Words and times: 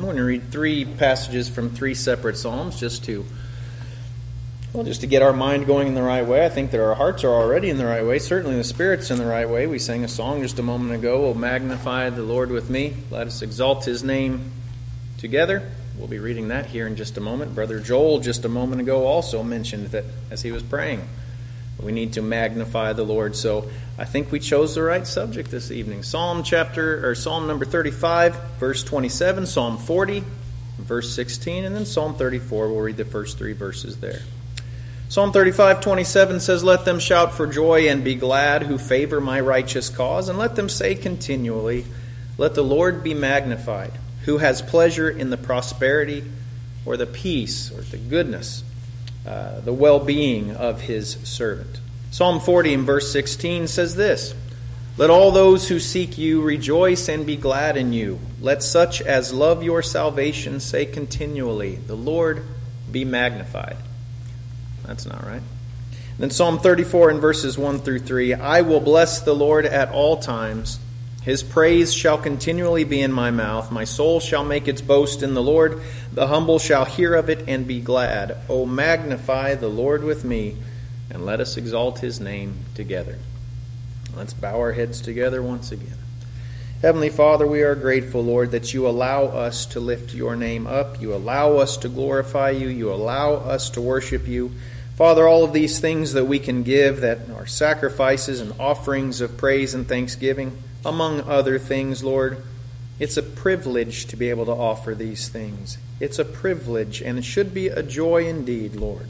I'm 0.00 0.06
going 0.06 0.16
to 0.16 0.24
read 0.24 0.50
three 0.50 0.86
passages 0.86 1.50
from 1.50 1.68
three 1.68 1.94
separate 1.94 2.38
Psalms 2.38 2.80
just 2.80 3.04
to 3.04 3.22
well, 4.72 4.82
just 4.82 5.02
to 5.02 5.06
get 5.06 5.20
our 5.20 5.34
mind 5.34 5.66
going 5.66 5.88
in 5.88 5.94
the 5.94 6.02
right 6.02 6.26
way. 6.26 6.42
I 6.42 6.48
think 6.48 6.70
that 6.70 6.80
our 6.80 6.94
hearts 6.94 7.22
are 7.22 7.28
already 7.28 7.68
in 7.68 7.76
the 7.76 7.84
right 7.84 8.06
way. 8.06 8.18
Certainly 8.18 8.56
the 8.56 8.64
Spirit's 8.64 9.10
in 9.10 9.18
the 9.18 9.26
right 9.26 9.46
way. 9.46 9.66
We 9.66 9.78
sang 9.78 10.02
a 10.02 10.08
song 10.08 10.40
just 10.40 10.58
a 10.58 10.62
moment 10.62 10.94
ago. 10.94 11.20
We'll 11.20 11.34
magnify 11.34 12.08
the 12.08 12.22
Lord 12.22 12.50
with 12.50 12.70
me. 12.70 12.96
Let 13.10 13.26
us 13.26 13.42
exalt 13.42 13.84
his 13.84 14.02
name 14.02 14.52
together. 15.18 15.70
We'll 15.98 16.08
be 16.08 16.18
reading 16.18 16.48
that 16.48 16.64
here 16.64 16.86
in 16.86 16.96
just 16.96 17.18
a 17.18 17.20
moment. 17.20 17.54
Brother 17.54 17.78
Joel, 17.78 18.20
just 18.20 18.46
a 18.46 18.48
moment 18.48 18.80
ago, 18.80 19.06
also 19.06 19.42
mentioned 19.42 19.88
that 19.88 20.06
as 20.30 20.40
he 20.40 20.50
was 20.50 20.62
praying, 20.62 21.06
we 21.82 21.92
need 21.92 22.14
to 22.14 22.22
magnify 22.22 22.92
the 22.92 23.04
Lord. 23.04 23.36
So 23.36 23.68
I 23.98 24.04
think 24.04 24.32
we 24.32 24.40
chose 24.40 24.74
the 24.74 24.82
right 24.82 25.06
subject 25.06 25.50
this 25.50 25.70
evening. 25.70 26.02
Psalm 26.02 26.42
chapter 26.42 27.08
or 27.08 27.14
Psalm 27.14 27.46
number 27.46 27.64
35, 27.64 28.34
verse 28.58 28.82
27, 28.84 29.46
Psalm 29.46 29.78
40, 29.78 30.24
verse 30.78 31.14
16, 31.14 31.64
and 31.64 31.74
then 31.74 31.86
Psalm 31.86 32.14
34. 32.14 32.68
We'll 32.68 32.80
read 32.80 32.96
the 32.96 33.04
first 33.04 33.38
three 33.38 33.52
verses 33.52 33.98
there. 33.98 34.20
Psalm 35.10 35.32
35, 35.32 35.80
27 35.80 36.38
says, 36.38 36.62
Let 36.62 36.84
them 36.84 37.00
shout 37.00 37.34
for 37.34 37.46
joy 37.46 37.88
and 37.88 38.04
be 38.04 38.14
glad 38.14 38.62
who 38.62 38.78
favor 38.78 39.20
my 39.20 39.40
righteous 39.40 39.88
cause, 39.88 40.28
and 40.28 40.38
let 40.38 40.54
them 40.54 40.68
say 40.68 40.94
continually, 40.94 41.84
Let 42.38 42.54
the 42.54 42.62
Lord 42.62 43.02
be 43.02 43.12
magnified, 43.12 43.92
who 44.24 44.38
has 44.38 44.62
pleasure 44.62 45.10
in 45.10 45.30
the 45.30 45.36
prosperity 45.36 46.22
or 46.86 46.96
the 46.96 47.06
peace 47.06 47.72
or 47.72 47.80
the 47.80 47.96
goodness, 47.96 48.62
uh, 49.26 49.60
the 49.60 49.72
well 49.72 50.00
being 50.00 50.56
of 50.56 50.80
his 50.80 51.12
servant. 51.24 51.80
Psalm 52.10 52.40
40 52.40 52.74
in 52.74 52.84
verse 52.84 53.12
16 53.12 53.68
says 53.68 53.94
this 53.94 54.34
Let 54.96 55.10
all 55.10 55.30
those 55.30 55.68
who 55.68 55.78
seek 55.78 56.18
you 56.18 56.42
rejoice 56.42 57.08
and 57.08 57.26
be 57.26 57.36
glad 57.36 57.76
in 57.76 57.92
you. 57.92 58.18
Let 58.40 58.62
such 58.62 59.00
as 59.02 59.32
love 59.32 59.62
your 59.62 59.82
salvation 59.82 60.60
say 60.60 60.86
continually, 60.86 61.76
The 61.76 61.96
Lord 61.96 62.44
be 62.90 63.04
magnified. 63.04 63.76
That's 64.84 65.06
not 65.06 65.24
right. 65.24 65.42
Then 66.18 66.30
Psalm 66.30 66.58
34 66.58 67.12
in 67.12 67.20
verses 67.20 67.56
1 67.56 67.78
through 67.78 68.00
3 68.00 68.34
I 68.34 68.60
will 68.62 68.80
bless 68.80 69.20
the 69.20 69.34
Lord 69.34 69.64
at 69.64 69.90
all 69.90 70.18
times. 70.18 70.78
His 71.22 71.42
praise 71.42 71.92
shall 71.92 72.16
continually 72.16 72.84
be 72.84 73.02
in 73.02 73.12
my 73.12 73.30
mouth. 73.30 73.70
My 73.70 73.84
soul 73.84 74.20
shall 74.20 74.44
make 74.44 74.66
its 74.66 74.80
boast 74.80 75.22
in 75.22 75.34
the 75.34 75.42
Lord. 75.42 75.82
The 76.12 76.28
humble 76.28 76.58
shall 76.58 76.86
hear 76.86 77.14
of 77.14 77.28
it 77.28 77.44
and 77.46 77.66
be 77.66 77.80
glad. 77.80 78.38
O 78.48 78.64
magnify 78.64 79.54
the 79.56 79.68
Lord 79.68 80.02
with 80.02 80.24
me, 80.24 80.56
and 81.10 81.26
let 81.26 81.40
us 81.40 81.58
exalt 81.58 81.98
his 81.98 82.20
name 82.20 82.54
together. 82.74 83.18
Let's 84.16 84.32
bow 84.32 84.56
our 84.58 84.72
heads 84.72 85.00
together 85.02 85.42
once 85.42 85.70
again. 85.70 85.98
Heavenly 86.80 87.10
Father, 87.10 87.46
we 87.46 87.60
are 87.60 87.74
grateful, 87.74 88.24
Lord, 88.24 88.52
that 88.52 88.72
you 88.72 88.88
allow 88.88 89.24
us 89.24 89.66
to 89.66 89.80
lift 89.80 90.14
your 90.14 90.34
name 90.34 90.66
up. 90.66 91.02
You 91.02 91.14
allow 91.14 91.58
us 91.58 91.76
to 91.78 91.90
glorify 91.90 92.50
you. 92.50 92.68
You 92.68 92.90
allow 92.90 93.34
us 93.34 93.68
to 93.70 93.82
worship 93.82 94.26
you. 94.26 94.52
Father, 94.96 95.28
all 95.28 95.44
of 95.44 95.52
these 95.52 95.78
things 95.78 96.14
that 96.14 96.24
we 96.24 96.38
can 96.38 96.62
give 96.62 97.02
that 97.02 97.28
are 97.36 97.46
sacrifices 97.46 98.40
and 98.40 98.58
offerings 98.58 99.20
of 99.20 99.36
praise 99.36 99.74
and 99.74 99.86
thanksgiving, 99.86 100.56
among 100.84 101.20
other 101.22 101.58
things, 101.58 102.02
Lord, 102.02 102.42
it's 102.98 103.16
a 103.16 103.22
privilege 103.22 104.06
to 104.06 104.16
be 104.16 104.30
able 104.30 104.44
to 104.46 104.52
offer 104.52 104.94
these 104.94 105.28
things. 105.28 105.78
It's 106.00 106.18
a 106.18 106.24
privilege, 106.24 107.02
and 107.02 107.18
it 107.18 107.24
should 107.24 107.54
be 107.54 107.68
a 107.68 107.82
joy 107.82 108.26
indeed, 108.26 108.76
Lord, 108.76 109.08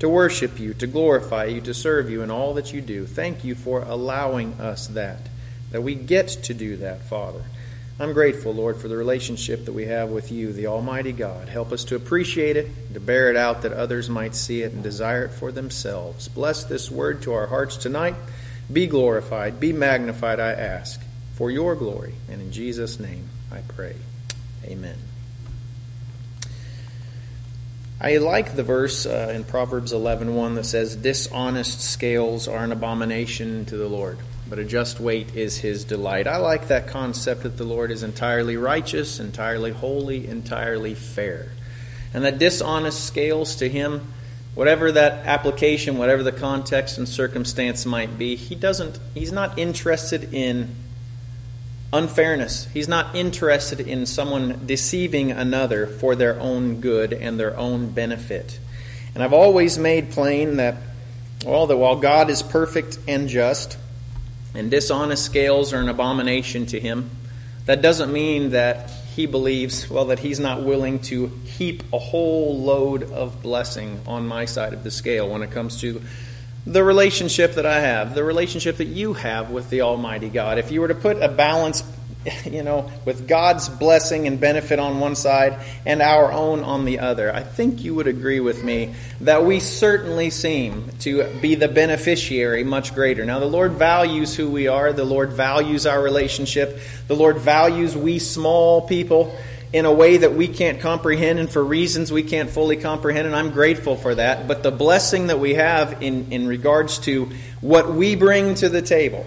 to 0.00 0.08
worship 0.08 0.58
you, 0.58 0.74
to 0.74 0.86
glorify 0.86 1.46
you, 1.46 1.60
to 1.62 1.74
serve 1.74 2.10
you 2.10 2.22
in 2.22 2.30
all 2.30 2.54
that 2.54 2.72
you 2.72 2.80
do. 2.80 3.06
Thank 3.06 3.44
you 3.44 3.54
for 3.54 3.82
allowing 3.82 4.54
us 4.60 4.86
that, 4.88 5.20
that 5.70 5.82
we 5.82 5.94
get 5.94 6.28
to 6.44 6.54
do 6.54 6.76
that, 6.78 7.02
Father. 7.02 7.42
I'm 8.00 8.12
grateful, 8.12 8.54
Lord, 8.54 8.76
for 8.76 8.86
the 8.86 8.96
relationship 8.96 9.64
that 9.64 9.72
we 9.72 9.86
have 9.86 10.10
with 10.10 10.30
you, 10.30 10.52
the 10.52 10.68
Almighty 10.68 11.10
God. 11.10 11.48
Help 11.48 11.72
us 11.72 11.82
to 11.86 11.96
appreciate 11.96 12.56
it, 12.56 12.94
to 12.94 13.00
bear 13.00 13.28
it 13.28 13.36
out 13.36 13.62
that 13.62 13.72
others 13.72 14.08
might 14.08 14.36
see 14.36 14.62
it 14.62 14.72
and 14.72 14.84
desire 14.84 15.24
it 15.24 15.32
for 15.32 15.50
themselves. 15.50 16.28
Bless 16.28 16.62
this 16.62 16.92
word 16.92 17.22
to 17.22 17.32
our 17.32 17.48
hearts 17.48 17.76
tonight. 17.76 18.14
Be 18.72 18.86
glorified, 18.86 19.58
be 19.58 19.72
magnified, 19.72 20.38
I 20.38 20.52
ask, 20.52 21.00
for 21.38 21.52
your 21.52 21.76
glory. 21.76 22.14
And 22.28 22.42
in 22.42 22.50
Jesus' 22.50 22.98
name 22.98 23.28
I 23.52 23.60
pray. 23.60 23.94
Amen. 24.64 24.96
I 28.00 28.16
like 28.16 28.56
the 28.56 28.64
verse 28.64 29.06
uh, 29.06 29.32
in 29.34 29.44
Proverbs 29.44 29.92
11:1 29.92 30.56
that 30.56 30.64
says, 30.64 30.96
"Dishonest 30.96 31.80
scales 31.80 32.48
are 32.48 32.64
an 32.64 32.72
abomination 32.72 33.64
to 33.66 33.76
the 33.76 33.88
Lord." 33.88 34.18
but 34.48 34.58
a 34.58 34.64
just 34.64 34.98
weight 34.98 35.34
is 35.36 35.58
his 35.58 35.84
delight. 35.84 36.26
I 36.26 36.38
like 36.38 36.68
that 36.68 36.86
concept 36.86 37.42
that 37.42 37.58
the 37.58 37.64
Lord 37.64 37.90
is 37.90 38.02
entirely 38.02 38.56
righteous, 38.56 39.20
entirely 39.20 39.72
holy, 39.72 40.26
entirely 40.26 40.94
fair. 40.94 41.52
And 42.14 42.24
that 42.24 42.38
dishonest 42.38 43.04
scales 43.04 43.56
to 43.56 43.68
him, 43.68 44.10
whatever 44.54 44.90
that 44.92 45.26
application, 45.26 45.98
whatever 45.98 46.22
the 46.22 46.32
context 46.32 46.96
and 46.96 47.06
circumstance 47.06 47.84
might 47.84 48.16
be, 48.16 48.36
he 48.36 48.54
doesn't 48.54 48.98
he's 49.12 49.32
not 49.32 49.58
interested 49.58 50.32
in 50.32 50.74
unfairness. 51.92 52.66
He's 52.72 52.88
not 52.88 53.14
interested 53.14 53.80
in 53.80 54.06
someone 54.06 54.62
deceiving 54.66 55.30
another 55.32 55.86
for 55.86 56.14
their 56.14 56.38
own 56.40 56.80
good 56.80 57.12
and 57.12 57.38
their 57.38 57.56
own 57.56 57.90
benefit. 57.90 58.58
And 59.14 59.22
I've 59.22 59.32
always 59.32 59.78
made 59.78 60.10
plain 60.10 60.56
that 60.56 60.76
well, 61.44 61.66
that 61.68 61.76
while 61.76 61.96
God 61.96 62.30
is 62.30 62.42
perfect 62.42 62.98
and 63.06 63.28
just, 63.28 63.78
and 64.54 64.70
dishonest 64.70 65.24
scales 65.24 65.72
are 65.72 65.80
an 65.80 65.88
abomination 65.88 66.66
to 66.66 66.80
him. 66.80 67.10
That 67.66 67.82
doesn't 67.82 68.12
mean 68.12 68.50
that 68.50 68.90
he 69.14 69.26
believes, 69.26 69.88
well, 69.90 70.06
that 70.06 70.18
he's 70.18 70.40
not 70.40 70.62
willing 70.62 71.00
to 71.00 71.28
heap 71.44 71.82
a 71.92 71.98
whole 71.98 72.60
load 72.62 73.04
of 73.04 73.42
blessing 73.42 74.00
on 74.06 74.26
my 74.26 74.46
side 74.46 74.72
of 74.72 74.84
the 74.84 74.90
scale 74.90 75.28
when 75.28 75.42
it 75.42 75.50
comes 75.50 75.80
to 75.82 76.02
the 76.72 76.84
relationship 76.84 77.54
that 77.54 77.66
I 77.66 77.80
have, 77.80 78.14
the 78.14 78.24
relationship 78.24 78.76
that 78.76 78.86
you 78.86 79.14
have 79.14 79.50
with 79.50 79.70
the 79.70 79.80
Almighty 79.82 80.28
God. 80.28 80.58
If 80.58 80.70
you 80.70 80.80
were 80.80 80.88
to 80.88 80.94
put 80.94 81.22
a 81.22 81.28
balance 81.28 81.82
you 82.44 82.62
know, 82.62 82.90
with 83.04 83.28
God's 83.28 83.68
blessing 83.68 84.26
and 84.26 84.40
benefit 84.40 84.78
on 84.78 85.00
one 85.00 85.14
side 85.14 85.58
and 85.86 86.02
our 86.02 86.32
own 86.32 86.64
on 86.64 86.84
the 86.84 86.98
other. 86.98 87.32
I 87.32 87.42
think 87.42 87.84
you 87.84 87.94
would 87.94 88.06
agree 88.06 88.40
with 88.40 88.64
me 88.64 88.94
that 89.20 89.44
we 89.44 89.60
certainly 89.60 90.30
seem 90.30 90.90
to 91.00 91.32
be 91.40 91.54
the 91.54 91.68
beneficiary 91.68 92.64
much 92.64 92.94
greater. 92.94 93.24
Now, 93.24 93.38
the 93.38 93.46
Lord 93.46 93.72
values 93.72 94.34
who 94.34 94.50
we 94.50 94.68
are, 94.68 94.92
the 94.92 95.04
Lord 95.04 95.30
values 95.30 95.86
our 95.86 96.02
relationship, 96.02 96.80
the 97.06 97.16
Lord 97.16 97.38
values 97.38 97.96
we 97.96 98.18
small 98.18 98.82
people 98.82 99.36
in 99.72 99.84
a 99.84 99.92
way 99.92 100.16
that 100.18 100.34
we 100.34 100.48
can't 100.48 100.80
comprehend 100.80 101.38
and 101.38 101.50
for 101.50 101.62
reasons 101.64 102.10
we 102.10 102.22
can't 102.22 102.50
fully 102.50 102.76
comprehend, 102.76 103.26
and 103.26 103.36
I'm 103.36 103.50
grateful 103.50 103.96
for 103.96 104.14
that. 104.14 104.48
But 104.48 104.62
the 104.62 104.70
blessing 104.70 105.26
that 105.26 105.38
we 105.38 105.54
have 105.54 106.02
in, 106.02 106.32
in 106.32 106.46
regards 106.46 106.98
to 107.00 107.30
what 107.60 107.92
we 107.92 108.16
bring 108.16 108.54
to 108.56 108.68
the 108.68 108.82
table 108.82 109.26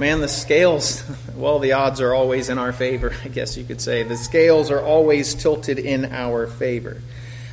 Man, 0.00 0.22
the 0.22 0.28
scales, 0.28 1.04
well, 1.36 1.58
the 1.58 1.72
odds 1.72 2.00
are 2.00 2.14
always 2.14 2.48
in 2.48 2.56
our 2.56 2.72
favor, 2.72 3.14
I 3.24 3.28
guess 3.28 3.58
you 3.58 3.64
could 3.64 3.82
say. 3.82 4.02
The 4.02 4.16
scales 4.16 4.70
are 4.70 4.80
always 4.80 5.34
tilted 5.34 5.78
in 5.78 6.06
our 6.06 6.46
favor. 6.46 7.02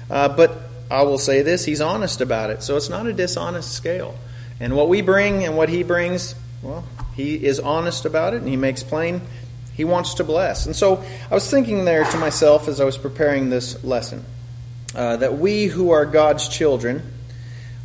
Uh, 0.10 0.30
but 0.30 0.58
I 0.90 1.04
will 1.04 1.18
say 1.18 1.42
this 1.42 1.66
he's 1.66 1.82
honest 1.82 2.22
about 2.22 2.50
it, 2.50 2.64
so 2.64 2.78
it's 2.78 2.90
not 2.90 3.06
a 3.06 3.12
dishonest 3.12 3.74
scale. 3.74 4.18
And 4.62 4.78
what 4.78 4.88
we 4.88 5.02
bring 5.02 5.44
and 5.44 5.58
what 5.58 5.68
he 5.68 5.84
brings, 5.84 6.36
well, 6.62 6.86
he 7.16 7.36
is 7.36 7.60
honest 7.60 8.06
about 8.06 8.34
it 8.34 8.38
and 8.38 8.48
he 8.48 8.56
makes 8.56 8.82
plain 8.82 9.22
he 9.78 9.86
wants 9.86 10.16
to 10.16 10.24
bless. 10.24 10.66
And 10.66 10.76
so 10.76 11.04
I 11.30 11.36
was 11.36 11.50
thinking 11.50 11.86
there 11.86 12.04
to 12.04 12.18
myself 12.18 12.68
as 12.68 12.82
I 12.82 12.84
was 12.84 12.98
preparing 12.98 13.52
this 13.52 13.84
lesson 13.84 14.26
uh, 14.96 15.18
that 15.18 15.38
we 15.38 15.68
who 15.68 15.92
are 15.92 16.04
God's 16.06 16.50
children, 16.50 17.04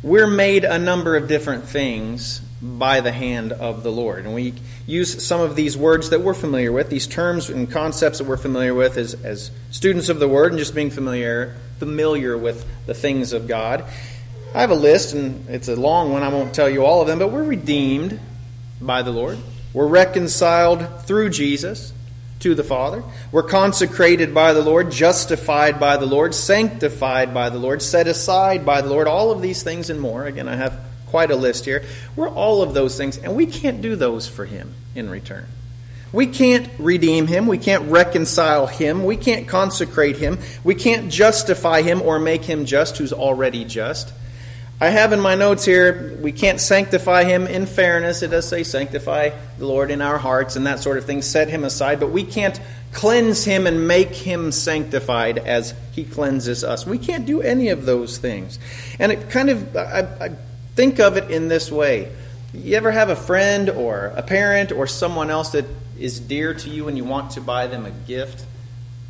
we're 0.01 0.27
made 0.27 0.65
a 0.65 0.79
number 0.79 1.15
of 1.15 1.27
different 1.27 1.65
things 1.65 2.39
by 2.63 2.99
the 3.01 3.11
hand 3.11 3.51
of 3.51 3.83
the 3.83 3.91
Lord. 3.91 4.25
And 4.25 4.33
we 4.33 4.55
use 4.87 5.23
some 5.23 5.39
of 5.39 5.55
these 5.55 5.77
words 5.77 6.09
that 6.09 6.21
we're 6.21 6.33
familiar 6.33 6.71
with, 6.71 6.89
these 6.89 7.05
terms 7.05 7.49
and 7.49 7.69
concepts 7.69 8.17
that 8.17 8.23
we're 8.23 8.37
familiar 8.37 8.73
with 8.73 8.97
as, 8.97 9.13
as 9.23 9.51
students 9.69 10.09
of 10.09 10.19
the 10.19 10.27
Word 10.27 10.51
and 10.51 10.57
just 10.57 10.73
being 10.73 10.89
familiar, 10.89 11.55
familiar 11.77 12.35
with 12.35 12.65
the 12.87 12.95
things 12.95 13.33
of 13.33 13.47
God. 13.47 13.85
I 14.55 14.61
have 14.61 14.71
a 14.71 14.75
list, 14.75 15.13
and 15.13 15.47
it's 15.47 15.67
a 15.67 15.75
long 15.75 16.11
one. 16.11 16.23
I 16.23 16.29
won't 16.29 16.55
tell 16.55 16.69
you 16.69 16.85
all 16.85 17.01
of 17.01 17.07
them, 17.07 17.19
but 17.19 17.31
we're 17.31 17.43
redeemed 17.43 18.19
by 18.81 19.03
the 19.03 19.11
Lord. 19.11 19.37
We're 19.73 19.87
reconciled 19.87 21.05
through 21.05 21.31
Jesus 21.31 21.93
to 22.39 22.53
the 22.53 22.63
Father. 22.63 23.03
We're 23.31 23.43
consecrated 23.43 24.33
by 24.33 24.53
the 24.53 24.61
Lord, 24.61 24.91
justified 24.91 25.79
by 25.79 25.97
the 25.97 26.05
Lord, 26.05 26.35
sanctified 26.35 27.33
by 27.33 27.49
the 27.49 27.57
Lord, 27.57 27.81
set 27.81 28.07
aside 28.07 28.65
by 28.65 28.81
the 28.81 28.89
Lord. 28.89 29.07
All 29.07 29.31
of 29.31 29.41
these 29.41 29.63
things 29.63 29.89
and 29.89 29.99
more. 29.99 30.25
Again, 30.25 30.47
I 30.47 30.55
have 30.55 30.79
quite 31.07 31.31
a 31.31 31.35
list 31.35 31.65
here. 31.65 31.83
We're 32.15 32.29
all 32.29 32.61
of 32.61 32.73
those 32.73 32.97
things, 32.97 33.17
and 33.17 33.35
we 33.35 33.45
can't 33.45 33.81
do 33.81 33.95
those 33.95 34.27
for 34.27 34.45
Him 34.45 34.73
in 34.93 35.09
return. 35.09 35.45
We 36.11 36.27
can't 36.27 36.69
redeem 36.77 37.27
Him. 37.27 37.47
We 37.47 37.57
can't 37.57 37.89
reconcile 37.89 38.67
Him. 38.67 39.05
We 39.05 39.17
can't 39.17 39.47
consecrate 39.47 40.17
Him. 40.17 40.37
We 40.63 40.75
can't 40.75 41.11
justify 41.11 41.81
Him 41.81 42.01
or 42.01 42.19
make 42.19 42.43
Him 42.43 42.65
just, 42.65 42.97
who's 42.97 43.13
already 43.13 43.65
just. 43.65 44.13
I 44.81 44.89
have 44.89 45.13
in 45.13 45.19
my 45.21 45.35
notes 45.35 45.63
here, 45.63 46.17
we 46.21 46.31
can't 46.31 46.59
sanctify 46.59 47.23
Him 47.23 47.47
in 47.47 47.65
fairness. 47.65 48.21
It 48.21 48.31
does 48.31 48.47
say 48.47 48.63
sanctify 48.63 49.29
the 49.57 49.65
Lord 49.65 49.91
in 49.91 50.01
our 50.01 50.17
hearts 50.17 50.55
and 50.55 50.67
that 50.67 50.79
sort 50.79 50.97
of 50.97 51.05
thing, 51.05 51.21
set 51.21 51.47
Him 51.47 51.63
aside, 51.63 51.99
but 51.99 52.11
we 52.11 52.23
can't 52.23 52.59
cleanse 52.93 53.43
him 53.43 53.67
and 53.67 53.87
make 53.87 54.13
him 54.13 54.51
sanctified 54.51 55.39
as 55.39 55.73
he 55.91 56.03
cleanses 56.03 56.63
us. 56.63 56.85
We 56.85 56.97
can't 56.97 57.25
do 57.25 57.41
any 57.41 57.69
of 57.69 57.85
those 57.85 58.17
things. 58.17 58.59
And 58.99 59.11
it 59.11 59.29
kind 59.29 59.49
of, 59.49 59.75
I, 59.75 60.07
I 60.21 60.29
think 60.75 60.99
of 60.99 61.17
it 61.17 61.29
in 61.29 61.47
this 61.47 61.71
way. 61.71 62.11
You 62.53 62.77
ever 62.77 62.91
have 62.91 63.09
a 63.09 63.15
friend 63.15 63.69
or 63.69 64.13
a 64.15 64.21
parent 64.21 64.71
or 64.71 64.85
someone 64.85 65.31
else 65.31 65.49
that 65.51 65.65
is 65.99 66.19
dear 66.19 66.53
to 66.53 66.69
you 66.69 66.87
and 66.87 66.95
you 66.95 67.03
want 67.03 67.31
to 67.31 67.41
buy 67.41 67.67
them 67.67 67.85
a 67.85 67.91
gift? 67.91 68.45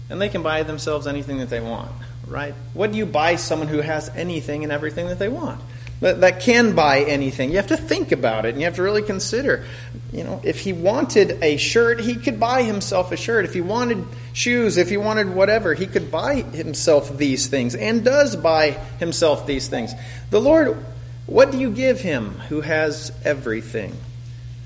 And 0.10 0.22
they 0.22 0.30
can 0.30 0.44
buy 0.44 0.64
themselves 0.64 1.08
anything 1.08 1.38
that 1.40 1.50
they 1.50 1.60
want, 1.60 1.92
right? 2.28 2.54
What 2.74 2.92
do 2.92 2.98
you 2.98 3.06
buy 3.06 3.36
someone 3.36 3.68
who 3.68 3.82
has 3.82 4.10
anything 4.10 4.64
and 4.64 4.72
everything 4.72 5.08
that 5.08 5.20
they 5.20 5.30
want? 5.30 5.62
That, 6.02 6.42
can 6.42 6.76
buy 6.76 7.02
anything. 7.02 7.52
You 7.52 7.58
have 7.58 7.68
to 7.68 7.78
think 7.78 8.12
about 8.12 8.46
it 8.46 8.50
and 8.50 8.60
you 8.60 8.66
have 8.66 8.76
to 8.76 8.84
really 8.84 9.04
consider. 9.04 9.64
You 10.12 10.26
know, 10.26 10.42
if 10.44 10.60
he 10.60 10.74
wanted 10.74 11.42
a 11.42 11.56
shirt, 11.56 12.02
he 12.02 12.16
could 12.16 12.42
buy 12.42 12.64
himself 12.64 13.14
a 13.14 13.18
shirt. 13.18 13.46
If 13.46 13.54
he 13.54 13.62
wanted 13.62 14.04
shoes, 14.34 14.76
if 14.76 14.90
he 14.90 14.98
wanted 14.98 15.30
whatever, 15.30 15.74
he 15.74 15.88
could 15.88 16.12
buy 16.12 16.42
himself 16.42 17.18
these 17.18 17.48
things 17.48 17.74
and 17.74 18.04
does 18.04 18.36
buy 18.36 18.72
himself 19.00 19.48
these 19.48 19.70
things. 19.70 19.94
The 20.30 20.42
Lord, 20.42 20.78
what 21.26 21.52
do 21.52 21.58
you 21.58 21.72
give 21.72 22.02
him 22.02 22.32
who 22.50 22.60
has 22.60 23.14
everything? 23.24 23.96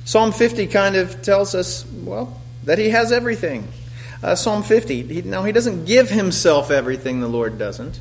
Psalm 0.05 0.31
50 0.31 0.67
kind 0.67 0.95
of 0.95 1.21
tells 1.21 1.53
us, 1.53 1.85
well, 1.85 2.41
that 2.63 2.79
he 2.79 2.89
has 2.89 3.11
everything. 3.11 3.67
Uh, 4.23 4.35
Psalm 4.35 4.63
50, 4.63 5.03
he, 5.03 5.21
now 5.21 5.43
he 5.43 5.51
doesn't 5.51 5.85
give 5.85 6.09
himself 6.09 6.71
everything, 6.71 7.19
the 7.19 7.27
Lord 7.27 7.57
doesn't 7.57 7.99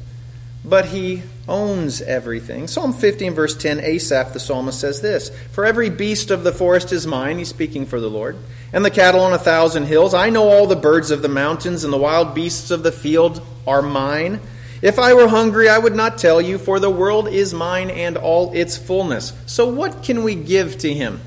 but 0.66 0.86
he 0.86 1.22
owns 1.48 2.02
everything. 2.02 2.66
Psalm 2.66 2.92
15, 2.92 3.34
verse 3.34 3.56
10, 3.56 3.80
Asaph 3.80 4.32
the 4.32 4.40
psalmist 4.40 4.80
says 4.80 5.00
this 5.00 5.30
For 5.52 5.64
every 5.64 5.88
beast 5.88 6.30
of 6.30 6.42
the 6.42 6.52
forest 6.52 6.92
is 6.92 7.06
mine, 7.06 7.38
he's 7.38 7.48
speaking 7.48 7.86
for 7.86 8.00
the 8.00 8.10
Lord, 8.10 8.36
and 8.72 8.84
the 8.84 8.90
cattle 8.90 9.20
on 9.20 9.32
a 9.32 9.38
thousand 9.38 9.84
hills. 9.84 10.12
I 10.12 10.30
know 10.30 10.48
all 10.48 10.66
the 10.66 10.76
birds 10.76 11.12
of 11.12 11.22
the 11.22 11.28
mountains, 11.28 11.84
and 11.84 11.92
the 11.92 11.98
wild 11.98 12.34
beasts 12.34 12.72
of 12.72 12.82
the 12.82 12.92
field 12.92 13.40
are 13.66 13.80
mine. 13.80 14.40
If 14.82 14.98
I 14.98 15.14
were 15.14 15.28
hungry, 15.28 15.68
I 15.68 15.78
would 15.78 15.94
not 15.94 16.18
tell 16.18 16.40
you, 16.40 16.58
for 16.58 16.80
the 16.80 16.90
world 16.90 17.28
is 17.28 17.54
mine 17.54 17.88
and 17.88 18.16
all 18.16 18.52
its 18.52 18.76
fullness. 18.76 19.32
So, 19.46 19.68
what 19.68 20.02
can 20.02 20.24
we 20.24 20.34
give 20.34 20.78
to 20.78 20.92
him? 20.92 21.20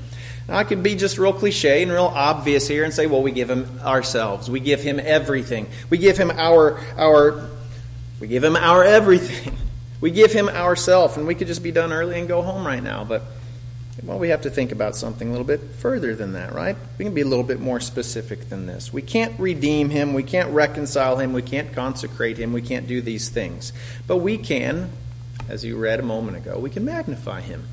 I 0.50 0.64
could 0.64 0.82
be 0.82 0.94
just 0.96 1.18
real 1.18 1.32
cliche 1.32 1.82
and 1.82 1.92
real 1.92 2.06
obvious 2.06 2.66
here 2.66 2.84
and 2.84 2.92
say, 2.92 3.06
well, 3.06 3.22
we 3.22 3.32
give 3.32 3.48
him 3.48 3.80
ourselves. 3.82 4.50
We 4.50 4.60
give 4.60 4.82
him 4.82 5.00
everything. 5.00 5.68
We 5.90 5.98
give 5.98 6.18
him 6.18 6.30
our, 6.30 6.80
our 6.96 7.48
we 8.20 8.28
give 8.28 8.44
him 8.44 8.56
our 8.56 8.84
everything. 8.84 9.56
We 10.00 10.10
give 10.10 10.32
him 10.32 10.48
ourself, 10.48 11.18
and 11.18 11.26
we 11.26 11.34
could 11.34 11.46
just 11.46 11.62
be 11.62 11.72
done 11.72 11.92
early 11.92 12.18
and 12.18 12.26
go 12.26 12.40
home 12.40 12.66
right 12.66 12.82
now. 12.82 13.04
But 13.04 13.22
well, 14.02 14.18
we 14.18 14.30
have 14.30 14.42
to 14.42 14.50
think 14.50 14.72
about 14.72 14.96
something 14.96 15.28
a 15.28 15.30
little 15.30 15.46
bit 15.46 15.60
further 15.60 16.14
than 16.14 16.32
that, 16.32 16.54
right? 16.54 16.76
We 16.96 17.04
can 17.04 17.12
be 17.12 17.20
a 17.20 17.26
little 17.26 17.44
bit 17.44 17.60
more 17.60 17.80
specific 17.80 18.48
than 18.48 18.66
this. 18.66 18.92
We 18.92 19.02
can't 19.02 19.38
redeem 19.38 19.90
him, 19.90 20.14
we 20.14 20.22
can't 20.22 20.50
reconcile 20.50 21.18
him, 21.18 21.32
we 21.32 21.42
can't 21.42 21.72
consecrate 21.74 22.38
him, 22.38 22.52
we 22.52 22.62
can't 22.62 22.86
do 22.86 23.02
these 23.02 23.28
things. 23.28 23.72
But 24.06 24.18
we 24.18 24.38
can, 24.38 24.90
as 25.48 25.64
you 25.64 25.76
read 25.76 26.00
a 26.00 26.02
moment 26.02 26.38
ago, 26.38 26.58
we 26.58 26.70
can 26.70 26.84
magnify 26.84 27.42
him. 27.42 27.68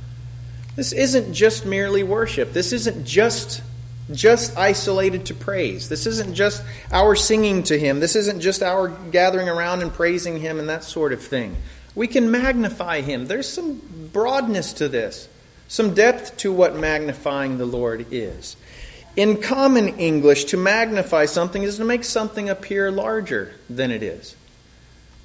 This 0.77 0.94
isn't 0.94 1.33
just 1.33 1.65
merely 1.65 2.03
worship. 2.03 2.53
This 2.53 2.71
isn't 2.71 3.03
just 3.03 3.63
just 4.13 4.56
isolated 4.57 5.25
to 5.25 5.33
praise. 5.33 5.89
This 5.89 6.06
isn't 6.06 6.33
just 6.33 6.63
our 6.91 7.15
singing 7.15 7.63
to 7.63 7.77
Him. 7.77 8.00
This 8.00 8.15
isn't 8.15 8.39
just 8.39 8.63
our 8.63 8.88
gathering 8.88 9.50
around 9.50 9.81
and 9.81 9.91
praising 9.91 10.39
Him 10.39 10.59
and 10.59 10.69
that 10.69 10.83
sort 10.85 11.12
of 11.12 11.21
thing. 11.21 11.57
We 11.94 12.07
can 12.07 12.31
magnify 12.31 13.01
Him. 13.01 13.25
There's 13.25 13.50
some 13.50 13.81
broadness 14.13 14.71
to 14.74 14.88
this, 14.88 15.27
some 15.68 15.94
depth 15.94 16.38
to 16.38 16.53
what 16.53 16.77
magnifying 16.77 17.57
the 17.57 17.65
Lord 17.65 18.06
is. 18.12 18.56
In 19.18 19.41
common 19.41 20.00
English, 20.00 20.45
to 20.45 20.57
magnify 20.57 21.25
something 21.25 21.63
is 21.63 21.77
to 21.77 21.83
make 21.83 22.03
something 22.03 22.50
appear 22.50 22.91
larger 22.91 23.56
than 23.68 23.91
it 23.91 24.03
is. 24.03 24.37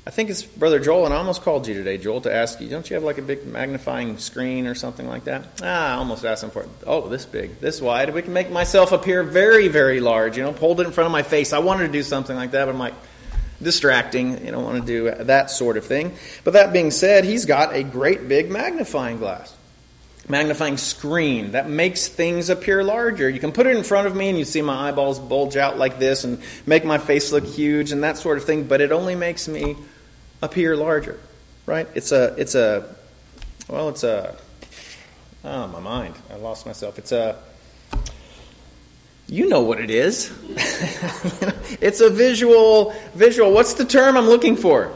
I 0.05 0.11
think 0.11 0.31
it's 0.31 0.43
Brother 0.43 0.81
Joel, 0.81 1.05
and 1.05 1.15
I 1.15 1.19
almost 1.19 1.43
called 1.43 1.69
you 1.69 1.75
today, 1.75 1.97
Joel, 1.97 2.23
to 2.23 2.35
ask 2.35 2.61
you, 2.61 2.69
don't 2.69 2.89
you 2.91 2.95
have 2.95 3.05
like 3.05 3.19
a 3.19 3.23
big 3.23 3.47
magnifying 3.47 4.19
screen 4.19 4.67
or 4.67 4.75
something 4.75 5.07
like 5.07 5.25
that? 5.25 5.45
Ah, 5.63 5.93
I 5.93 5.95
almost 5.95 6.25
asked 6.25 6.43
him 6.43 6.51
for 6.51 6.63
it. 6.63 6.69
Oh, 6.85 7.09
this 7.09 7.25
big, 7.25 7.61
this 7.61 7.81
wide. 7.81 8.13
We 8.13 8.23
can 8.23 8.33
make 8.33 8.51
myself 8.51 8.91
appear 8.91 9.23
very, 9.23 9.69
very 9.69 10.01
large, 10.01 10.37
you 10.37 10.43
know, 10.43 10.53
hold 10.53 10.81
it 10.81 10.87
in 10.89 10.93
front 10.93 11.07
of 11.07 11.13
my 11.13 11.23
face. 11.23 11.53
I 11.53 11.61
wanted 11.61 11.87
to 11.87 11.93
do 11.93 12.03
something 12.03 12.35
like 12.35 12.51
that, 12.51 12.65
but 12.65 12.73
I'm 12.73 12.81
like, 12.81 12.95
distracting. 13.63 14.45
You 14.45 14.51
don't 14.51 14.65
want 14.65 14.85
to 14.85 14.87
do 14.87 15.25
that 15.25 15.51
sort 15.51 15.77
of 15.77 15.87
thing. 15.87 16.17
But 16.43 16.55
that 16.55 16.73
being 16.73 16.91
said, 16.91 17.25
he's 17.25 17.45
got 17.45 17.73
a 17.73 17.85
great 17.85 18.27
big 18.27 18.51
magnifying 18.51 19.19
glass. 19.19 19.55
Magnifying 20.29 20.79
screen 20.79 21.53
that 21.53 21.69
makes 21.69 22.09
things 22.09 22.49
appear 22.51 22.83
larger. 22.83 23.29
You 23.29 23.41
can 23.41 23.53
put 23.53 23.67
it 23.67 23.77
in 23.77 23.85
front 23.85 24.07
of 24.07 24.17
me 24.17 24.29
and 24.29 24.39
you 24.39 24.45
see 24.45 24.63
my 24.63 24.89
eyeballs 24.89 25.19
bulge 25.19 25.57
out 25.57 25.79
like 25.79 25.99
this 25.99 26.25
and 26.25 26.41
make 26.67 26.85
my 26.85 26.99
face 26.99 27.33
look 27.33 27.45
huge 27.45 27.93
and 27.93 28.03
that 28.05 28.19
sort 28.19 28.39
of 28.39 28.45
thing, 28.45 28.65
but 28.65 28.81
it 28.81 28.93
only 28.93 29.15
makes 29.15 29.47
me 29.49 29.77
appear 30.43 30.77
larger, 30.77 31.19
right? 31.65 31.89
It's 31.95 32.13
a, 32.13 32.35
it's 32.37 32.55
a, 32.55 32.95
well, 33.69 33.89
it's 33.89 34.03
a, 34.03 34.37
oh, 35.45 35.69
my 35.69 35.81
mind. 35.81 36.15
I 36.31 36.37
lost 36.37 36.67
myself. 36.67 36.99
It's 36.99 37.13
a, 37.13 37.39
you 39.29 39.49
know 39.49 39.63
what 39.63 39.81
it 39.81 39.91
is. 39.91 40.31
it's 41.81 42.01
a 42.01 42.11
visual, 42.11 42.91
visual, 43.15 43.53
what's 43.53 43.75
the 43.75 43.85
term 43.85 44.17
I'm 44.17 44.27
looking 44.27 44.57
for? 44.57 44.93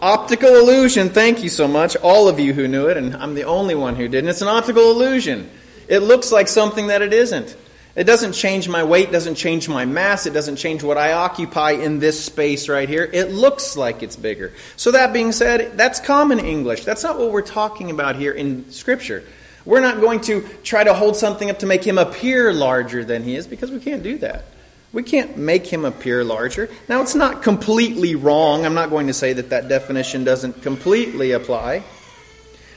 Optical 0.00 0.56
illusion. 0.56 1.10
Thank 1.10 1.42
you 1.42 1.48
so 1.48 1.66
much, 1.66 1.96
all 1.96 2.28
of 2.28 2.38
you 2.38 2.52
who 2.52 2.68
knew 2.68 2.86
it, 2.86 2.96
and 2.96 3.14
I'm 3.16 3.34
the 3.34 3.44
only 3.44 3.74
one 3.74 3.96
who 3.96 4.06
didn't. 4.08 4.30
It's 4.30 4.42
an 4.42 4.48
optical 4.48 4.90
illusion. 4.90 5.50
It 5.88 5.98
looks 6.00 6.30
like 6.30 6.48
something 6.48 6.86
that 6.86 7.02
it 7.02 7.12
isn't. 7.12 7.56
It 7.96 8.04
doesn't 8.04 8.32
change 8.32 8.68
my 8.68 8.82
weight, 8.82 9.12
doesn't 9.12 9.36
change 9.36 9.68
my 9.68 9.84
mass, 9.84 10.26
it 10.26 10.32
doesn't 10.32 10.56
change 10.56 10.82
what 10.82 10.98
I 10.98 11.12
occupy 11.12 11.72
in 11.72 12.00
this 12.00 12.22
space 12.22 12.68
right 12.68 12.88
here. 12.88 13.08
It 13.12 13.30
looks 13.30 13.76
like 13.76 14.02
it's 14.02 14.16
bigger. 14.16 14.52
So, 14.76 14.90
that 14.90 15.12
being 15.12 15.30
said, 15.30 15.76
that's 15.76 16.00
common 16.00 16.40
English. 16.40 16.84
That's 16.84 17.04
not 17.04 17.18
what 17.18 17.30
we're 17.30 17.42
talking 17.42 17.90
about 17.90 18.16
here 18.16 18.32
in 18.32 18.70
Scripture. 18.72 19.22
We're 19.64 19.80
not 19.80 20.00
going 20.00 20.20
to 20.22 20.46
try 20.64 20.82
to 20.82 20.92
hold 20.92 21.16
something 21.16 21.48
up 21.48 21.60
to 21.60 21.66
make 21.66 21.84
him 21.84 21.96
appear 21.96 22.52
larger 22.52 23.04
than 23.04 23.22
he 23.22 23.36
is 23.36 23.46
because 23.46 23.70
we 23.70 23.78
can't 23.78 24.02
do 24.02 24.18
that. 24.18 24.44
We 24.92 25.02
can't 25.02 25.36
make 25.36 25.66
him 25.66 25.84
appear 25.84 26.22
larger. 26.24 26.68
Now, 26.88 27.00
it's 27.00 27.14
not 27.14 27.42
completely 27.42 28.14
wrong. 28.14 28.66
I'm 28.66 28.74
not 28.74 28.90
going 28.90 29.06
to 29.06 29.14
say 29.14 29.32
that 29.32 29.50
that 29.50 29.68
definition 29.68 30.24
doesn't 30.24 30.62
completely 30.62 31.32
apply. 31.32 31.84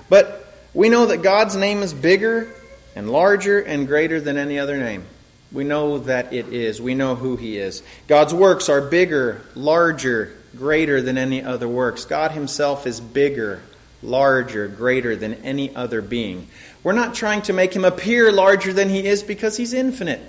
But 0.09 0.53
we 0.73 0.89
know 0.89 1.07
that 1.07 1.21
God's 1.23 1.55
name 1.55 1.83
is 1.83 1.93
bigger 1.93 2.51
and 2.97 3.11
larger 3.11 3.59
and 3.59 3.85
greater 3.85 4.19
than 4.19 4.37
any 4.37 4.57
other 4.57 4.75
name. 4.75 5.05
We 5.51 5.63
know 5.63 5.99
that 5.99 6.33
it 6.33 6.47
is. 6.47 6.81
We 6.81 6.95
know 6.95 7.13
who 7.13 7.35
He 7.35 7.59
is. 7.59 7.83
God's 8.07 8.33
works 8.33 8.69
are 8.69 8.81
bigger, 8.81 9.43
larger, 9.53 10.35
greater 10.57 10.99
than 10.99 11.15
any 11.15 11.43
other 11.43 11.67
works. 11.67 12.05
God 12.05 12.31
Himself 12.31 12.87
is 12.87 12.99
bigger, 12.99 13.61
larger, 14.01 14.67
greater 14.67 15.15
than 15.15 15.35
any 15.35 15.75
other 15.75 16.01
being. 16.01 16.47
We're 16.81 16.93
not 16.93 17.13
trying 17.13 17.43
to 17.43 17.53
make 17.53 17.75
Him 17.75 17.85
appear 17.85 18.31
larger 18.31 18.73
than 18.73 18.89
He 18.89 19.05
is 19.05 19.21
because 19.21 19.57
He's 19.57 19.73
infinite. 19.73 20.19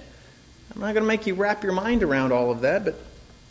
I'm 0.74 0.82
not 0.82 0.92
going 0.92 1.04
to 1.04 1.08
make 1.08 1.26
you 1.26 1.36
wrap 1.36 1.62
your 1.62 1.72
mind 1.72 2.02
around 2.02 2.32
all 2.32 2.50
of 2.50 2.60
that, 2.60 2.84
but 2.84 2.96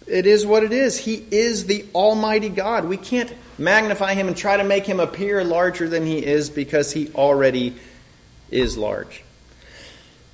it 0.06 0.28
is 0.28 0.46
what 0.46 0.64
it 0.64 0.72
is. 0.72 0.96
He 0.96 1.26
is 1.32 1.66
the 1.66 1.86
Almighty 1.96 2.50
God. 2.50 2.86
We 2.86 2.98
can't 2.98 3.34
magnify 3.58 4.14
Him 4.14 4.28
and 4.28 4.38
try 4.38 4.58
to 4.58 4.64
make 4.64 4.86
Him 4.86 5.00
appear 5.00 5.44
larger 5.44 5.90
than 5.90 6.06
He 6.06 6.24
is 6.24 6.52
because 6.52 6.94
He 6.94 7.10
already 7.16 7.76
is 8.52 8.78
large. 8.78 9.24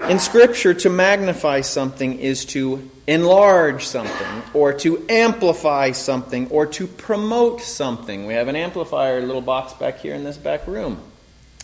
In 0.09 0.19
Scripture, 0.19 0.73
to 0.73 0.89
magnify 0.89 1.61
something 1.61 2.19
is 2.19 2.43
to 2.45 2.89
enlarge 3.07 3.85
something, 3.85 4.43
or 4.53 4.73
to 4.73 5.05
amplify 5.07 5.91
something, 5.91 6.49
or 6.49 6.65
to 6.65 6.87
promote 6.87 7.61
something. 7.61 8.25
We 8.25 8.33
have 8.33 8.49
an 8.49 8.55
amplifier, 8.55 9.21
little 9.21 9.41
box 9.41 9.73
back 9.73 9.99
here 9.99 10.13
in 10.13 10.25
this 10.25 10.35
back 10.35 10.67
room, 10.67 10.99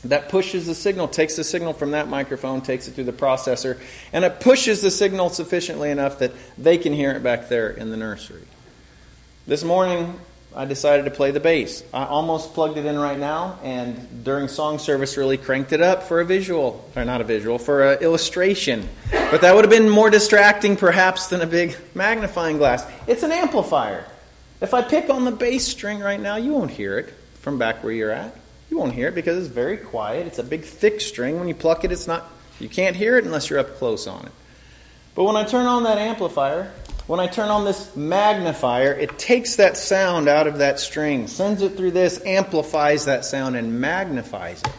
that 0.06 0.30
pushes 0.30 0.66
the 0.66 0.76
signal, 0.76 1.10
takes 1.10 1.36
the 1.36 1.44
signal 1.44 1.74
from 1.74 1.92
that 1.92 2.08
microphone, 2.08 2.62
takes 2.62 2.88
it 2.88 2.92
through 2.92 3.04
the 3.06 3.12
processor, 3.12 3.78
and 4.14 4.24
it 4.24 4.40
pushes 4.40 4.82
the 4.82 4.92
signal 4.92 5.30
sufficiently 5.30 5.92
enough 5.92 6.20
that 6.20 6.32
they 6.58 6.78
can 6.78 6.94
hear 6.94 7.12
it 7.12 7.22
back 7.22 7.50
there 7.50 7.70
in 7.70 7.90
the 7.90 7.98
nursery. 7.98 8.44
This 9.48 9.66
morning, 9.66 10.18
I 10.60 10.66
decided 10.66 11.06
to 11.06 11.12
play 11.12 11.32
the 11.32 11.40
bass. 11.40 11.86
I 11.94 12.04
almost 12.04 12.54
plugged 12.54 12.78
it 12.78 12.86
in 12.86 13.00
right 13.00 13.18
now, 13.18 13.58
and 13.64 14.26
during 14.26 14.50
song 14.50 14.78
service, 14.78 15.16
really 15.16 15.38
cranked 15.38 15.72
it 15.72 15.82
up 15.82 16.04
for 16.04 16.20
a 16.20 16.26
visual, 16.26 16.86
or 16.98 17.06
not 17.06 17.22
a 17.22 17.24
visual, 17.24 17.58
for 17.58 17.94
an 17.94 18.04
illustration. 18.04 18.90
But 19.10 19.40
that 19.40 19.56
would 19.56 19.64
have 19.64 19.72
been 19.72 19.88
more 19.88 20.10
distracting, 20.10 20.76
perhaps, 20.76 21.28
than 21.28 21.40
a 21.40 21.48
big 21.48 21.78
magnifying 21.96 22.58
glass. 22.58 22.86
It's 23.08 23.24
an 23.24 23.32
amplifier. 23.32 24.04
If 24.60 24.74
I 24.74 24.82
pick 24.82 25.10
on 25.10 25.24
the 25.24 25.32
bass 25.32 25.66
string 25.66 26.02
right 26.02 26.20
now, 26.20 26.36
you 26.36 26.52
won't 26.52 26.72
hear 26.72 27.00
it 27.00 27.14
from 27.36 27.58
back 27.58 27.82
where 27.82 27.94
you're 27.94 28.12
at. 28.12 28.36
You 28.70 28.78
won't 28.78 28.92
hear 28.92 29.08
it 29.08 29.16
because 29.16 29.38
it's 29.38 29.48
very 29.48 29.78
quiet. 29.78 30.28
It's 30.28 30.40
a 30.40 30.44
big, 30.44 30.66
thick 30.66 31.00
string. 31.00 31.40
When 31.40 31.48
you 31.48 31.56
pluck 31.56 31.86
it, 31.86 31.94
it's 31.94 32.06
not. 32.06 32.30
You 32.60 32.68
can't 32.68 32.98
hear 32.98 33.18
it 33.18 33.24
unless 33.24 33.50
you're 33.50 33.60
up 33.60 33.78
close 33.78 34.08
on 34.08 34.26
it. 34.26 34.32
But 35.16 35.24
when 35.24 35.38
I 35.38 35.46
turn 35.46 35.68
on 35.68 35.84
that 35.84 35.98
amplifier, 35.98 36.74
when 37.10 37.20
I 37.20 37.26
turn 37.26 37.50
on 37.50 37.66
this 37.66 37.96
magnifier, 37.96 38.94
it 38.94 39.18
takes 39.18 39.56
that 39.56 39.78
sound 39.78 40.30
out 40.30 40.46
of 40.46 40.60
that 40.60 40.80
string, 40.80 41.26
sends 41.26 41.64
it 41.64 41.76
through 41.76 41.90
this, 41.90 42.24
amplifies 42.24 43.06
that 43.06 43.26
sound, 43.26 43.56
and 43.56 43.82
magnifies 43.82 44.62
it. 44.62 44.72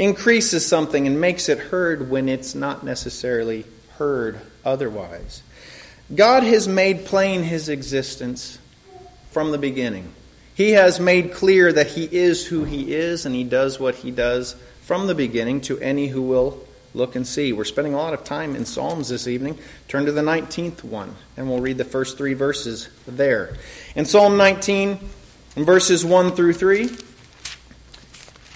Increases 0.00 0.66
something 0.66 1.06
and 1.06 1.20
makes 1.20 1.48
it 1.48 1.58
heard 1.60 2.10
when 2.10 2.28
it's 2.28 2.56
not 2.56 2.82
necessarily 2.82 3.64
heard 3.98 4.40
otherwise. 4.64 5.44
God 6.12 6.42
has 6.42 6.66
made 6.66 7.04
plain 7.04 7.44
his 7.44 7.68
existence 7.68 8.58
from 9.30 9.52
the 9.52 9.58
beginning. 9.58 10.12
He 10.56 10.72
has 10.72 10.98
made 10.98 11.34
clear 11.34 11.72
that 11.72 11.86
he 11.86 12.02
is 12.02 12.44
who 12.48 12.64
he 12.64 12.92
is 12.92 13.24
and 13.26 13.32
he 13.32 13.44
does 13.44 13.78
what 13.78 13.94
he 13.94 14.10
does 14.10 14.56
from 14.80 15.06
the 15.06 15.14
beginning 15.14 15.60
to 15.62 15.78
any 15.78 16.08
who 16.08 16.22
will 16.22 16.66
look 16.94 17.16
and 17.16 17.26
see. 17.26 17.52
We're 17.52 17.64
spending 17.64 17.94
a 17.94 17.96
lot 17.96 18.14
of 18.14 18.24
time 18.24 18.54
in 18.54 18.64
Psalms 18.64 19.08
this 19.08 19.26
evening. 19.26 19.58
Turn 19.88 20.06
to 20.06 20.12
the 20.12 20.20
19th 20.20 20.84
one, 20.84 21.16
and 21.36 21.48
we'll 21.48 21.60
read 21.60 21.78
the 21.78 21.84
first 21.84 22.18
three 22.18 22.34
verses 22.34 22.88
there. 23.06 23.56
In 23.94 24.04
Psalm 24.04 24.36
19, 24.36 24.98
verses 25.56 26.04
1 26.04 26.32
through 26.32 26.54
3, 26.54 26.90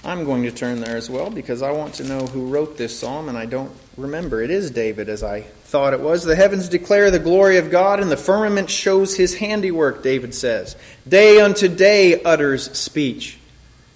I'm 0.05 0.25
going 0.25 0.45
to 0.45 0.52
turn 0.52 0.81
there 0.81 0.97
as 0.97 1.11
well 1.11 1.31
because 1.31 1.62
I 1.62 1.73
want 1.73 1.95
to 1.95 2.05
know 2.05 2.26
who 2.26 2.47
wrote 2.47 2.76
this 2.76 2.97
psalm, 2.97 3.28
and 3.28 3.37
I 3.37 3.47
don't 3.47 3.73
remember. 3.97 4.40
It 4.40 4.50
is 4.50 4.71
David, 4.71 5.09
as 5.09 5.25
I 5.25 5.40
thought 5.40 5.95
it 5.95 6.00
was. 6.00 6.23
The 6.23 6.37
heavens 6.37 6.69
declare 6.69 7.11
the 7.11 7.19
glory 7.19 7.57
of 7.57 7.71
God, 7.71 7.99
and 7.99 8.11
the 8.11 8.16
firmament 8.16 8.71
shows 8.71 9.16
his 9.16 9.37
handiwork, 9.38 10.05
David 10.05 10.33
says. 10.33 10.76
Day 11.09 11.40
unto 11.40 11.66
day 11.66 12.23
utters 12.23 12.71
speech. 12.78 13.38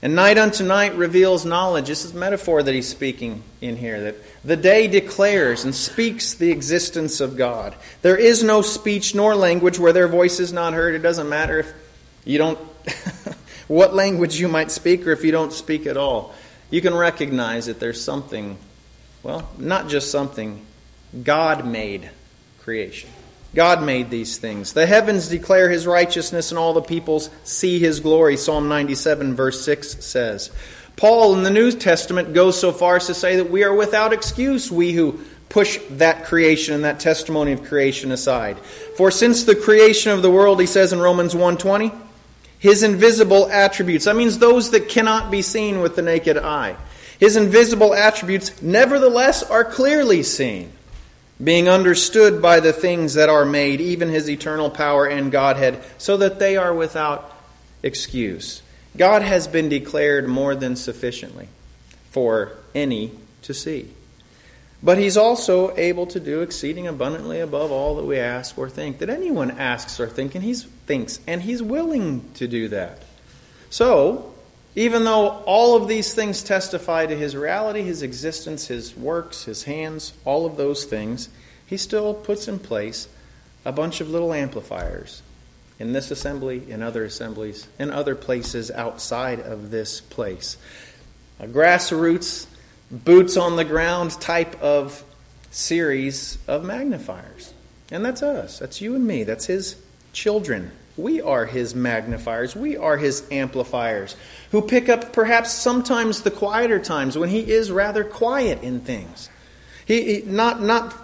And 0.02 0.14
night 0.14 0.38
unto 0.38 0.64
night 0.64 0.94
reveals 0.96 1.44
knowledge. 1.44 1.88
This 1.88 2.06
is 2.06 2.14
metaphor 2.14 2.62
that 2.62 2.74
he's 2.74 2.88
speaking 2.88 3.42
in 3.60 3.76
here. 3.76 4.00
That 4.00 4.16
the 4.44 4.56
day 4.56 4.88
declares 4.88 5.64
and 5.64 5.74
speaks 5.74 6.32
the 6.34 6.50
existence 6.50 7.20
of 7.20 7.36
God. 7.36 7.74
There 8.00 8.16
is 8.16 8.42
no 8.42 8.62
speech 8.62 9.14
nor 9.14 9.34
language 9.34 9.78
where 9.78 9.92
their 9.92 10.08
voice 10.08 10.40
is 10.40 10.54
not 10.54 10.72
heard. 10.72 10.94
It 10.94 11.00
doesn't 11.02 11.28
matter 11.28 11.58
if 11.58 11.72
you 12.24 12.38
don't, 12.38 12.58
what 13.68 13.94
language 13.94 14.40
you 14.40 14.48
might 14.48 14.70
speak 14.70 15.06
or 15.06 15.12
if 15.12 15.22
you 15.22 15.32
don't 15.32 15.52
speak 15.52 15.84
at 15.86 15.98
all. 15.98 16.34
You 16.70 16.80
can 16.80 16.94
recognize 16.94 17.66
that 17.66 17.78
there's 17.78 18.02
something, 18.02 18.56
well, 19.22 19.50
not 19.58 19.88
just 19.88 20.10
something, 20.10 20.64
God 21.22 21.66
made 21.66 22.08
creation. 22.60 23.10
God 23.54 23.82
made 23.82 24.10
these 24.10 24.38
things. 24.38 24.72
The 24.72 24.86
heavens 24.86 25.28
declare 25.28 25.68
his 25.68 25.86
righteousness, 25.86 26.50
and 26.50 26.58
all 26.58 26.72
the 26.72 26.82
peoples 26.82 27.30
see 27.42 27.78
his 27.78 28.00
glory. 28.00 28.36
Psalm 28.36 28.68
97, 28.68 29.34
verse 29.34 29.64
6 29.64 30.04
says. 30.04 30.50
Paul 30.96 31.34
in 31.34 31.42
the 31.42 31.50
New 31.50 31.72
Testament 31.72 32.34
goes 32.34 32.60
so 32.60 32.72
far 32.72 32.96
as 32.96 33.06
to 33.06 33.14
say 33.14 33.36
that 33.36 33.50
we 33.50 33.64
are 33.64 33.74
without 33.74 34.12
excuse, 34.12 34.70
we 34.70 34.92
who 34.92 35.20
push 35.48 35.80
that 35.90 36.26
creation 36.26 36.74
and 36.74 36.84
that 36.84 37.00
testimony 37.00 37.52
of 37.52 37.64
creation 37.64 38.12
aside. 38.12 38.58
For 38.96 39.10
since 39.10 39.44
the 39.44 39.56
creation 39.56 40.12
of 40.12 40.22
the 40.22 40.30
world, 40.30 40.60
he 40.60 40.66
says 40.66 40.92
in 40.92 41.00
Romans 41.00 41.34
1:20, 41.34 41.92
his 42.58 42.82
invisible 42.82 43.50
attributes, 43.50 44.04
that 44.04 44.14
means 44.14 44.38
those 44.38 44.70
that 44.70 44.88
cannot 44.88 45.30
be 45.30 45.42
seen 45.42 45.80
with 45.80 45.96
the 45.96 46.02
naked 46.02 46.36
eye. 46.36 46.76
His 47.18 47.36
invisible 47.36 47.94
attributes 47.94 48.62
nevertheless 48.62 49.42
are 49.42 49.64
clearly 49.64 50.22
seen 50.22 50.70
being 51.42 51.68
understood 51.68 52.42
by 52.42 52.60
the 52.60 52.72
things 52.72 53.14
that 53.14 53.28
are 53.28 53.44
made, 53.44 53.80
even 53.80 54.08
his 54.08 54.28
eternal 54.28 54.70
power 54.70 55.06
and 55.06 55.32
Godhead, 55.32 55.82
so 55.98 56.16
that 56.18 56.38
they 56.38 56.56
are 56.56 56.74
without 56.74 57.34
excuse. 57.82 58.62
God 58.96 59.22
has 59.22 59.46
been 59.46 59.68
declared 59.68 60.28
more 60.28 60.54
than 60.54 60.76
sufficiently 60.76 61.48
for 62.10 62.52
any 62.74 63.12
to 63.42 63.54
see. 63.54 63.90
But 64.82 64.98
he's 64.98 65.16
also 65.16 65.76
able 65.76 66.06
to 66.06 66.20
do 66.20 66.40
exceeding 66.40 66.86
abundantly 66.86 67.40
above 67.40 67.70
all 67.70 67.96
that 67.96 68.04
we 68.04 68.18
ask 68.18 68.56
or 68.58 68.70
think. 68.70 68.98
That 68.98 69.10
anyone 69.10 69.50
asks 69.52 70.00
or 70.00 70.08
think, 70.08 70.34
and 70.34 70.42
he 70.42 70.54
thinks, 70.54 71.20
and 71.26 71.42
he's 71.42 71.62
willing 71.62 72.30
to 72.34 72.48
do 72.48 72.68
that. 72.68 73.02
So, 73.68 74.29
even 74.76 75.04
though 75.04 75.28
all 75.46 75.76
of 75.76 75.88
these 75.88 76.14
things 76.14 76.42
testify 76.42 77.06
to 77.06 77.16
his 77.16 77.36
reality, 77.36 77.82
his 77.82 78.02
existence, 78.02 78.68
his 78.68 78.96
works, 78.96 79.44
his 79.44 79.64
hands, 79.64 80.12
all 80.24 80.46
of 80.46 80.56
those 80.56 80.84
things, 80.84 81.28
he 81.66 81.76
still 81.76 82.14
puts 82.14 82.46
in 82.48 82.58
place 82.58 83.08
a 83.64 83.72
bunch 83.72 84.00
of 84.00 84.08
little 84.08 84.32
amplifiers 84.32 85.22
in 85.78 85.92
this 85.92 86.10
assembly, 86.10 86.70
in 86.70 86.82
other 86.82 87.04
assemblies, 87.04 87.66
in 87.78 87.90
other 87.90 88.14
places 88.14 88.70
outside 88.70 89.40
of 89.40 89.70
this 89.70 90.00
place. 90.00 90.56
A 91.40 91.46
grassroots, 91.46 92.46
boots 92.90 93.36
on 93.36 93.56
the 93.56 93.64
ground 93.64 94.12
type 94.20 94.60
of 94.62 95.02
series 95.50 96.38
of 96.46 96.64
magnifiers. 96.64 97.52
And 97.90 98.04
that's 98.04 98.22
us. 98.22 98.58
That's 98.58 98.80
you 98.80 98.94
and 98.94 99.06
me. 99.06 99.24
That's 99.24 99.46
his 99.46 99.76
children. 100.12 100.70
We 101.00 101.20
are 101.20 101.46
his 101.46 101.74
magnifiers. 101.74 102.54
We 102.54 102.76
are 102.76 102.96
his 102.96 103.26
amplifiers 103.30 104.16
who 104.50 104.62
pick 104.62 104.88
up 104.88 105.12
perhaps 105.12 105.52
sometimes 105.52 106.22
the 106.22 106.30
quieter 106.30 106.78
times 106.78 107.16
when 107.16 107.28
he 107.28 107.50
is 107.50 107.70
rather 107.70 108.04
quiet 108.04 108.62
in 108.62 108.80
things. 108.80 109.28
He, 109.86 110.20
he 110.20 110.22
not 110.22 110.62
not 110.62 110.94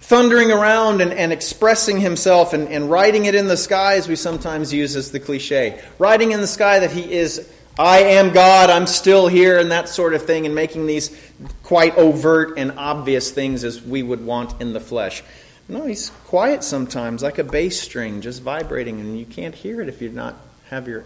thundering 0.00 0.50
around 0.50 1.00
and, 1.00 1.12
and 1.12 1.32
expressing 1.32 2.00
himself 2.00 2.52
and, 2.52 2.68
and 2.68 2.90
writing 2.90 3.26
it 3.26 3.34
in 3.34 3.46
the 3.46 3.56
sky 3.56 3.94
as 3.94 4.08
we 4.08 4.16
sometimes 4.16 4.72
use 4.72 4.96
as 4.96 5.10
the 5.10 5.20
cliche. 5.20 5.80
Writing 5.98 6.32
in 6.32 6.40
the 6.40 6.46
sky 6.46 6.80
that 6.80 6.90
he 6.90 7.12
is 7.12 7.48
I 7.78 8.00
am 8.00 8.32
God, 8.32 8.68
I'm 8.68 8.86
still 8.86 9.26
here, 9.26 9.58
and 9.58 9.70
that 9.70 9.88
sort 9.88 10.12
of 10.12 10.24
thing, 10.26 10.44
and 10.44 10.54
making 10.54 10.86
these 10.86 11.16
quite 11.62 11.96
overt 11.96 12.58
and 12.58 12.72
obvious 12.72 13.30
things 13.30 13.64
as 13.64 13.80
we 13.80 14.02
would 14.02 14.24
want 14.24 14.60
in 14.60 14.72
the 14.72 14.80
flesh. 14.80 15.22
No, 15.70 15.86
he's 15.86 16.10
quiet 16.26 16.64
sometimes, 16.64 17.22
like 17.22 17.38
a 17.38 17.44
bass 17.44 17.80
string 17.80 18.20
just 18.20 18.42
vibrating, 18.42 18.98
and 18.98 19.16
you 19.16 19.24
can't 19.24 19.54
hear 19.54 19.80
it 19.80 19.88
if 19.88 20.02
you 20.02 20.08
not 20.08 20.34
have 20.68 20.88
your 20.88 21.04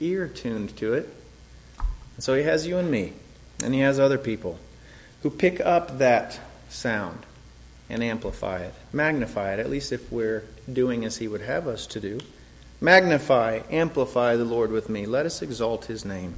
ear 0.00 0.26
tuned 0.26 0.76
to 0.78 0.94
it. 0.94 1.08
And 2.16 2.24
so 2.24 2.34
he 2.34 2.42
has 2.42 2.66
you 2.66 2.78
and 2.78 2.90
me, 2.90 3.12
and 3.62 3.72
he 3.72 3.80
has 3.80 4.00
other 4.00 4.18
people 4.18 4.58
who 5.22 5.30
pick 5.30 5.60
up 5.60 5.98
that 5.98 6.40
sound 6.68 7.20
and 7.88 8.02
amplify 8.02 8.58
it, 8.58 8.74
magnify 8.92 9.54
it, 9.54 9.60
at 9.60 9.70
least 9.70 9.92
if 9.92 10.10
we're 10.10 10.44
doing 10.70 11.04
as 11.04 11.18
he 11.18 11.28
would 11.28 11.42
have 11.42 11.68
us 11.68 11.86
to 11.86 12.00
do. 12.00 12.18
Magnify, 12.80 13.60
amplify 13.70 14.34
the 14.34 14.44
Lord 14.44 14.72
with 14.72 14.88
me. 14.88 15.06
Let 15.06 15.26
us 15.26 15.42
exalt 15.42 15.84
his 15.84 16.04
name 16.04 16.34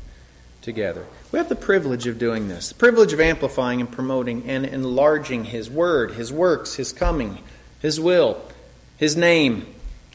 together. 0.61 1.07
We 1.33 1.39
have 1.39 1.49
the 1.49 1.57
privilege 1.57 2.07
of 2.07 2.19
doing 2.19 2.49
this, 2.49 2.69
the 2.69 2.75
privilege 2.75 3.13
of 3.13 3.21
amplifying 3.21 3.81
and 3.81 3.91
promoting 3.91 4.49
and 4.49 4.67
enlarging 4.67 5.45
his 5.45 5.71
word, 5.71 6.13
his 6.13 6.33
works, 6.33 6.75
his 6.75 6.93
coming, 6.93 7.39
his 7.85 8.01
will, 8.01 8.41
His 8.97 9.15
name, 9.15 9.67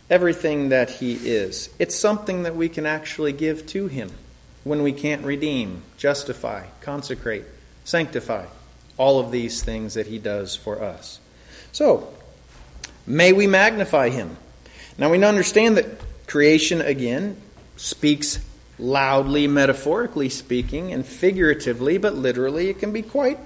everything 0.09 0.69
that 0.69 0.89
He 0.89 1.13
is. 1.13 1.69
It's 1.77 1.95
something 1.95 2.41
that 2.41 2.55
we 2.55 2.67
can 2.67 2.87
actually 2.87 3.31
give 3.31 3.67
to 3.67 3.85
Him 3.85 4.09
when 4.63 4.81
we 4.81 4.91
can't 4.91 5.23
redeem, 5.23 5.83
justify, 5.95 6.65
consecrate, 6.81 7.43
sanctify, 7.83 8.47
all 8.97 9.19
of 9.19 9.29
these 9.29 9.61
things 9.61 9.93
that 9.93 10.07
He 10.07 10.17
does 10.17 10.55
for 10.55 10.81
us. 10.81 11.19
So, 11.71 12.11
may 13.05 13.33
we 13.33 13.45
magnify 13.45 14.09
Him. 14.09 14.37
Now 14.97 15.11
we 15.11 15.23
understand 15.23 15.77
that 15.77 15.85
creation, 16.25 16.81
again, 16.81 17.37
speaks 17.77 18.39
loudly, 18.79 19.45
metaphorically 19.45 20.29
speaking, 20.29 20.91
and 20.91 21.05
figuratively, 21.05 21.99
but 21.99 22.15
literally 22.15 22.69
it 22.69 22.79
can 22.79 22.91
be 22.91 23.03
quite 23.03 23.37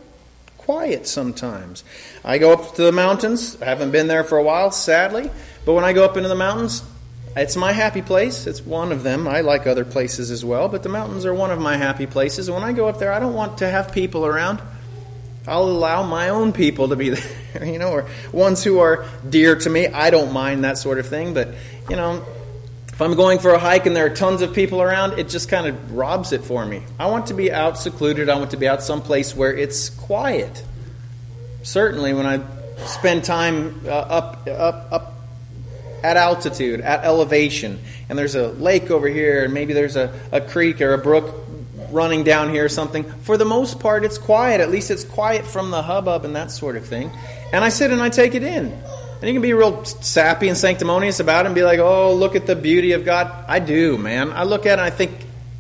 quiet 0.66 1.08
sometimes. 1.08 1.84
I 2.24 2.38
go 2.38 2.54
up 2.54 2.76
to 2.76 2.84
the 2.84 2.92
mountains. 2.92 3.62
I 3.62 3.66
haven't 3.66 3.92
been 3.92 4.08
there 4.08 4.24
for 4.24 4.38
a 4.38 4.44
while, 4.44 4.72
sadly. 4.72 5.30
But 5.66 5.74
when 5.74 5.84
I 5.84 5.94
go 5.94 6.06
up 6.06 6.18
into 6.18 6.30
the 6.30 6.36
mountains, 6.36 6.84
it's 7.36 7.56
my 7.56 7.72
happy 7.72 8.02
place. 8.02 8.48
It's 8.48 8.62
one 8.62 8.92
of 8.92 9.04
them. 9.04 9.28
I 9.28 9.42
like 9.42 9.66
other 9.66 9.86
places 9.86 10.30
as 10.32 10.46
well, 10.46 10.70
but 10.70 10.84
the 10.84 10.90
mountains 10.90 11.26
are 11.26 11.34
one 11.34 11.52
of 11.52 11.60
my 11.60 11.78
happy 11.78 12.06
places. 12.06 12.48
And 12.48 12.56
when 12.56 12.64
I 12.64 12.74
go 12.74 12.88
up 12.88 13.00
there, 13.00 13.12
I 13.12 13.20
don't 13.20 13.34
want 13.34 13.60
to 13.60 13.70
have 13.70 13.92
people 13.92 14.26
around. 14.26 14.62
I'll 15.48 15.64
allow 15.64 16.04
my 16.04 16.30
own 16.30 16.54
people 16.54 16.90
to 16.90 16.96
be 16.96 17.10
there, 17.54 17.66
you 17.66 17.80
know, 17.80 17.92
or 17.92 18.08
ones 18.32 18.64
who 18.64 18.80
are 18.80 19.06
dear 19.28 19.58
to 19.58 19.70
me. 19.70 19.88
I 19.88 20.10
don't 20.10 20.32
mind 20.32 20.64
that 20.64 20.78
sort 20.78 21.00
of 21.00 21.08
thing, 21.08 21.34
but, 21.34 21.50
you 21.90 21.96
know, 21.96 22.24
if 22.94 23.02
I'm 23.02 23.16
going 23.16 23.40
for 23.40 23.50
a 23.50 23.58
hike 23.58 23.88
and 23.88 23.96
there 23.96 24.06
are 24.06 24.16
tons 24.16 24.44
of 24.44 24.54
people 24.54 24.80
around, 24.80 25.18
it 25.18 25.28
just 25.28 25.50
kind 25.50 25.66
of 25.66 25.94
robs 25.94 26.32
it 26.32 26.44
for 26.44 26.64
me. 26.64 26.84
I 27.00 27.08
want 27.08 27.26
to 27.28 27.34
be 27.34 27.52
out 27.52 27.80
secluded. 27.80 28.30
I 28.30 28.38
want 28.38 28.52
to 28.52 28.58
be 28.58 28.68
out 28.68 28.84
someplace 28.84 29.36
where 29.36 29.52
it's 29.52 29.90
quiet. 29.90 30.64
Certainly, 31.64 32.14
when 32.14 32.28
I 32.28 32.40
spend 32.86 33.24
time 33.24 33.82
uh, 33.88 33.90
up, 33.90 34.48
up, 34.48 34.88
up 34.92 35.14
at 36.04 36.18
altitude, 36.18 36.82
at 36.82 37.04
elevation, 37.04 37.80
and 38.10 38.20
there's 38.20 38.36
a 38.36 38.50
lake 38.50 38.92
over 38.92 39.08
here, 39.08 39.44
and 39.44 39.56
maybe 39.56 39.74
there's 39.74 39.96
a, 39.96 40.14
a 40.32 40.40
creek 40.40 40.80
or 40.80 40.94
a 40.94 41.00
brook 41.00 41.34
running 41.90 42.24
down 42.24 42.52
here 42.52 42.66
or 42.66 42.70
something, 42.70 43.06
for 43.22 43.38
the 43.38 43.46
most 43.46 43.80
part, 43.80 44.06
it's 44.06 44.20
quiet. 44.20 44.62
At 44.62 44.70
least 44.70 44.92
it's 44.92 45.04
quiet 45.04 45.48
from 45.48 45.72
the 45.72 45.82
hubbub 45.82 46.26
and 46.26 46.36
that 46.36 46.52
sort 46.52 46.76
of 46.76 46.86
thing. 46.86 47.10
And 47.54 47.64
I 47.64 47.70
sit 47.70 47.90
and 47.90 48.04
I 48.04 48.10
take 48.10 48.36
it 48.36 48.44
in. 48.44 48.72
And 49.24 49.30
you 49.30 49.36
can 49.36 49.42
be 49.42 49.54
real 49.54 49.86
sappy 49.86 50.50
and 50.50 50.58
sanctimonious 50.58 51.22
about 51.22 51.46
it 51.46 51.48
and 51.48 51.56
be 51.56 51.64
like, 51.64 51.80
oh, 51.80 52.14
look 52.14 52.36
at 52.36 52.46
the 52.46 52.58
beauty 52.58 52.92
of 52.92 53.06
God. 53.06 53.32
I 53.48 53.60
do, 53.60 53.98
man. 53.98 54.34
I 54.34 54.44
look 54.44 54.66
at 54.66 54.72
it 54.72 54.74
and 54.74 54.82
I 54.82 54.90
think, 54.90 55.14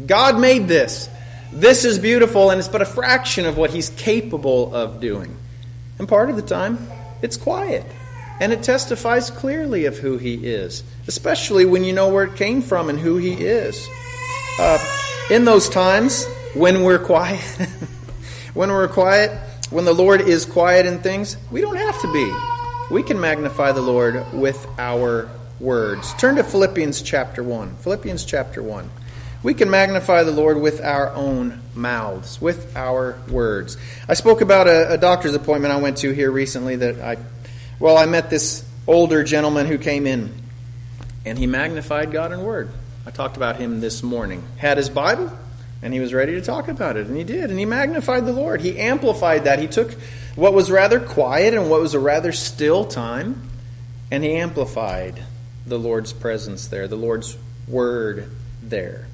God 0.05 0.37
made 0.37 0.67
this. 0.67 1.07
This 1.53 1.85
is 1.85 1.97
beautiful, 1.97 2.49
and 2.49 2.59
it's 2.59 2.67
but 2.67 2.81
a 2.81 2.85
fraction 2.85 3.45
of 3.45 3.55
what 3.55 3.69
He's 3.69 3.87
capable 3.91 4.75
of 4.75 4.99
doing. 4.99 5.33
And 5.97 6.09
part 6.09 6.29
of 6.29 6.35
the 6.35 6.41
time, 6.41 6.89
it's 7.21 7.37
quiet. 7.37 7.85
And 8.41 8.51
it 8.51 8.63
testifies 8.63 9.31
clearly 9.31 9.85
of 9.85 9.97
who 9.97 10.17
He 10.17 10.45
is, 10.45 10.83
especially 11.07 11.63
when 11.63 11.85
you 11.85 11.93
know 11.93 12.09
where 12.09 12.25
it 12.25 12.35
came 12.35 12.61
from 12.61 12.89
and 12.89 12.99
who 12.99 13.15
He 13.15 13.31
is. 13.31 13.87
Uh, 14.59 14.77
in 15.31 15.45
those 15.45 15.69
times 15.69 16.25
when 16.53 16.83
we're 16.83 16.99
quiet, 16.99 17.39
when 18.55 18.71
we're 18.71 18.89
quiet, 18.89 19.31
when 19.69 19.85
the 19.85 19.93
Lord 19.93 20.19
is 20.19 20.43
quiet 20.43 20.85
in 20.85 20.99
things, 20.99 21.37
we 21.49 21.61
don't 21.61 21.77
have 21.77 22.01
to 22.01 22.11
be. 22.11 22.52
We 22.93 23.01
can 23.01 23.19
magnify 23.19 23.71
the 23.71 23.81
Lord 23.81 24.23
with 24.33 24.67
our 24.77 25.27
words. 25.59 26.13
Turn 26.13 26.35
to 26.35 26.43
Philippians 26.43 27.01
chapter 27.01 27.41
1. 27.41 27.77
Philippians 27.77 28.23
chapter 28.23 28.61
1. 28.61 28.87
We 29.41 29.55
can 29.55 29.71
magnify 29.71 30.21
the 30.21 30.31
Lord 30.31 30.61
with 30.61 30.79
our 30.79 31.09
own 31.09 31.59
mouths, 31.73 32.39
with 32.39 32.77
our 32.77 33.17
words. 33.27 33.77
I 34.07 34.13
spoke 34.13 34.41
about 34.41 34.67
a, 34.67 34.93
a 34.93 34.97
doctor's 34.99 35.33
appointment 35.33 35.73
I 35.73 35.77
went 35.77 35.97
to 35.97 36.11
here 36.11 36.29
recently 36.29 36.75
that 36.75 36.99
I, 36.99 37.17
well, 37.79 37.97
I 37.97 38.05
met 38.05 38.29
this 38.29 38.63
older 38.85 39.23
gentleman 39.23 39.65
who 39.65 39.79
came 39.79 40.05
in 40.05 40.31
and 41.25 41.39
he 41.39 41.47
magnified 41.47 42.11
God 42.11 42.31
in 42.31 42.43
word. 42.43 42.69
I 43.07 43.09
talked 43.09 43.37
about 43.37 43.55
him 43.55 43.81
this 43.81 44.03
morning. 44.03 44.43
Had 44.57 44.77
his 44.77 44.91
Bible, 44.91 45.35
and 45.81 45.95
he 45.95 45.99
was 45.99 46.13
ready 46.13 46.33
to 46.33 46.41
talk 46.41 46.67
about 46.67 46.95
it, 46.95 47.07
and 47.07 47.17
he 47.17 47.23
did, 47.23 47.49
and 47.49 47.57
he 47.57 47.65
magnified 47.65 48.27
the 48.27 48.33
Lord. 48.33 48.61
He 48.61 48.77
amplified 48.77 49.45
that. 49.45 49.57
He 49.57 49.67
took 49.67 49.95
what 50.35 50.53
was 50.53 50.71
rather 50.71 50.99
quiet 50.99 51.53
and 51.53 51.69
what 51.69 51.81
was 51.81 51.93
a 51.93 51.99
rather 51.99 52.31
still 52.31 52.85
time, 52.85 53.49
and 54.11 54.23
he 54.23 54.35
amplified 54.35 55.23
the 55.65 55.77
Lord's 55.77 56.13
presence 56.13 56.67
there, 56.67 56.87
the 56.87 56.95
Lord's 56.95 57.37
word 57.67 58.29
there. 58.61 59.07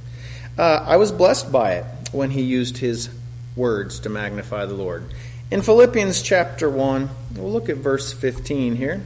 Uh, 0.57 0.83
I 0.85 0.97
was 0.97 1.11
blessed 1.11 1.51
by 1.51 1.73
it 1.73 1.85
when 2.11 2.31
he 2.31 2.41
used 2.41 2.77
his 2.77 3.09
words 3.55 3.99
to 4.01 4.09
magnify 4.09 4.65
the 4.65 4.73
Lord. 4.73 5.03
In 5.51 5.61
Philippians 5.61 6.21
chapter 6.21 6.69
1, 6.69 7.09
we'll 7.35 7.51
look 7.51 7.69
at 7.69 7.77
verse 7.77 8.13
15 8.13 8.75
here. 8.75 9.01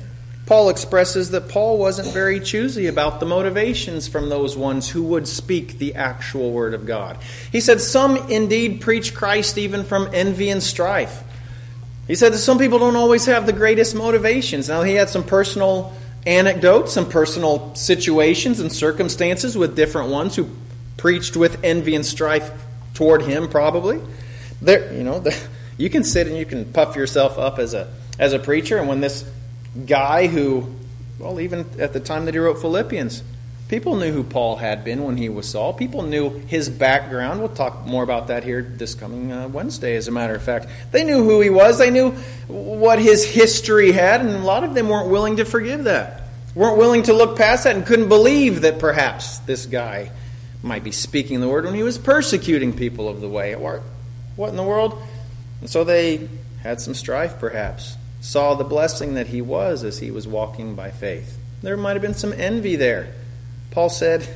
Paul 0.45 0.69
expresses 0.69 1.31
that 1.31 1.47
Paul 1.47 1.77
wasn't 1.77 2.13
very 2.13 2.41
choosy 2.41 2.87
about 2.87 3.21
the 3.21 3.25
motivations 3.25 4.09
from 4.09 4.27
those 4.27 4.57
ones 4.57 4.89
who 4.89 5.03
would 5.03 5.27
speak 5.27 5.77
the 5.77 5.95
actual 5.95 6.51
word 6.51 6.73
of 6.73 6.85
God. 6.85 7.17
He 7.49 7.61
said, 7.61 7.79
Some 7.79 8.17
indeed 8.29 8.81
preach 8.81 9.13
Christ 9.13 9.57
even 9.57 9.85
from 9.85 10.09
envy 10.13 10.49
and 10.49 10.61
strife. 10.61 11.23
He 12.07 12.15
said 12.15 12.33
that 12.33 12.39
some 12.39 12.57
people 12.57 12.79
don't 12.79 12.95
always 12.95 13.25
have 13.25 13.45
the 13.45 13.53
greatest 13.53 13.95
motivations. 13.95 14.67
Now, 14.67 14.83
he 14.83 14.93
had 14.93 15.09
some 15.09 15.23
personal 15.23 15.93
anecdotes, 16.25 16.93
some 16.93 17.09
personal 17.09 17.73
situations 17.75 18.59
and 18.59 18.71
circumstances 18.71 19.57
with 19.57 19.75
different 19.75 20.09
ones 20.09 20.35
who 20.35 20.49
preached 20.97 21.37
with 21.37 21.63
envy 21.63 21.95
and 21.95 22.05
strife 22.05 22.51
toward 22.93 23.21
him, 23.21 23.47
probably. 23.47 24.01
There, 24.61 24.93
you 24.93 25.03
know, 25.03 25.19
the, 25.21 25.37
you 25.77 25.89
can 25.89 26.03
sit 26.03 26.27
and 26.27 26.37
you 26.37 26.45
can 26.45 26.65
puff 26.71 26.95
yourself 26.95 27.37
up 27.37 27.59
as 27.59 27.73
a 27.73 27.93
as 28.19 28.33
a 28.33 28.39
preacher, 28.39 28.77
and 28.77 28.87
when 28.87 29.01
this 29.01 29.25
guy 29.87 30.27
who, 30.27 30.71
well, 31.17 31.39
even 31.39 31.65
at 31.79 31.93
the 31.93 31.99
time 31.99 32.25
that 32.25 32.35
he 32.35 32.39
wrote 32.39 32.61
Philippians, 32.61 33.23
people 33.73 33.95
knew 33.95 34.11
who 34.11 34.23
Paul 34.23 34.57
had 34.57 34.83
been 34.83 35.03
when 35.03 35.17
he 35.17 35.29
was 35.29 35.49
Saul. 35.49 35.73
People 35.73 36.03
knew 36.03 36.29
his 36.29 36.69
background. 36.69 37.39
We'll 37.39 37.49
talk 37.49 37.87
more 37.87 38.03
about 38.03 38.27
that 38.27 38.43
here 38.43 38.61
this 38.61 38.93
coming 38.93 39.31
uh, 39.31 39.47
Wednesday, 39.47 39.95
as 39.95 40.07
a 40.07 40.11
matter 40.11 40.35
of 40.35 40.43
fact. 40.43 40.67
They 40.91 41.03
knew 41.03 41.23
who 41.23 41.41
he 41.41 41.49
was, 41.49 41.79
they 41.79 41.89
knew 41.89 42.11
what 42.47 42.99
his 42.99 43.25
history 43.25 43.91
had, 43.91 44.21
and 44.21 44.29
a 44.29 44.37
lot 44.43 44.63
of 44.63 44.75
them 44.75 44.89
weren't 44.89 45.09
willing 45.09 45.37
to 45.37 45.43
forgive 45.43 45.85
that. 45.85 46.21
Weren't 46.53 46.77
willing 46.77 47.01
to 47.03 47.13
look 47.13 47.35
past 47.35 47.63
that 47.63 47.75
and 47.75 47.83
couldn't 47.83 48.09
believe 48.09 48.61
that 48.61 48.77
perhaps 48.77 49.39
this 49.39 49.65
guy 49.65 50.11
might 50.61 50.83
be 50.83 50.91
speaking 50.91 51.41
the 51.41 51.49
word 51.49 51.65
when 51.65 51.73
he 51.73 51.81
was 51.81 51.97
persecuting 51.97 52.73
people 52.73 53.09
of 53.09 53.21
the 53.21 53.29
way. 53.29 53.55
What 53.55 54.49
in 54.49 54.55
the 54.55 54.61
world? 54.61 55.01
And 55.61 55.69
so 55.69 55.83
they 55.83 56.29
had 56.61 56.79
some 56.79 56.93
strife, 56.93 57.39
perhaps 57.39 57.97
saw 58.21 58.53
the 58.53 58.63
blessing 58.63 59.15
that 59.15 59.27
he 59.27 59.41
was 59.41 59.83
as 59.83 59.97
he 59.97 60.11
was 60.11 60.27
walking 60.27 60.75
by 60.75 60.91
faith. 60.91 61.39
There 61.63 61.75
might 61.75 61.93
have 61.93 62.03
been 62.03 62.13
some 62.13 62.33
envy 62.33 62.75
there. 62.75 63.15
Paul 63.73 63.89
said, 63.89 64.27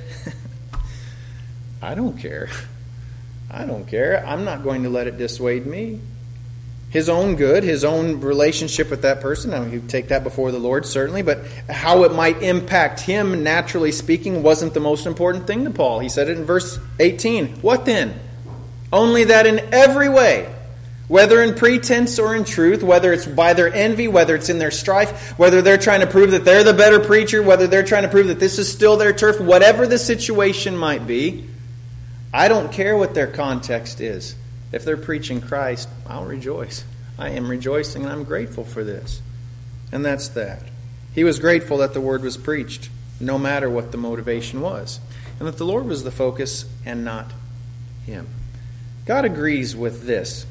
I 1.82 1.94
don't 1.94 2.18
care. 2.18 2.50
I 3.52 3.66
don't 3.66 3.88
care. 3.88 4.26
I'm 4.26 4.44
not 4.44 4.64
going 4.64 4.82
to 4.82 4.90
let 4.90 5.06
it 5.06 5.20
dissuade 5.20 5.68
me. 5.68 6.02
His 6.90 7.08
own 7.08 7.36
good, 7.36 7.64
his 7.64 7.84
own 7.84 8.20
relationship 8.22 8.90
with 8.90 9.04
that 9.04 9.22
person, 9.22 9.54
I 9.54 9.60
mean, 9.60 9.72
you 9.72 9.84
take 9.88 10.08
that 10.08 10.24
before 10.24 10.52
the 10.52 10.58
Lord, 10.58 10.88
certainly, 10.88 11.22
but 11.22 11.46
how 11.70 12.04
it 12.04 12.14
might 12.14 12.42
impact 12.42 13.02
him, 13.02 13.44
naturally 13.44 13.92
speaking, 13.92 14.42
wasn't 14.42 14.74
the 14.74 14.80
most 14.80 15.06
important 15.06 15.46
thing 15.46 15.66
to 15.66 15.70
Paul. 15.70 16.00
He 16.00 16.10
said 16.10 16.30
it 16.30 16.38
in 16.38 16.44
verse 16.44 16.80
18. 17.00 17.62
What 17.62 17.86
then? 17.86 18.20
Only 18.92 19.26
that 19.26 19.46
in 19.46 19.60
every 19.72 20.10
way, 20.10 20.52
whether 21.08 21.42
in 21.42 21.56
pretense 21.56 22.20
or 22.20 22.36
in 22.36 22.44
truth, 22.44 22.84
whether 22.84 23.14
it's 23.14 23.26
by 23.26 23.54
their 23.54 23.74
envy, 23.74 24.08
whether 24.08 24.36
it's 24.36 24.50
in 24.50 24.60
their 24.60 24.72
strife, 24.72 25.38
whether 25.40 25.62
they're 25.62 25.78
trying 25.78 26.02
to 26.02 26.08
prove 26.08 26.32
that 26.32 26.44
they're 26.44 26.64
the 26.64 26.74
better 26.74 27.00
preacher, 27.00 27.42
whether 27.42 27.68
they're 27.68 27.84
trying 27.84 28.04
to 28.04 28.10
prove 28.10 28.28
that 28.28 28.40
this 28.40 28.60
is 28.60 28.72
still 28.72 28.98
their 28.98 29.14
turf, 29.14 29.40
whatever 29.40 29.88
the 29.88 29.98
situation 29.98 30.76
might 30.76 31.08
be, 31.08 31.46
I 32.34 32.50
don't 32.50 32.72
care 32.72 32.98
what 32.98 33.14
their 33.14 33.28
context 33.28 34.02
is. 34.02 34.36
If 34.72 34.84
they're 34.84 34.98
preaching 34.98 35.40
Christ, 35.40 35.88
I'll 36.08 36.26
rejoice. 36.26 36.84
I 37.18 37.30
am 37.30 37.50
rejoicing 37.50 38.04
and 38.04 38.12
I'm 38.12 38.26
grateful 38.26 38.66
for 38.66 38.84
this. 38.84 39.22
And 39.92 40.04
that's 40.04 40.28
that. 40.30 40.62
He 41.16 41.24
was 41.24 41.40
grateful 41.40 41.78
that 41.78 41.94
the 41.94 42.02
word 42.02 42.22
was 42.22 42.38
preached, 42.38 42.90
no 43.20 43.40
matter 43.40 43.70
what 43.70 43.92
the 43.92 43.98
motivation 43.98 44.60
was, 44.62 45.00
and 45.40 45.48
that 45.48 45.58
the 45.58 45.66
Lord 45.66 45.86
was 45.86 46.04
the 46.04 46.12
focus 46.12 46.66
and 46.86 47.06
not 47.06 47.32
him. 48.06 48.28
God 49.06 49.24
agrees 49.24 49.76
with 49.76 50.06
this. 50.06 50.46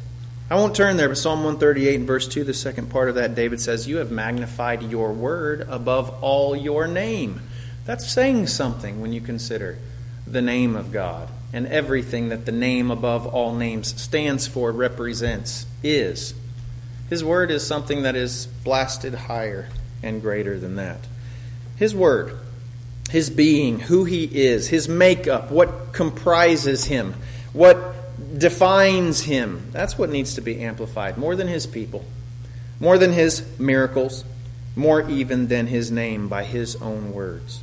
I 0.49 0.55
won't 0.55 0.77
turn 0.77 0.97
there, 0.97 1.09
but 1.09 1.19
Psalm 1.19 1.41
138 1.41 1.97
and 1.97 2.07
verse 2.07 2.29
2, 2.29 2.45
the 2.45 2.55
second 2.55 2.89
part 2.89 3.09
of 3.09 3.17
that, 3.17 3.35
David 3.35 3.61
says, 3.61 3.89
You 3.89 3.97
have 3.97 4.13
magnified 4.13 4.83
your 4.85 5.13
word 5.13 5.67
above 5.69 6.23
all 6.23 6.55
your 6.55 6.87
name. 6.87 7.43
That's 7.85 8.09
saying 8.09 8.47
something 8.47 9.01
when 9.01 9.13
you 9.13 9.21
consider 9.21 9.79
the 10.25 10.43
name 10.43 10.77
of 10.77 10.93
God 10.93 11.29
and 11.53 11.67
everything 11.67 12.29
that 12.29 12.47
the 12.47 12.53
name 12.53 12.93
above 12.93 13.27
all 13.27 13.55
names 13.55 14.01
stands 14.01 14.47
for, 14.47 14.71
represents, 14.71 15.67
is. 15.83 16.33
His 17.11 17.25
word 17.25 17.51
is 17.51 17.67
something 17.67 18.03
that 18.03 18.15
is 18.15 18.47
blasted 18.63 19.15
higher 19.15 19.69
and 20.01 20.23
greater 20.23 20.59
than 20.61 20.77
that. 20.77 21.01
His 21.75 21.93
word, 21.93 22.39
his 23.11 23.31
being, 23.31 23.81
who 23.81 24.05
he 24.05 24.25
is, 24.25 24.69
his 24.69 24.89
makeup, 24.89 25.51
what 25.51 25.93
comprises 25.93 26.85
him, 26.85 27.15
what 27.53 27.96
defines 28.39 29.23
him. 29.23 29.69
That's 29.73 29.99
what 29.99 30.11
needs 30.11 30.35
to 30.35 30.41
be 30.41 30.61
amplified 30.61 31.19
more 31.19 31.37
than 31.37 31.49
his 31.49 31.67
people, 31.67 32.05
more 32.81 32.99
than 32.99 33.13
his 33.13 33.45
miracles, 33.59 34.25
more 34.75 35.09
even 35.09 35.49
than 35.49 35.67
his 35.67 35.91
name 35.91 36.29
by 36.29 36.45
his 36.45 36.77
own 36.77 37.13
words. 37.13 37.61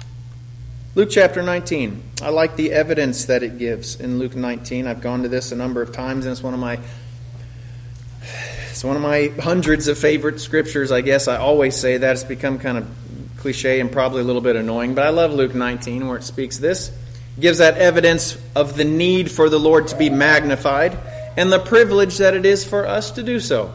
Luke 0.96 1.10
chapter 1.12 1.42
19. 1.42 2.04
I 2.22 2.30
like 2.30 2.56
the 2.56 2.72
evidence 2.72 3.26
that 3.26 3.42
it 3.42 3.58
gives 3.58 4.00
in 4.00 4.20
Luke 4.20 4.36
19. 4.36 4.86
I've 4.86 5.02
gone 5.02 5.24
to 5.24 5.28
this 5.28 5.52
a 5.52 5.56
number 5.56 5.82
of 5.82 5.92
times, 5.92 6.26
and 6.26 6.32
it's 6.32 6.44
one 6.44 6.54
of 6.54 6.60
my 6.60 6.80
it's 8.70 8.84
one 8.84 8.96
of 8.96 9.02
my 9.02 9.32
hundreds 9.40 9.88
of 9.88 9.98
favorite 9.98 10.40
scriptures. 10.40 10.92
I 10.92 11.02
guess 11.02 11.28
I 11.28 11.38
always 11.38 11.76
say 11.76 11.98
that. 11.98 12.12
It's 12.12 12.24
become 12.24 12.60
kind 12.60 12.78
of 12.78 12.88
cliche 13.38 13.80
and 13.80 13.92
probably 13.92 14.22
a 14.22 14.24
little 14.24 14.42
bit 14.42 14.56
annoying, 14.56 14.96
but 14.96 15.06
I 15.06 15.10
love 15.10 15.34
Luke 15.34 15.54
19 15.54 16.08
where 16.08 16.18
it 16.18 16.24
speaks 16.24 16.58
this 16.58 16.92
gives 17.40 17.58
that 17.58 17.78
evidence 17.78 18.38
of 18.56 18.76
the 18.76 18.84
need 18.84 19.32
for 19.32 19.50
the 19.50 19.60
Lord 19.60 19.88
to 19.88 19.98
be 19.98 20.10
magnified 20.10 20.98
and 21.36 21.52
the 21.52 21.60
privilege 21.60 22.18
that 22.20 22.34
it 22.34 22.46
is 22.46 22.66
for 22.66 22.88
us 22.88 23.12
to 23.12 23.24
do 23.24 23.40
so. 23.40 23.74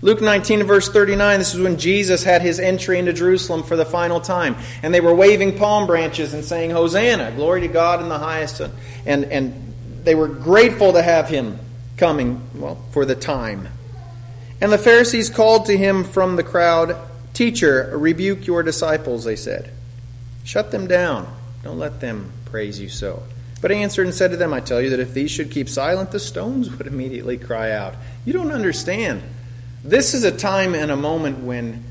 Luke 0.00 0.20
19, 0.20 0.64
verse 0.64 0.88
39, 0.88 1.38
this 1.38 1.54
is 1.54 1.60
when 1.60 1.78
Jesus 1.78 2.24
had 2.24 2.42
his 2.42 2.58
entry 2.58 2.98
into 2.98 3.12
Jerusalem 3.12 3.62
for 3.62 3.76
the 3.76 3.84
final 3.84 4.20
time. 4.20 4.56
And 4.82 4.92
they 4.92 5.00
were 5.00 5.14
waving 5.14 5.56
palm 5.56 5.86
branches 5.86 6.34
and 6.34 6.44
saying, 6.44 6.70
Hosanna, 6.70 7.32
glory 7.36 7.60
to 7.60 7.68
God 7.68 8.00
in 8.00 8.08
the 8.08 8.18
highest. 8.18 8.60
And, 9.06 9.24
and 9.24 9.74
they 10.02 10.16
were 10.16 10.26
grateful 10.26 10.94
to 10.94 11.02
have 11.02 11.28
him 11.28 11.58
coming, 11.96 12.40
well, 12.54 12.82
for 12.90 13.04
the 13.04 13.14
time. 13.14 13.68
And 14.60 14.72
the 14.72 14.78
Pharisees 14.78 15.30
called 15.30 15.66
to 15.66 15.76
him 15.76 16.02
from 16.02 16.34
the 16.34 16.42
crowd, 16.42 16.96
Teacher, 17.32 17.96
rebuke 17.96 18.46
your 18.46 18.64
disciples, 18.64 19.24
they 19.24 19.36
said. 19.36 19.70
Shut 20.44 20.72
them 20.72 20.88
down. 20.88 21.32
Don't 21.62 21.78
let 21.78 22.00
them 22.00 22.32
praise 22.52 22.78
you 22.78 22.90
so. 22.90 23.22
But 23.62 23.70
he 23.70 23.78
answered 23.78 24.06
and 24.06 24.14
said 24.14 24.32
to 24.32 24.36
them, 24.36 24.52
I 24.52 24.60
tell 24.60 24.80
you 24.80 24.90
that 24.90 25.00
if 25.00 25.14
these 25.14 25.30
should 25.30 25.50
keep 25.50 25.68
silent, 25.68 26.10
the 26.10 26.20
stones 26.20 26.70
would 26.70 26.86
immediately 26.86 27.38
cry 27.38 27.72
out. 27.72 27.94
You 28.26 28.34
don't 28.34 28.52
understand. 28.52 29.22
This 29.82 30.12
is 30.12 30.22
a 30.22 30.30
time 30.30 30.74
and 30.74 30.90
a 30.90 30.96
moment 30.96 31.38
when 31.38 31.82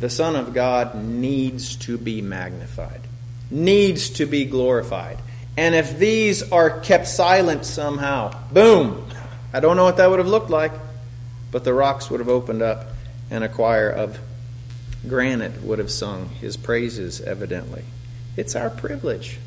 the 0.00 0.08
Son 0.08 0.34
of 0.34 0.54
God 0.54 0.94
needs 0.94 1.76
to 1.76 1.98
be 1.98 2.22
magnified, 2.22 3.02
needs 3.50 4.08
to 4.10 4.24
be 4.24 4.46
glorified. 4.46 5.18
And 5.56 5.74
if 5.74 5.98
these 5.98 6.50
are 6.50 6.80
kept 6.80 7.06
silent 7.08 7.66
somehow, 7.66 8.32
boom! 8.50 9.06
I 9.52 9.60
don't 9.60 9.76
know 9.76 9.84
what 9.84 9.98
that 9.98 10.08
would 10.08 10.18
have 10.18 10.28
looked 10.28 10.50
like, 10.50 10.72
but 11.50 11.62
the 11.64 11.74
rocks 11.74 12.10
would 12.10 12.20
have 12.20 12.28
opened 12.28 12.62
up 12.62 12.86
and 13.30 13.44
a 13.44 13.48
choir 13.48 13.90
of 13.90 14.18
granite 15.06 15.62
would 15.62 15.78
have 15.78 15.90
sung 15.90 16.30
his 16.40 16.56
praises, 16.56 17.20
evidently. 17.20 17.84
It's 18.36 18.56
our 18.56 18.70
privilege 18.70 19.38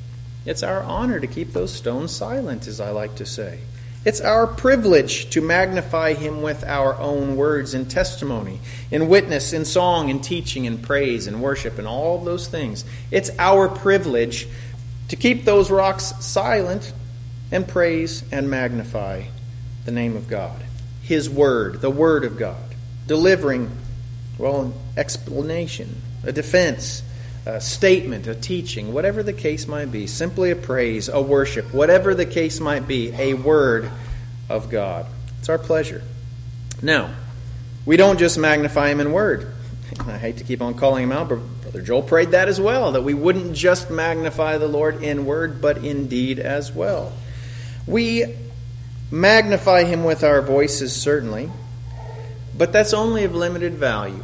it's 0.50 0.64
our 0.64 0.82
honor 0.82 1.20
to 1.20 1.28
keep 1.28 1.54
those 1.54 1.72
stones 1.72 2.12
silent, 2.12 2.66
as 2.66 2.82
I 2.82 2.90
like 2.90 3.18
to 3.18 3.26
say. 3.28 3.60
It's 4.04 4.20
our 4.20 4.48
privilege 4.48 5.30
to 5.30 5.42
magnify 5.42 6.16
him 6.16 6.42
with 6.42 6.64
our 6.64 6.96
own 6.96 7.36
words 7.36 7.76
and 7.76 7.88
testimony, 7.88 8.60
in 8.90 9.10
witness, 9.10 9.54
in 9.54 9.64
song, 9.64 10.10
in 10.10 10.22
teaching, 10.22 10.66
in 10.66 10.80
praise, 10.80 11.28
in 11.28 11.40
worship, 11.40 11.78
and 11.78 11.88
all 11.88 12.18
those 12.18 12.48
things. 12.48 12.84
It's 13.12 13.30
our 13.38 13.70
privilege 13.70 14.48
to 15.10 15.16
keep 15.16 15.46
those 15.46 15.70
rocks 15.70 16.16
silent 16.26 16.94
and 17.52 17.68
praise 17.68 18.24
and 18.32 18.50
magnify 18.50 19.26
the 19.86 19.92
name 19.92 20.18
of 20.18 20.28
God, 20.28 20.64
his 21.04 21.30
word, 21.30 21.80
the 21.80 21.92
word 21.92 22.26
of 22.26 22.40
God, 22.40 22.74
delivering, 23.06 23.70
well, 24.40 24.62
an 24.62 24.74
explanation, 24.98 26.02
a 26.24 26.32
defense, 26.32 27.04
a 27.56 27.62
statement, 27.62 28.28
a 28.28 28.36
teaching, 28.36 28.94
whatever 28.94 29.24
the 29.24 29.34
case 29.34 29.68
might 29.68 29.92
be, 29.92 30.06
simply 30.08 30.52
a 30.52 30.56
praise, 30.56 31.10
a 31.10 31.22
worship, 31.22 31.74
whatever 31.74 32.14
the 32.14 32.26
case 32.26 32.60
might 32.60 32.88
be, 32.88 33.12
a 33.14 33.34
word 33.34 33.90
of 34.50 34.70
God. 34.70 35.08
It's 35.40 35.50
our 35.50 35.58
pleasure. 35.58 36.04
Now, 36.82 37.14
we 37.86 37.98
don't 37.98 38.20
just 38.20 38.38
magnify 38.38 38.90
him 38.90 39.00
in 39.00 39.12
word. 39.12 39.52
I 40.00 40.18
hate 40.18 40.38
to 40.38 40.44
keep 40.44 40.62
on 40.62 40.76
calling 40.76 41.04
him 41.04 41.12
out, 41.12 41.30
but 41.30 41.40
Brother 41.64 41.82
Joel 41.82 42.04
prayed 42.04 42.32
that 42.32 42.48
as 42.48 42.62
well, 42.62 42.92
that 42.92 43.04
we 43.04 43.14
wouldn't 43.14 43.56
just 43.56 43.90
magnify 43.90 44.58
the 44.58 44.68
Lord 44.68 45.04
in 45.04 45.26
word, 45.26 45.62
but 45.62 45.78
in 45.80 46.08
deed 46.08 46.40
as 46.40 46.72
well. 46.72 47.14
We 47.88 48.36
magnify 49.10 49.86
him 49.86 50.04
with 50.04 50.24
our 50.24 50.42
voices, 50.42 50.96
certainly, 50.96 51.50
but 52.56 52.72
that's 52.72 52.94
only 52.94 53.24
of 53.24 53.34
limited 53.34 53.74
value, 53.74 54.24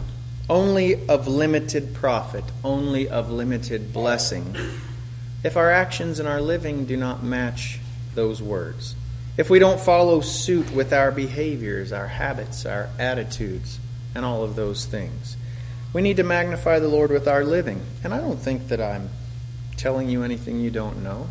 only 0.50 1.08
of 1.08 1.28
limited 1.28 1.94
profit, 1.94 2.44
only 2.64 3.10
of 3.10 3.32
limited 3.32 3.92
blessing, 3.94 4.56
if 5.44 5.58
our 5.58 5.72
actions 5.72 6.20
and 6.20 6.28
our 6.28 6.42
living 6.42 6.86
do 6.86 6.98
not 6.98 7.24
match 7.24 7.80
those 8.14 8.42
words. 8.42 8.96
If 9.38 9.50
we 9.50 9.60
don't 9.60 9.80
follow 9.80 10.22
suit 10.22 10.72
with 10.72 10.94
our 10.94 11.12
behaviors, 11.12 11.92
our 11.92 12.08
habits, 12.08 12.66
our 12.66 12.90
attitudes, 12.98 13.80
and 14.16 14.24
all 14.24 14.44
of 14.44 14.56
those 14.56 14.86
things. 14.86 15.36
We 15.94 16.02
need 16.02 16.18
to 16.18 16.24
magnify 16.24 16.80
the 16.80 16.88
Lord 16.88 17.12
with 17.12 17.28
our 17.28 17.44
living. 17.44 17.82
And 18.04 18.14
I 18.14 18.20
don't 18.20 18.40
think 18.40 18.70
that 18.70 18.82
I'm 18.82 19.10
telling 19.78 20.10
you 20.10 20.24
anything 20.24 20.62
you 20.62 20.72
don't 20.72 21.04
know. 21.04 21.28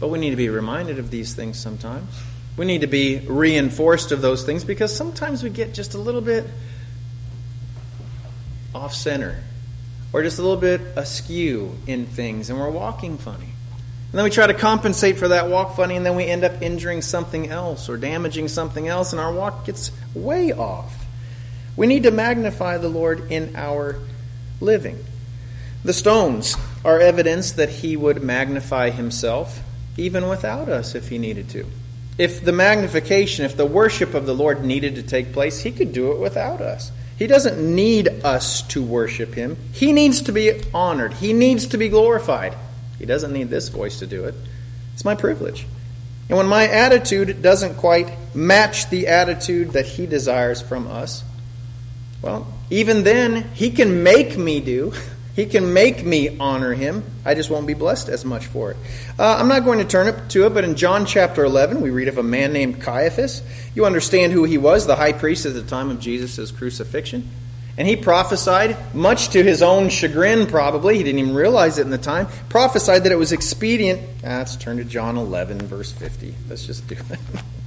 But 0.00 0.08
we 0.08 0.18
need 0.18 0.30
to 0.30 0.36
be 0.36 0.50
reminded 0.50 0.98
of 0.98 1.10
these 1.10 1.34
things 1.34 1.58
sometimes. 1.58 2.10
We 2.56 2.66
need 2.66 2.82
to 2.82 2.86
be 2.86 3.20
reinforced 3.20 4.12
of 4.12 4.20
those 4.20 4.44
things 4.44 4.64
because 4.64 4.94
sometimes 4.94 5.42
we 5.42 5.50
get 5.50 5.74
just 5.74 5.94
a 5.94 5.98
little 5.98 6.20
bit 6.20 6.44
off 8.74 8.94
center 8.94 9.38
or 10.12 10.22
just 10.22 10.38
a 10.38 10.42
little 10.42 10.56
bit 10.56 10.80
askew 10.96 11.76
in 11.86 12.06
things 12.06 12.50
and 12.50 12.58
we're 12.58 12.70
walking 12.70 13.18
funny. 13.18 13.44
And 13.44 14.18
then 14.18 14.24
we 14.24 14.30
try 14.30 14.46
to 14.46 14.54
compensate 14.54 15.18
for 15.18 15.28
that 15.28 15.48
walk 15.48 15.76
funny 15.76 15.96
and 15.96 16.06
then 16.06 16.14
we 16.14 16.24
end 16.24 16.44
up 16.44 16.62
injuring 16.62 17.02
something 17.02 17.50
else 17.50 17.88
or 17.88 17.96
damaging 17.96 18.48
something 18.48 18.86
else 18.86 19.12
and 19.12 19.20
our 19.20 19.32
walk 19.32 19.66
gets 19.66 19.90
way 20.14 20.52
off. 20.52 21.04
We 21.76 21.88
need 21.88 22.04
to 22.04 22.12
magnify 22.12 22.78
the 22.78 22.88
Lord 22.88 23.32
in 23.32 23.56
our 23.56 23.96
living. 24.60 25.04
The 25.84 25.92
stones 25.92 26.56
are 26.84 27.00
evidence 27.00 27.52
that 27.52 27.68
he 27.68 27.96
would 27.96 28.22
magnify 28.22 28.90
himself 28.90 29.60
even 29.96 30.28
without 30.28 30.68
us 30.68 30.94
if 30.94 31.08
he 31.08 31.18
needed 31.18 31.48
to. 31.50 31.66
If 32.16 32.44
the 32.44 32.52
magnification, 32.52 33.44
if 33.44 33.56
the 33.56 33.66
worship 33.66 34.14
of 34.14 34.26
the 34.26 34.34
Lord 34.34 34.64
needed 34.64 34.94
to 34.94 35.02
take 35.02 35.32
place, 35.32 35.60
he 35.60 35.72
could 35.72 35.92
do 35.92 36.12
it 36.12 36.20
without 36.20 36.60
us. 36.60 36.92
He 37.18 37.26
doesn't 37.26 37.58
need 37.58 38.08
us 38.24 38.62
to 38.68 38.82
worship 38.82 39.34
him. 39.34 39.56
He 39.72 39.92
needs 39.92 40.22
to 40.22 40.32
be 40.32 40.62
honored. 40.72 41.12
He 41.14 41.32
needs 41.32 41.66
to 41.68 41.78
be 41.78 41.88
glorified. 41.88 42.54
He 42.98 43.06
doesn't 43.06 43.32
need 43.32 43.50
this 43.50 43.68
voice 43.68 44.00
to 44.00 44.06
do 44.06 44.24
it. 44.24 44.34
It's 44.94 45.04
my 45.04 45.14
privilege. 45.14 45.66
And 46.28 46.38
when 46.38 46.46
my 46.46 46.66
attitude 46.66 47.42
doesn't 47.42 47.76
quite 47.76 48.34
match 48.34 48.90
the 48.90 49.08
attitude 49.08 49.72
that 49.72 49.86
he 49.86 50.06
desires 50.06 50.60
from 50.60 50.86
us, 50.88 51.22
well, 52.22 52.46
even 52.70 53.04
then, 53.04 53.50
he 53.54 53.70
can 53.70 54.02
make 54.02 54.38
me 54.38 54.60
do 54.60 54.92
He 55.34 55.46
can 55.46 55.72
make 55.72 56.04
me 56.04 56.38
honor 56.38 56.74
him. 56.74 57.02
I 57.24 57.34
just 57.34 57.50
won't 57.50 57.66
be 57.66 57.74
blessed 57.74 58.08
as 58.08 58.24
much 58.24 58.46
for 58.46 58.70
it. 58.70 58.76
Uh, 59.18 59.36
I'm 59.38 59.48
not 59.48 59.64
going 59.64 59.80
to 59.80 59.84
turn 59.84 60.06
it 60.06 60.28
to 60.30 60.46
it, 60.46 60.54
but 60.54 60.62
in 60.62 60.76
John 60.76 61.06
chapter 61.06 61.44
11, 61.44 61.80
we 61.80 61.90
read 61.90 62.06
of 62.06 62.18
a 62.18 62.22
man 62.22 62.52
named 62.52 62.80
Caiaphas. 62.80 63.42
You 63.74 63.84
understand 63.84 64.32
who 64.32 64.44
he 64.44 64.58
was, 64.58 64.86
the 64.86 64.94
high 64.94 65.12
priest 65.12 65.44
at 65.44 65.54
the 65.54 65.62
time 65.62 65.90
of 65.90 65.98
Jesus' 65.98 66.52
crucifixion. 66.52 67.28
And 67.76 67.88
he 67.88 67.96
prophesied, 67.96 68.76
much 68.94 69.30
to 69.30 69.42
his 69.42 69.60
own 69.60 69.88
chagrin, 69.88 70.46
probably, 70.46 70.96
he 70.96 71.02
didn't 71.02 71.18
even 71.18 71.34
realize 71.34 71.78
it 71.78 71.82
in 71.82 71.90
the 71.90 71.98
time, 71.98 72.28
prophesied 72.48 73.02
that 73.02 73.10
it 73.10 73.18
was 73.18 73.32
expedient. 73.32 74.00
Ah, 74.22 74.38
let's 74.38 74.54
turn 74.54 74.76
to 74.76 74.84
John 74.84 75.16
11, 75.16 75.58
verse 75.62 75.90
50. 75.90 76.32
Let's 76.48 76.64
just 76.64 76.86
do 76.86 76.94
it. 76.94 77.18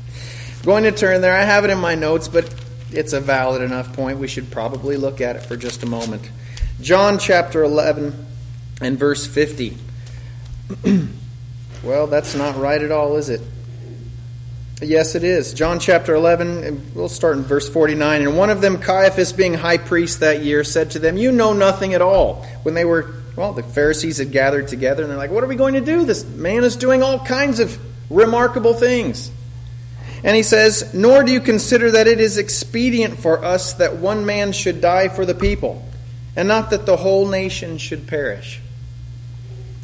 going 0.63 0.83
to 0.83 0.93
turn 0.93 1.19
there. 1.19 1.35
I 1.35 1.43
have 1.43 1.65
it 1.65 1.69
in 1.69 1.79
my 1.79 1.95
notes, 1.95 2.29
but 2.29 2.53
it's 2.91 3.11
a 3.11 3.19
valid 3.19 3.61
enough 3.61 3.91
point. 3.93 4.19
We 4.19 4.29
should 4.29 4.49
probably 4.49 4.95
look 4.95 5.19
at 5.19 5.35
it 5.35 5.43
for 5.43 5.57
just 5.57 5.83
a 5.83 5.85
moment. 5.85 6.29
John 6.81 7.17
chapter 7.17 7.63
11 7.63 8.25
and 8.81 8.99
verse 8.99 9.25
50. 9.25 9.75
well, 11.83 12.05
that's 12.05 12.35
not 12.35 12.55
right 12.57 12.81
at 12.81 12.91
all, 12.91 13.15
is 13.15 13.29
it? 13.29 13.41
Yes, 14.79 15.15
it 15.15 15.23
is. 15.23 15.53
John 15.53 15.79
chapter 15.79 16.13
11, 16.13 16.91
we'll 16.93 17.09
start 17.09 17.37
in 17.37 17.43
verse 17.43 17.67
49. 17.67 18.21
And 18.21 18.37
one 18.37 18.51
of 18.51 18.61
them, 18.61 18.77
Caiaphas, 18.77 19.33
being 19.33 19.55
high 19.55 19.79
priest 19.79 20.19
that 20.19 20.43
year, 20.43 20.63
said 20.63 20.91
to 20.91 20.99
them, 20.99 21.17
You 21.17 21.31
know 21.31 21.53
nothing 21.53 21.95
at 21.95 22.01
all. 22.03 22.45
When 22.61 22.75
they 22.75 22.85
were, 22.85 23.15
well, 23.35 23.53
the 23.53 23.63
Pharisees 23.63 24.19
had 24.19 24.31
gathered 24.31 24.67
together, 24.67 25.01
and 25.01 25.09
they're 25.09 25.17
like, 25.17 25.31
What 25.31 25.43
are 25.43 25.47
we 25.47 25.55
going 25.55 25.73
to 25.73 25.81
do? 25.81 26.05
This 26.05 26.23
man 26.25 26.63
is 26.63 26.75
doing 26.75 27.01
all 27.01 27.25
kinds 27.25 27.59
of 27.59 27.75
remarkable 28.11 28.75
things. 28.75 29.31
And 30.23 30.35
he 30.35 30.43
says, 30.43 30.93
Nor 30.93 31.23
do 31.23 31.31
you 31.31 31.41
consider 31.41 31.89
that 31.91 32.05
it 32.05 32.19
is 32.19 32.37
expedient 32.37 33.17
for 33.17 33.43
us 33.43 33.73
that 33.75 33.95
one 33.95 34.27
man 34.27 34.51
should 34.51 34.79
die 34.79 35.07
for 35.07 35.25
the 35.25 35.33
people 35.33 35.83
and 36.37 36.47
not 36.47 36.69
that 36.69 36.85
the 36.85 36.97
whole 36.97 37.27
nation 37.27 37.79
should 37.79 38.07
perish. 38.07 38.61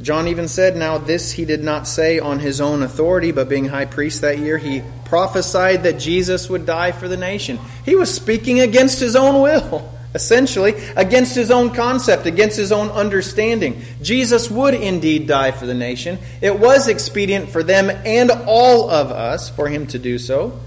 John 0.02 0.28
even 0.28 0.48
said, 0.48 0.78
Now 0.78 1.00
this 1.00 1.32
he 1.32 1.46
did 1.46 1.64
not 1.64 1.88
say 1.88 2.20
on 2.20 2.40
his 2.40 2.62
own 2.62 2.84
authority, 2.84 3.32
but 3.32 3.50
being 3.50 3.66
high 3.66 3.86
priest 3.86 4.22
that 4.22 4.38
year, 4.38 4.60
he 4.60 4.84
prophesied 5.06 5.84
that 5.84 5.98
Jesus 6.00 6.50
would 6.50 6.66
die 6.66 6.92
for 6.92 7.08
the 7.08 7.18
nation. 7.18 7.60
He 7.84 7.96
was 7.96 8.14
speaking 8.14 8.60
against 8.60 9.00
his 9.00 9.16
own 9.16 9.42
will, 9.42 9.92
essentially, 10.14 10.76
against 10.96 11.34
his 11.34 11.50
own 11.50 11.72
concept, 11.72 12.28
against 12.28 12.56
his 12.56 12.72
own 12.72 12.90
understanding. 12.90 13.82
Jesus 14.04 14.52
would 14.52 14.76
indeed 14.76 15.28
die 15.28 15.52
for 15.52 15.66
the 15.66 15.74
nation. 15.74 16.20
It 16.40 16.60
was 16.60 16.88
expedient 16.88 17.50
for 17.50 17.64
them 17.64 17.90
and 18.06 18.30
all 18.46 18.92
of 18.92 19.10
us 19.10 19.50
for 19.50 19.70
him 19.70 19.88
to 19.88 19.98
do 19.98 20.20
so. 20.20 20.60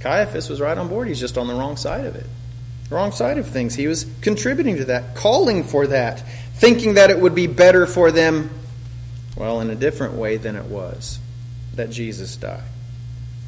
Caiaphas 0.00 0.48
was 0.48 0.58
right 0.58 0.78
on 0.78 0.88
board. 0.88 1.08
He's 1.08 1.20
just 1.20 1.36
on 1.36 1.48
the 1.48 1.54
wrong 1.54 1.76
side 1.76 2.06
of 2.06 2.16
it 2.16 2.26
wrong 2.90 3.12
side 3.12 3.38
of 3.38 3.48
things. 3.48 3.74
He 3.74 3.86
was 3.86 4.06
contributing 4.20 4.76
to 4.76 4.84
that, 4.86 5.14
calling 5.14 5.64
for 5.64 5.86
that, 5.86 6.20
thinking 6.54 6.94
that 6.94 7.10
it 7.10 7.18
would 7.18 7.34
be 7.34 7.46
better 7.46 7.86
for 7.86 8.10
them, 8.10 8.50
well, 9.36 9.60
in 9.60 9.70
a 9.70 9.74
different 9.74 10.14
way 10.14 10.36
than 10.36 10.56
it 10.56 10.66
was, 10.66 11.18
that 11.76 11.90
Jesus 11.90 12.36
died. 12.36 12.64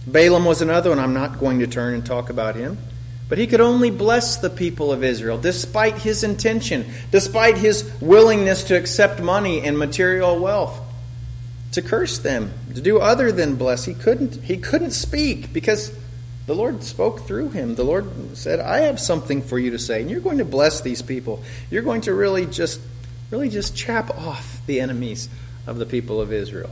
Balaam 0.06 0.44
was 0.44 0.62
another 0.62 0.90
one. 0.90 0.98
I'm 0.98 1.14
not 1.14 1.38
going 1.38 1.58
to 1.60 1.66
turn 1.66 1.94
and 1.94 2.04
talk 2.04 2.30
about 2.30 2.56
him. 2.56 2.78
But 3.28 3.38
he 3.38 3.46
could 3.46 3.62
only 3.62 3.90
bless 3.90 4.36
the 4.36 4.50
people 4.50 4.92
of 4.92 5.02
Israel 5.02 5.38
despite 5.38 5.96
his 5.96 6.22
intention, 6.22 6.92
despite 7.10 7.56
his 7.56 7.90
willingness 7.98 8.64
to 8.64 8.76
accept 8.76 9.22
money 9.22 9.62
and 9.62 9.78
material 9.78 10.38
wealth. 10.38 10.78
To 11.72 11.80
curse 11.80 12.18
them, 12.18 12.52
to 12.74 12.82
do 12.82 12.98
other 12.98 13.32
than 13.32 13.56
bless. 13.56 13.86
He 13.86 13.94
couldn't 13.94 14.42
he 14.42 14.58
couldn't 14.58 14.90
speak 14.90 15.50
because 15.54 15.96
the 16.46 16.54
Lord 16.54 16.82
spoke 16.82 17.20
through 17.20 17.50
him. 17.50 17.74
The 17.74 17.84
Lord 17.84 18.36
said, 18.36 18.60
I 18.60 18.80
have 18.80 18.98
something 18.98 19.42
for 19.42 19.58
you 19.58 19.70
to 19.70 19.78
say, 19.78 20.00
and 20.00 20.10
you're 20.10 20.20
going 20.20 20.38
to 20.38 20.44
bless 20.44 20.80
these 20.80 21.02
people. 21.02 21.42
You're 21.70 21.82
going 21.82 22.02
to 22.02 22.14
really 22.14 22.46
just 22.46 22.80
really 23.30 23.48
just 23.48 23.74
chap 23.74 24.10
off 24.10 24.60
the 24.66 24.80
enemies 24.80 25.28
of 25.66 25.78
the 25.78 25.86
people 25.86 26.20
of 26.20 26.32
Israel. 26.32 26.70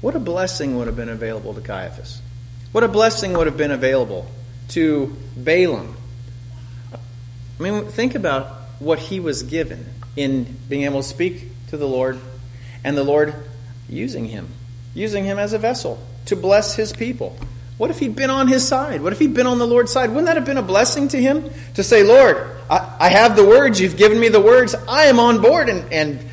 What 0.00 0.16
a 0.16 0.20
blessing 0.20 0.76
would 0.76 0.88
have 0.88 0.96
been 0.96 1.08
available 1.08 1.54
to 1.54 1.60
Caiaphas. 1.60 2.20
What 2.72 2.84
a 2.84 2.88
blessing 2.88 3.32
would 3.34 3.46
have 3.46 3.56
been 3.56 3.70
available 3.70 4.26
to 4.70 5.16
Balaam. 5.36 5.96
I 6.92 7.62
mean, 7.62 7.86
think 7.86 8.14
about 8.14 8.46
what 8.80 8.98
he 8.98 9.20
was 9.20 9.44
given 9.44 9.86
in 10.16 10.56
being 10.68 10.82
able 10.82 11.02
to 11.02 11.08
speak 11.08 11.48
to 11.68 11.76
the 11.76 11.86
Lord 11.86 12.18
and 12.84 12.96
the 12.96 13.04
Lord 13.04 13.34
using 13.88 14.26
him, 14.26 14.48
using 14.92 15.24
him 15.24 15.38
as 15.38 15.52
a 15.52 15.58
vessel 15.58 16.04
to 16.26 16.36
bless 16.36 16.74
his 16.74 16.92
people. 16.92 17.38
What 17.78 17.90
if 17.90 17.98
he'd 17.98 18.16
been 18.16 18.30
on 18.30 18.48
his 18.48 18.66
side? 18.66 19.02
What 19.02 19.12
if 19.12 19.18
he'd 19.18 19.34
been 19.34 19.46
on 19.46 19.58
the 19.58 19.66
Lord's 19.66 19.92
side? 19.92 20.08
Wouldn't 20.10 20.26
that 20.26 20.36
have 20.36 20.46
been 20.46 20.56
a 20.56 20.62
blessing 20.62 21.08
to 21.08 21.20
him? 21.20 21.50
To 21.74 21.82
say, 21.82 22.02
Lord, 22.02 22.38
I, 22.70 22.96
I 23.00 23.08
have 23.10 23.36
the 23.36 23.44
words, 23.44 23.80
you've 23.80 23.96
given 23.96 24.18
me 24.18 24.28
the 24.28 24.40
words, 24.40 24.74
I 24.88 25.04
am 25.04 25.20
on 25.20 25.42
board 25.42 25.68
and, 25.68 25.92
and 25.92 26.26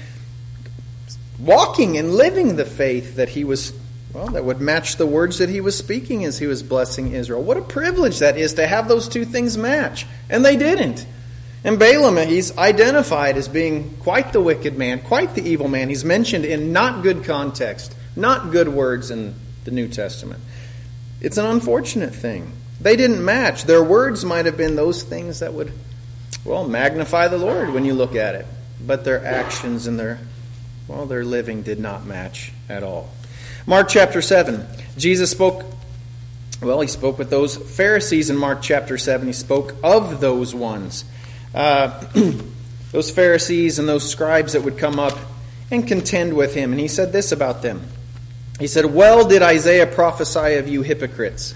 walking 1.39 1.97
and 1.97 2.13
living 2.13 2.55
the 2.55 2.65
faith 2.65 3.17
that 3.17 3.29
he 3.29 3.43
was, 3.43 3.73
well, 4.13 4.29
that 4.29 4.45
would 4.45 4.61
match 4.61 4.95
the 4.95 5.05
words 5.05 5.39
that 5.39 5.49
he 5.49 5.59
was 5.59 5.77
speaking 5.77 6.23
as 6.23 6.39
he 6.39 6.47
was 6.47 6.63
blessing 6.63 7.11
Israel. 7.11 7.43
What 7.43 7.57
a 7.57 7.61
privilege 7.61 8.19
that 8.19 8.37
is 8.37 8.53
to 8.53 8.65
have 8.65 8.87
those 8.87 9.09
two 9.09 9.25
things 9.25 9.57
match. 9.57 10.07
And 10.29 10.45
they 10.45 10.55
didn't. 10.55 11.05
And 11.65 11.77
Balaam, 11.77 12.17
he's 12.27 12.57
identified 12.57 13.37
as 13.37 13.47
being 13.47 13.97
quite 13.97 14.33
the 14.33 14.41
wicked 14.41 14.77
man, 14.77 14.99
quite 14.99 15.35
the 15.35 15.47
evil 15.47 15.67
man. 15.67 15.89
He's 15.89 16.05
mentioned 16.05 16.45
in 16.45 16.73
not 16.73 17.03
good 17.03 17.23
context, 17.23 17.95
not 18.15 18.51
good 18.51 18.69
words 18.69 19.11
in 19.11 19.35
the 19.63 19.71
New 19.71 19.87
Testament. 19.87 20.41
It's 21.23 21.37
an 21.37 21.45
unfortunate 21.47 22.13
thing. 22.13 22.51
They 22.79 22.95
didn't 22.95 23.23
match. 23.23 23.63
Their 23.63 23.83
words 23.83 24.23
might 24.23 24.45
have 24.45 24.57
been 24.57 24.75
those 24.75 25.01
things 25.01 25.39
that 25.39 25.53
would, 25.53 25.71
well, 26.45 26.67
magnify 26.67 27.29
the 27.29 27.37
Lord 27.39 27.73
when 27.73 27.85
you 27.85 27.93
look 27.93 28.15
at 28.15 28.35
it. 28.35 28.45
But 28.85 29.05
their 29.05 29.25
actions 29.25 29.87
and 29.87 29.97
their, 29.97 30.19
well, 30.87 31.05
their 31.05 31.25
living 31.25 31.63
did 31.63 31.79
not 31.79 32.05
match 32.05 32.51
at 32.69 32.83
all. 32.83 33.09
Mark 33.65 33.89
chapter 33.89 34.21
7. 34.21 34.67
Jesus 34.97 35.31
spoke, 35.31 35.63
well, 36.61 36.81
he 36.81 36.87
spoke 36.87 37.17
with 37.17 37.29
those 37.29 37.55
Pharisees 37.55 38.29
in 38.29 38.35
Mark 38.35 38.61
chapter 38.61 38.97
7. 38.97 39.25
He 39.25 39.33
spoke 39.33 39.75
of 39.81 40.19
those 40.19 40.53
ones 40.53 41.05
uh, 41.53 42.03
those 42.91 43.11
Pharisees 43.11 43.79
and 43.79 43.87
those 43.87 44.09
scribes 44.09 44.53
that 44.53 44.63
would 44.63 44.77
come 44.77 44.99
up 44.99 45.17
and 45.71 45.87
contend 45.87 46.33
with 46.33 46.53
him. 46.53 46.71
And 46.71 46.79
he 46.79 46.87
said 46.87 47.11
this 47.13 47.31
about 47.31 47.61
them. 47.61 47.87
He 48.59 48.67
said, 48.67 48.85
Well 48.85 49.27
did 49.27 49.41
Isaiah 49.41 49.87
prophesy 49.87 50.55
of 50.55 50.67
you 50.67 50.81
hypocrites, 50.83 51.55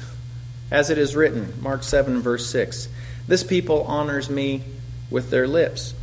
as 0.72 0.90
it 0.90 0.98
is 0.98 1.16
written, 1.16 1.54
Mark 1.62 1.84
7, 1.84 2.22
verse 2.22 2.50
6. 2.50 2.90
This 3.28 3.44
people 3.44 3.84
honors 3.84 4.30
me 4.30 4.64
with 5.10 5.30
their 5.30 5.48
lips, 5.48 5.94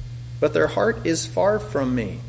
but 0.40 0.54
their 0.54 0.68
heart 0.68 1.07
is 1.07 1.26
far 1.26 1.59
from 1.59 1.94
me. 1.94 2.20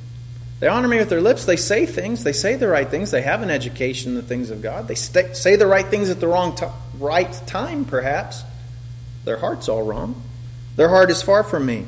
They 0.60 0.68
honor 0.68 0.88
me 0.88 0.98
with 0.98 1.10
their 1.10 1.22
lips. 1.22 1.46
They 1.46 1.58
say 1.58 1.86
things. 1.86 2.24
They 2.24 2.32
say 2.32 2.56
the 2.56 2.68
right 2.68 2.88
things. 2.88 3.12
They 3.12 3.22
have 3.22 3.42
an 3.42 3.52
education 3.52 4.12
in 4.12 4.16
the 4.16 4.24
things 4.24 4.50
of 4.50 4.62
God. 4.62 4.88
They 4.88 4.96
say 4.96 5.56
the 5.58 5.68
right 5.68 5.86
things 5.86 6.10
at 6.10 6.20
the 6.20 6.28
wrong 6.28 6.56
t- 6.56 6.66
right 6.98 7.32
time, 7.46 7.84
perhaps. 7.84 8.42
Their 9.26 9.38
heart's 9.38 9.68
all 9.68 9.84
wrong. 9.84 10.22
Their 10.78 10.90
heart 10.90 11.12
is 11.12 11.22
far 11.22 11.44
from 11.44 11.66
me. 11.66 11.86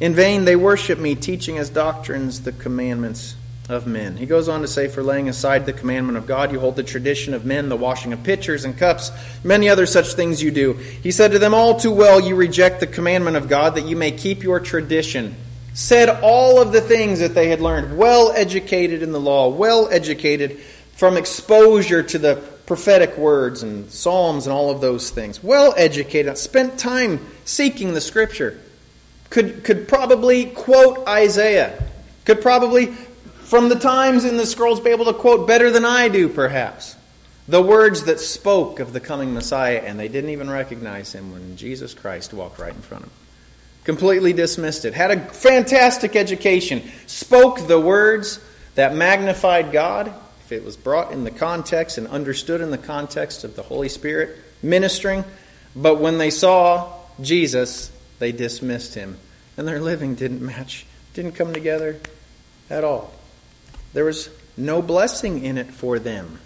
In 0.00 0.14
vain 0.14 0.44
they 0.44 0.56
worship 0.56 0.98
me, 0.98 1.14
teaching 1.14 1.56
as 1.56 1.70
doctrines 1.70 2.42
the 2.42 2.52
commandments 2.52 3.36
of 3.70 3.86
men. 3.86 4.16
He 4.16 4.26
goes 4.26 4.48
on 4.48 4.62
to 4.62 4.68
say, 4.68 4.88
For 4.88 5.02
laying 5.02 5.28
aside 5.28 5.64
the 5.64 5.72
commandment 5.72 6.18
of 6.18 6.26
God, 6.26 6.52
you 6.52 6.60
hold 6.60 6.76
the 6.76 6.82
tradition 6.82 7.34
of 7.34 7.44
men, 7.44 7.68
the 7.68 7.76
washing 7.76 8.12
of 8.12 8.22
pitchers 8.22 8.64
and 8.64 8.76
cups, 8.76 9.10
many 9.44 9.68
other 9.68 9.86
such 9.86 10.14
things 10.14 10.42
you 10.42 10.50
do. 10.50 10.72
He 10.74 11.12
said 11.12 11.32
to 11.32 11.38
them, 11.38 11.54
All 11.54 11.78
too 11.78 11.92
well 11.92 12.20
you 12.20 12.34
reject 12.34 12.80
the 12.80 12.86
commandment 12.86 13.36
of 13.36 13.48
God 13.48 13.76
that 13.76 13.86
you 13.86 13.96
may 13.96 14.12
keep 14.12 14.42
your 14.42 14.60
tradition. 14.60 15.34
Said 15.72 16.08
all 16.22 16.60
of 16.60 16.72
the 16.72 16.80
things 16.80 17.20
that 17.20 17.34
they 17.34 17.48
had 17.48 17.60
learned, 17.60 17.96
well 17.96 18.32
educated 18.34 19.02
in 19.02 19.12
the 19.12 19.20
law, 19.20 19.48
well 19.48 19.88
educated 19.88 20.58
from 20.94 21.16
exposure 21.16 22.02
to 22.02 22.18
the 22.18 22.36
prophetic 22.66 23.16
words 23.16 23.62
and 23.62 23.90
psalms 23.90 24.46
and 24.46 24.52
all 24.52 24.70
of 24.70 24.80
those 24.80 25.10
things. 25.10 25.42
Well 25.42 25.74
educated, 25.76 26.36
spent 26.38 26.78
time 26.78 27.24
seeking 27.44 27.94
the 27.94 28.00
scripture. 28.00 28.60
Could, 29.30 29.64
could 29.64 29.88
probably 29.88 30.46
quote 30.46 31.06
Isaiah. 31.08 31.82
Could 32.24 32.42
probably, 32.42 32.94
from 33.50 33.68
the 33.68 33.74
times 33.74 34.24
in 34.24 34.36
the 34.36 34.46
scrolls, 34.46 34.78
be 34.78 34.90
able 34.90 35.06
to 35.06 35.12
quote 35.12 35.48
better 35.48 35.72
than 35.72 35.84
I 35.84 36.06
do, 36.06 36.28
perhaps. 36.28 36.94
The 37.48 37.60
words 37.60 38.04
that 38.04 38.20
spoke 38.20 38.78
of 38.78 38.92
the 38.92 39.00
coming 39.00 39.34
Messiah, 39.34 39.82
and 39.84 39.98
they 39.98 40.06
didn't 40.06 40.30
even 40.30 40.48
recognize 40.48 41.12
him 41.12 41.32
when 41.32 41.56
Jesus 41.56 41.92
Christ 41.92 42.32
walked 42.32 42.60
right 42.60 42.72
in 42.72 42.80
front 42.80 43.02
of 43.02 43.10
them. 43.10 43.18
Completely 43.82 44.32
dismissed 44.32 44.84
it. 44.84 44.94
Had 44.94 45.10
a 45.10 45.18
fantastic 45.18 46.14
education. 46.14 46.88
Spoke 47.08 47.66
the 47.66 47.80
words 47.80 48.38
that 48.76 48.94
magnified 48.94 49.72
God, 49.72 50.14
if 50.44 50.52
it 50.52 50.64
was 50.64 50.76
brought 50.76 51.10
in 51.10 51.24
the 51.24 51.32
context 51.32 51.98
and 51.98 52.06
understood 52.06 52.60
in 52.60 52.70
the 52.70 52.78
context 52.78 53.42
of 53.42 53.56
the 53.56 53.62
Holy 53.62 53.88
Spirit 53.88 54.38
ministering. 54.62 55.24
But 55.74 55.98
when 55.98 56.18
they 56.18 56.30
saw 56.30 56.92
Jesus, 57.20 57.90
they 58.20 58.30
dismissed 58.30 58.94
him. 58.94 59.18
And 59.56 59.66
their 59.66 59.80
living 59.80 60.14
didn't 60.14 60.40
match, 60.40 60.86
didn't 61.14 61.32
come 61.32 61.52
together 61.52 61.98
at 62.70 62.84
all. 62.84 63.12
There 63.92 64.04
was 64.04 64.30
no 64.56 64.82
blessing 64.82 65.44
in 65.44 65.58
it 65.58 65.70
for 65.70 65.98
them 65.98 66.38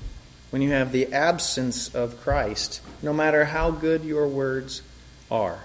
when 0.51 0.63
you 0.63 0.71
have 0.71 0.93
the 0.93 1.13
absence 1.13 1.95
of 1.95 2.21
Christ, 2.21 2.81
no 3.03 3.13
matter 3.13 3.45
how 3.45 3.73
good 3.73 4.05
your 4.05 4.29
words 4.29 4.83
are. 5.31 5.59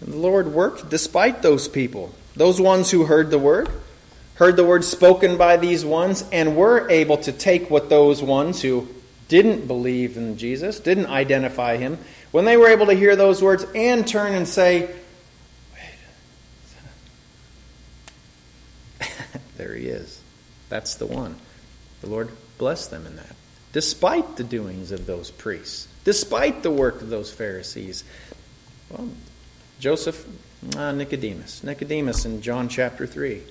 And 0.00 0.12
the 0.12 0.18
Lord 0.18 0.52
worked 0.52 0.88
despite 0.88 1.42
those 1.42 1.66
people, 1.66 2.14
those 2.36 2.60
ones 2.60 2.90
who 2.90 3.04
heard 3.04 3.30
the 3.30 3.38
word, 3.38 3.68
heard 4.36 4.56
the 4.56 4.64
word 4.64 4.84
spoken 4.84 5.36
by 5.36 5.56
these 5.56 5.84
ones, 5.84 6.24
and 6.32 6.56
were 6.56 6.88
able 6.88 7.18
to 7.18 7.32
take 7.32 7.68
what 7.68 7.90
those 7.90 8.22
ones 8.22 8.62
who 8.62 8.88
didn't 9.28 9.66
believe 9.66 10.16
in 10.16 10.38
Jesus, 10.38 10.80
didn't 10.80 11.06
identify 11.06 11.76
him, 11.76 11.98
when 12.30 12.44
they 12.44 12.56
were 12.56 12.68
able 12.68 12.86
to 12.86 12.94
hear 12.94 13.16
those 13.16 13.42
words 13.42 13.66
and 13.74 14.06
turn 14.06 14.34
and 14.34 14.46
say, 14.46 14.88
wait, 19.00 19.08
there 19.56 19.74
he 19.74 19.86
is. 19.86 20.19
That's 20.70 20.94
the 20.94 21.06
one. 21.06 21.36
The 22.00 22.08
Lord 22.08 22.30
blessed 22.56 22.90
them 22.90 23.04
in 23.04 23.16
that. 23.16 23.36
Despite 23.72 24.36
the 24.36 24.44
doings 24.44 24.90
of 24.90 25.04
those 25.04 25.30
priests, 25.30 25.86
despite 26.04 26.62
the 26.62 26.70
work 26.70 27.02
of 27.02 27.10
those 27.10 27.30
Pharisees. 27.30 28.02
Well, 28.88 29.10
Joseph, 29.78 30.26
uh, 30.76 30.92
Nicodemus. 30.92 31.62
Nicodemus 31.62 32.24
in 32.24 32.40
John 32.40 32.68
chapter 32.68 33.06
3. 33.06 33.42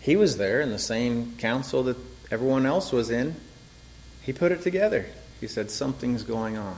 He 0.00 0.16
was 0.16 0.36
there 0.36 0.60
in 0.60 0.70
the 0.70 0.78
same 0.78 1.34
council 1.38 1.82
that 1.84 1.96
everyone 2.30 2.66
else 2.66 2.92
was 2.92 3.10
in. 3.10 3.34
He 4.22 4.32
put 4.32 4.52
it 4.52 4.62
together. 4.62 5.06
He 5.40 5.48
said, 5.48 5.70
Something's 5.70 6.22
going 6.22 6.56
on. 6.56 6.76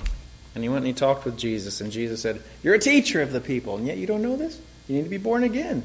And 0.55 0.64
he 0.64 0.68
went 0.68 0.79
and 0.79 0.87
he 0.88 0.92
talked 0.92 1.25
with 1.25 1.38
Jesus, 1.38 1.81
and 1.81 1.92
Jesus 1.92 2.23
said, 2.23 2.42
You're 2.62 2.75
a 2.75 2.79
teacher 2.79 3.23
of 3.23 3.33
the 3.33 3.40
people, 3.40 3.77
and 3.77 3.87
yet 3.87 3.99
you 3.99 4.07
don't 4.07 4.23
know 4.23 4.37
this? 4.37 4.61
You 4.88 4.97
need 4.97 5.05
to 5.05 5.11
be 5.11 5.18
born 5.18 5.44
again. 5.44 5.83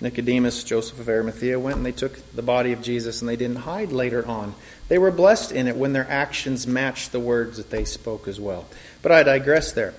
Nicodemus, 0.00 0.62
Joseph 0.62 1.00
of 1.00 1.08
Arimathea 1.08 1.58
went 1.58 1.76
and 1.76 1.86
they 1.86 1.92
took 1.92 2.18
the 2.32 2.42
body 2.42 2.72
of 2.72 2.82
Jesus 2.82 3.20
and 3.20 3.28
they 3.28 3.36
didn't 3.36 3.56
hide 3.56 3.90
later 3.90 4.26
on. 4.26 4.54
They 4.86 4.98
were 4.98 5.10
blessed 5.10 5.50
in 5.50 5.66
it 5.66 5.76
when 5.76 5.92
their 5.92 6.08
actions 6.08 6.66
matched 6.66 7.10
the 7.10 7.20
words 7.20 7.56
that 7.56 7.70
they 7.70 7.84
spoke 7.84 8.28
as 8.28 8.38
well. 8.38 8.66
But 9.02 9.10
I 9.10 9.24
digress 9.24 9.72
there. 9.72 9.94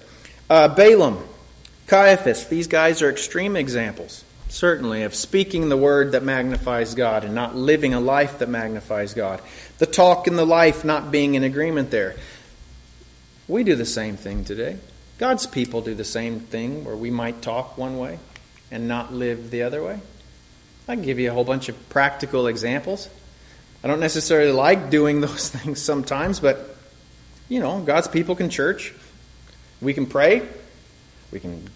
Uh, 0.50 0.74
Balaam, 0.74 1.28
Caiaphas, 1.88 2.48
these 2.48 2.68
guys 2.68 3.02
are 3.02 3.10
extreme 3.10 3.58
examples, 3.58 4.24
certainly, 4.48 5.04
of 5.04 5.14
speaking 5.14 5.68
the 5.68 5.78
word 5.78 6.14
that 6.14 6.24
magnifies 6.24 6.96
God 6.96 7.26
and 7.26 7.36
not 7.36 7.58
living 7.58 7.94
a 7.94 8.00
life 8.00 8.40
that 8.40 8.48
magnifies 8.48 9.14
God. 9.14 9.42
The 9.80 9.86
talk 9.86 10.28
and 10.28 10.38
the 10.38 10.46
life 10.46 10.86
not 10.86 11.12
being 11.12 11.36
in 11.36 11.44
agreement 11.44 11.92
there. 11.92 12.16
We 13.50 13.66
do 13.66 13.76
the 13.76 13.86
same 13.86 14.16
thing 14.16 14.46
today. 14.46 14.78
God's 15.18 15.46
people 15.46 15.82
do 15.82 15.94
the 15.94 16.06
same 16.06 16.40
thing 16.40 16.86
where 16.86 16.96
we 16.96 17.12
might 17.12 17.42
talk 17.42 17.78
one 17.78 17.98
way 17.98 18.20
and 18.72 18.88
not 18.88 19.14
live 19.14 19.52
the 19.52 19.64
other 19.64 19.84
way. 19.84 20.00
I 20.88 20.96
can 20.96 21.04
give 21.04 21.20
you 21.20 21.30
a 21.30 21.34
whole 21.34 21.44
bunch 21.44 21.70
of 21.70 21.90
practical 21.90 22.48
examples. 22.48 23.10
I 23.84 23.88
don't 23.88 24.00
necessarily 24.00 24.52
like 24.52 24.90
doing 24.90 25.22
those 25.28 25.50
things 25.50 25.82
sometimes, 25.82 26.40
but 26.40 26.76
you 27.48 27.60
know, 27.60 27.80
God's 27.82 28.08
people 28.08 28.36
can 28.36 28.50
church. 28.50 28.94
We 29.82 29.94
can 29.94 30.06
pray. 30.06 30.48
We 31.32 31.40
can 31.40 31.70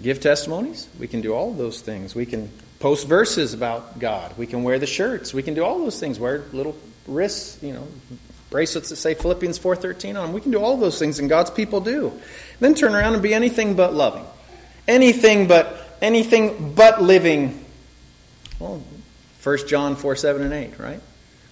give 0.00 0.20
testimonies. 0.20 0.88
We 0.98 1.08
can 1.08 1.20
do 1.20 1.34
all 1.34 1.52
those 1.52 1.80
things. 1.80 2.14
We 2.14 2.26
can 2.26 2.50
post 2.80 3.06
verses 3.06 3.54
about 3.54 3.98
God. 3.98 4.36
We 4.36 4.46
can 4.46 4.62
wear 4.62 4.78
the 4.78 4.86
shirts. 4.86 5.32
We 5.32 5.42
can 5.42 5.54
do 5.54 5.64
all 5.64 5.78
those 5.78 6.00
things. 6.00 6.18
Wear 6.18 6.44
little 6.52 6.76
wrists, 7.06 7.62
you 7.62 7.72
know, 7.72 7.86
bracelets 8.50 8.90
that 8.90 8.96
say 8.96 9.14
Philippians 9.14 9.58
4:13 9.58 10.16
on 10.16 10.26
them. 10.26 10.32
We 10.32 10.40
can 10.40 10.50
do 10.50 10.60
all 10.60 10.76
those 10.76 10.98
things 10.98 11.18
and 11.18 11.28
God's 11.28 11.50
people 11.50 11.80
do. 11.80 12.12
Then 12.60 12.74
turn 12.74 12.94
around 12.94 13.14
and 13.14 13.22
be 13.22 13.34
anything 13.34 13.74
but 13.74 13.94
loving. 13.94 14.24
Anything 14.86 15.48
but 15.48 15.83
anything 16.00 16.74
but 16.74 17.02
living. 17.02 17.64
Well, 18.58 18.82
1 19.42 19.66
John 19.68 19.96
4, 19.96 20.16
7, 20.16 20.42
and 20.42 20.52
8, 20.52 20.78
right? 20.78 21.00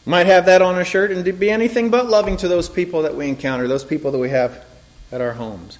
Might 0.05 0.26
have 0.26 0.46
that 0.46 0.62
on 0.62 0.78
a 0.78 0.85
shirt 0.85 1.11
and 1.11 1.38
be 1.38 1.50
anything 1.50 1.90
but 1.90 2.09
loving 2.09 2.37
to 2.38 2.48
those 2.48 2.68
people 2.68 3.02
that 3.02 3.14
we 3.14 3.28
encounter, 3.28 3.68
those 3.68 3.85
people 3.85 4.11
that 4.12 4.18
we 4.18 4.31
have 4.31 4.64
at 5.12 5.20
our 5.20 5.33
homes. 5.33 5.78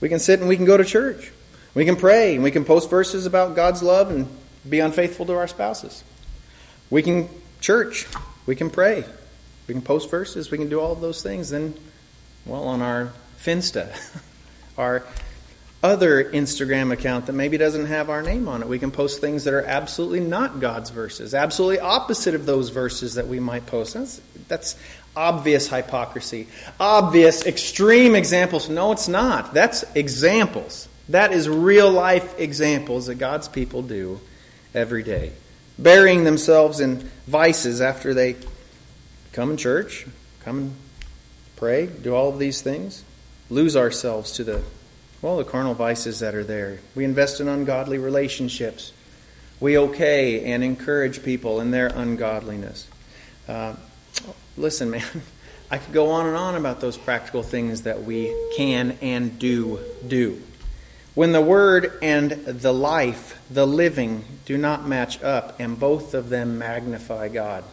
We 0.00 0.08
can 0.08 0.18
sit 0.18 0.40
and 0.40 0.48
we 0.48 0.56
can 0.56 0.64
go 0.64 0.76
to 0.76 0.84
church. 0.84 1.32
We 1.74 1.84
can 1.84 1.96
pray 1.96 2.34
and 2.34 2.42
we 2.42 2.50
can 2.50 2.64
post 2.64 2.90
verses 2.90 3.26
about 3.26 3.54
God's 3.54 3.82
love 3.82 4.10
and 4.10 4.28
be 4.68 4.80
unfaithful 4.80 5.26
to 5.26 5.34
our 5.34 5.46
spouses. 5.46 6.02
We 6.90 7.02
can 7.02 7.28
church. 7.60 8.06
We 8.46 8.56
can 8.56 8.70
pray. 8.70 9.04
We 9.66 9.74
can 9.74 9.82
post 9.82 10.10
verses, 10.10 10.50
we 10.50 10.58
can 10.58 10.68
do 10.68 10.80
all 10.80 10.92
of 10.92 11.00
those 11.00 11.22
things. 11.22 11.50
Then, 11.50 11.74
well, 12.44 12.64
on 12.64 12.82
our 12.82 13.12
Finsta, 13.38 13.96
our 14.78 15.04
other 15.84 16.24
Instagram 16.24 16.92
account 16.92 17.26
that 17.26 17.34
maybe 17.34 17.58
doesn't 17.58 17.86
have 17.86 18.08
our 18.08 18.22
name 18.22 18.48
on 18.48 18.62
it, 18.62 18.68
we 18.68 18.78
can 18.78 18.90
post 18.90 19.20
things 19.20 19.44
that 19.44 19.52
are 19.52 19.62
absolutely 19.62 20.20
not 20.20 20.58
God's 20.58 20.88
verses, 20.88 21.34
absolutely 21.34 21.78
opposite 21.78 22.34
of 22.34 22.46
those 22.46 22.70
verses 22.70 23.16
that 23.16 23.28
we 23.28 23.38
might 23.38 23.66
post. 23.66 23.92
That's, 23.92 24.22
that's 24.48 24.76
obvious 25.14 25.68
hypocrisy, 25.68 26.48
obvious 26.80 27.44
extreme 27.44 28.14
examples. 28.14 28.70
No, 28.70 28.92
it's 28.92 29.08
not. 29.08 29.52
That's 29.52 29.84
examples. 29.94 30.88
That 31.10 31.32
is 31.32 31.50
real 31.50 31.90
life 31.90 32.40
examples 32.40 33.06
that 33.06 33.16
God's 33.16 33.48
people 33.48 33.82
do 33.82 34.20
every 34.74 35.02
day, 35.02 35.32
burying 35.78 36.24
themselves 36.24 36.80
in 36.80 37.10
vices 37.26 37.82
after 37.82 38.14
they 38.14 38.36
come 39.32 39.50
in 39.50 39.58
church, 39.58 40.06
come 40.40 40.58
and 40.58 40.76
pray, 41.56 41.86
do 41.86 42.14
all 42.14 42.30
of 42.30 42.38
these 42.38 42.62
things, 42.62 43.04
lose 43.50 43.76
ourselves 43.76 44.32
to 44.32 44.44
the 44.44 44.62
well, 45.24 45.38
the 45.38 45.44
carnal 45.44 45.72
vices 45.72 46.20
that 46.20 46.34
are 46.34 46.44
there. 46.44 46.80
We 46.94 47.02
invest 47.02 47.40
in 47.40 47.48
ungodly 47.48 47.96
relationships. 47.96 48.92
We 49.58 49.78
okay 49.78 50.52
and 50.52 50.62
encourage 50.62 51.22
people 51.22 51.60
in 51.60 51.70
their 51.70 51.86
ungodliness. 51.86 52.86
Uh, 53.48 53.76
listen, 54.58 54.90
man, 54.90 55.02
I 55.70 55.78
could 55.78 55.94
go 55.94 56.10
on 56.10 56.26
and 56.26 56.36
on 56.36 56.56
about 56.56 56.82
those 56.82 56.98
practical 56.98 57.42
things 57.42 57.84
that 57.84 58.02
we 58.04 58.36
can 58.54 58.98
and 59.00 59.38
do 59.38 59.80
do. 60.06 60.42
When 61.14 61.32
the 61.32 61.40
word 61.40 61.98
and 62.02 62.30
the 62.30 62.74
life, 62.74 63.40
the 63.50 63.66
living, 63.66 64.26
do 64.44 64.58
not 64.58 64.86
match 64.86 65.22
up, 65.22 65.58
and 65.58 65.80
both 65.80 66.12
of 66.12 66.28
them 66.28 66.58
magnify 66.58 67.28
God. 67.28 67.64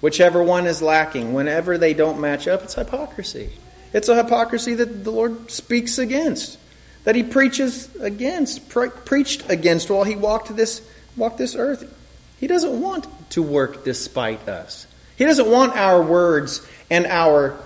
Whichever 0.00 0.40
one 0.40 0.66
is 0.66 0.80
lacking, 0.80 1.32
whenever 1.32 1.78
they 1.78 1.94
don't 1.94 2.20
match 2.20 2.46
up, 2.46 2.62
it's 2.62 2.74
hypocrisy. 2.74 3.50
It's 3.92 4.08
a 4.08 4.14
hypocrisy 4.14 4.74
that 4.76 5.02
the 5.02 5.10
Lord 5.10 5.50
speaks 5.50 5.98
against. 5.98 6.58
That 7.04 7.14
he 7.14 7.22
preaches 7.22 7.94
against, 7.96 8.68
pre- 8.68 8.90
preached 8.90 9.48
against 9.50 9.90
while 9.90 10.04
he 10.04 10.16
walked 10.16 10.54
this, 10.54 10.82
walked 11.16 11.38
this 11.38 11.54
earth. 11.54 11.92
He 12.38 12.46
doesn't 12.46 12.80
want 12.80 13.06
to 13.30 13.42
work 13.42 13.84
despite 13.84 14.48
us. 14.48 14.86
He 15.16 15.24
doesn't 15.24 15.48
want 15.48 15.76
our 15.76 16.02
words 16.02 16.66
and 16.90 17.06
our, 17.06 17.56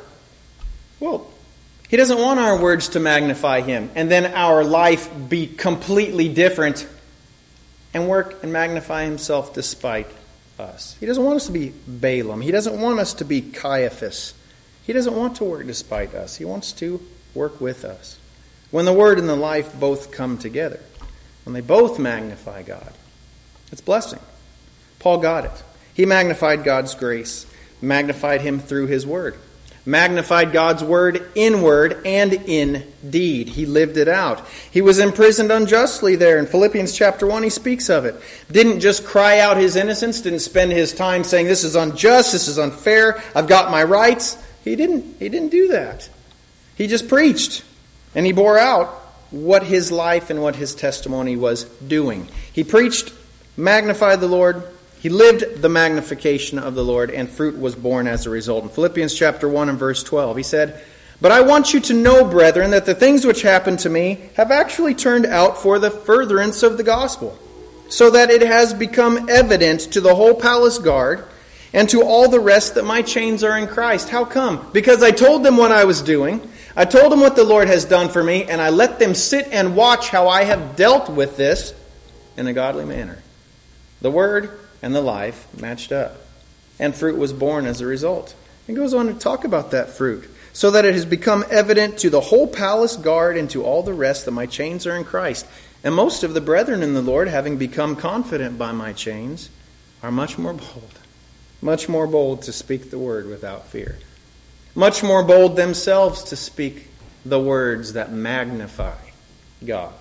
well, 1.01 1.31
he 1.89 1.97
doesn't 1.97 2.19
want 2.19 2.41
our 2.41 2.61
words 2.61 2.91
to 2.91 3.01
magnify 3.01 3.61
him 3.61 3.91
and 3.95 4.11
then 4.11 4.27
our 4.35 4.65
life 4.65 5.11
be 5.29 5.47
completely 5.47 6.29
different 6.29 6.87
and 7.95 8.09
work 8.09 8.43
and 8.43 8.53
magnify 8.53 9.05
himself 9.05 9.55
despite 9.55 10.09
us. 10.59 10.97
He 11.01 11.07
doesn't 11.07 11.23
want 11.23 11.37
us 11.37 11.47
to 11.47 11.53
be 11.53 11.73
Balaam. 11.87 12.41
He 12.41 12.51
doesn't 12.51 12.81
want 12.81 12.99
us 12.99 13.15
to 13.15 13.25
be 13.25 13.41
Caiaphas. 13.41 14.35
He 14.85 14.93
doesn't 14.93 15.15
want 15.15 15.37
to 15.37 15.45
work 15.45 15.67
despite 15.67 16.15
us. 16.15 16.37
He 16.37 16.45
wants 16.45 16.73
to 16.73 17.01
work 17.35 17.61
with 17.61 17.85
us. 17.85 18.19
When 18.77 18.85
the 18.85 18.93
word 18.93 19.19
and 19.19 19.27
the 19.27 19.35
life 19.37 19.73
both 19.81 20.13
come 20.13 20.37
together, 20.37 20.81
when 21.45 21.55
they 21.55 21.63
both 21.63 21.99
magnify 21.99 22.61
God, 22.61 22.93
it's 23.73 23.81
blessing. 23.81 24.19
Paul 24.99 25.17
got 25.17 25.47
it. 25.47 25.63
He 25.95 26.05
magnified 26.05 26.63
God's 26.63 26.95
grace, 26.95 27.47
magnified 27.81 28.43
him 28.43 28.61
through 28.61 28.89
his 28.89 29.07
word 29.07 29.39
magnified 29.89 30.53
God's 30.53 30.83
word 30.83 31.31
in 31.37 31.63
word 31.63 32.03
and 32.05 32.33
in 32.35 32.93
deed. 33.09 33.49
He 33.49 33.65
lived 33.65 33.97
it 33.97 34.09
out. 34.09 34.45
He 34.71 34.83
was 34.83 34.99
imprisoned 34.99 35.53
unjustly 35.53 36.17
there. 36.17 36.39
In 36.39 36.47
Philippians 36.47 36.93
chapter 36.93 37.25
1, 37.25 37.45
he 37.45 37.51
speaks 37.51 37.89
of 37.89 38.05
it. 38.05 38.17
Didn't 38.51 38.81
just 38.81 39.05
cry 39.05 39.39
out 39.39 39.57
his 39.57 39.77
innocence, 39.77 40.21
didn't 40.21 40.41
spend 40.41 40.73
his 40.73 40.93
time 40.93 41.23
saying, 41.23 41.47
This 41.47 41.63
is 41.63 41.77
unjust, 41.77 42.33
this 42.33 42.49
is 42.49 42.59
unfair, 42.59 43.23
I've 43.33 43.47
got 43.47 43.71
my 43.71 43.85
rights. 43.85 44.37
He 44.65 44.75
didn't, 44.75 45.21
he 45.21 45.29
didn't 45.29 45.51
do 45.51 45.69
that. 45.69 46.09
He 46.75 46.89
just 46.89 47.07
preached, 47.09 47.63
and 48.17 48.27
he 48.27 48.33
bore 48.33 48.59
out 48.59 48.89
what 49.31 49.63
his 49.63 49.93
life 49.93 50.31
and 50.31 50.43
what 50.43 50.57
his 50.57 50.75
testimony 50.75 51.37
was 51.37 51.65
doing. 51.65 52.27
He 52.53 52.65
preached, 52.65 53.13
magnified 53.57 54.21
the 54.21 54.27
Lord, 54.27 54.65
he 54.99 55.11
lived 55.11 55.63
the 55.63 55.69
magnification 55.69 56.59
of 56.59 56.75
the 56.75 56.83
Lord, 56.83 57.11
and 57.11 57.29
fruit 57.29 57.59
was 57.59 57.77
borne 57.77 58.09
as 58.09 58.27
a 58.27 58.31
result. 58.31 58.65
In 58.65 58.71
Philippians 58.71 59.15
chapter 59.15 59.49
1 59.49 59.69
and 59.69 59.79
verse 59.79 60.03
12, 60.03 60.37
he 60.39 60.43
said, 60.43 60.83
But 61.21 61.31
I 61.31 61.43
want 61.43 61.75
you 61.75 61.81
to 61.81 61.95
know, 61.95 62.25
brethren, 62.25 62.71
that 62.71 62.87
the 62.87 62.95
things 62.95 63.25
which 63.25 63.43
happened 63.43 63.79
to 63.81 63.91
me 63.91 64.31
have 64.35 64.51
actually 64.51 64.95
turned 64.95 65.27
out 65.27 65.59
for 65.59 65.79
the 65.79 65.91
furtherance 65.91 66.63
of 66.63 66.77
the 66.77 66.83
gospel, 66.83 67.39
so 67.89 68.11
that 68.11 68.31
it 68.31 68.43
has 68.43 68.73
become 68.75 69.29
evident 69.29 69.81
to 69.93 70.01
the 70.01 70.15
whole 70.15 70.35
palace 70.35 70.79
guard 70.79 71.25
and 71.73 71.89
to 71.91 72.03
all 72.03 72.29
the 72.29 72.41
rest 72.41 72.75
that 72.75 72.85
my 72.85 73.03
chains 73.03 73.45
are 73.45 73.57
in 73.57 73.69
Christ. 73.69 74.09
How 74.09 74.25
come? 74.25 74.71
Because 74.73 75.03
I 75.03 75.11
told 75.11 75.45
them 75.45 75.57
what 75.57 75.71
I 75.71 75.85
was 75.85 76.01
doing. 76.01 76.41
I 76.77 76.85
told 76.85 77.11
them 77.11 77.21
what 77.21 77.37
the 77.37 77.45
Lord 77.45 77.69
has 77.69 77.87
done 77.87 78.11
for 78.11 78.23
me, 78.23 78.45
and 78.45 78.61
I 78.61 78.69
let 78.69 78.99
them 78.99 79.15
sit 79.15 79.49
and 79.51 79.75
watch 79.75 80.11
how 80.11 80.29
I 80.29 80.45
have 80.45 80.77
dealt 80.77 81.09
with 81.09 81.39
this 81.39 81.73
in 82.37 82.47
a 82.47 82.53
godly 82.53 82.85
manner. 82.85 83.19
The 84.03 84.11
word 84.11 84.51
and 84.83 84.95
the 84.95 85.01
life 85.01 85.47
matched 85.59 85.91
up. 85.91 86.19
And 86.79 86.95
fruit 86.95 87.17
was 87.17 87.33
borne 87.33 87.65
as 87.65 87.81
a 87.81 87.87
result. 87.87 88.35
He 88.67 88.75
goes 88.75 88.93
on 88.93 89.07
to 89.07 89.15
talk 89.15 89.45
about 89.45 89.71
that 89.71 89.89
fruit. 89.89 90.29
So 90.53 90.71
that 90.71 90.85
it 90.85 90.95
has 90.95 91.05
become 91.05 91.45
evident 91.51 91.99
to 91.99 92.11
the 92.11 92.21
whole 92.21 92.47
palace 92.47 92.97
guard 92.97 93.37
and 93.37 93.49
to 93.51 93.63
all 93.63 93.83
the 93.83 93.93
rest 93.93 94.25
that 94.25 94.31
my 94.31 94.47
chains 94.47 94.87
are 94.87 94.97
in 94.97 95.05
Christ. 95.05 95.47
And 95.85 95.95
most 95.95 96.25
of 96.25 96.35
the 96.35 96.41
brethren 96.41 96.83
in 96.83 96.95
the 96.95 97.03
Lord, 97.03 97.29
having 97.29 97.59
become 97.59 97.95
confident 97.97 98.59
by 98.59 98.73
my 98.73 98.93
chains, 98.93 99.51
are 100.03 100.11
much 100.11 100.39
more 100.39 100.55
bold. 100.55 100.99
Much 101.61 101.89
more 101.89 102.07
bold 102.07 102.43
to 102.43 102.53
speak 102.53 102.91
the 102.91 102.99
word 102.99 103.27
without 103.27 103.67
fear. 103.67 103.99
Much 104.77 105.03
more 105.03 105.25
bold 105.25 105.57
themselves 105.57 106.23
to 106.25 106.37
speak 106.37 106.89
the 107.25 107.41
words 107.41 107.95
that 107.95 108.13
magnify 108.13 108.95
God 109.65 109.95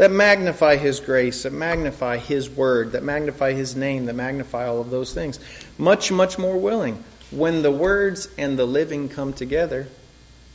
that 0.00 0.10
magnify 0.10 0.76
His 0.76 0.98
grace, 0.98 1.42
that 1.42 1.52
magnify 1.52 2.16
His 2.16 2.48
word, 2.48 2.92
that 2.92 3.02
magnify 3.02 3.52
His 3.52 3.76
name, 3.76 4.06
that 4.06 4.14
magnify 4.14 4.66
all 4.66 4.80
of 4.80 4.88
those 4.88 5.12
things. 5.12 5.38
Much, 5.76 6.10
much 6.10 6.38
more 6.38 6.56
willing. 6.56 7.04
When 7.30 7.60
the 7.60 7.70
words 7.70 8.26
and 8.38 8.58
the 8.58 8.64
living 8.64 9.10
come 9.10 9.34
together, 9.34 9.88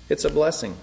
it's 0.10 0.26
a 0.26 0.32
blessing. 0.32 0.76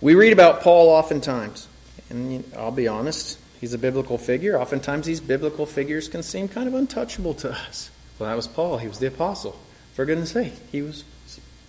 We 0.00 0.14
read 0.14 0.32
about 0.32 0.62
Paul 0.62 0.88
oftentimes, 0.88 1.68
and 2.08 2.42
I'll 2.56 2.70
be 2.70 2.88
honest, 2.88 3.38
he's 3.60 3.74
a 3.74 3.78
biblical 3.78 4.16
figure. 4.16 4.58
Oftentimes, 4.58 5.04
these 5.04 5.20
biblical 5.20 5.66
figures 5.66 6.08
can 6.08 6.22
seem 6.22 6.48
kind 6.48 6.66
of 6.66 6.72
untouchable 6.72 7.34
to 7.34 7.50
us. 7.50 7.90
Well, 8.18 8.30
that 8.30 8.34
was 8.34 8.48
Paul. 8.48 8.78
He 8.78 8.88
was 8.88 8.98
the 8.98 9.08
apostle. 9.08 9.60
For 9.92 10.06
goodness 10.06 10.30
sake, 10.30 10.54
he 10.72 10.80
was 10.80 11.04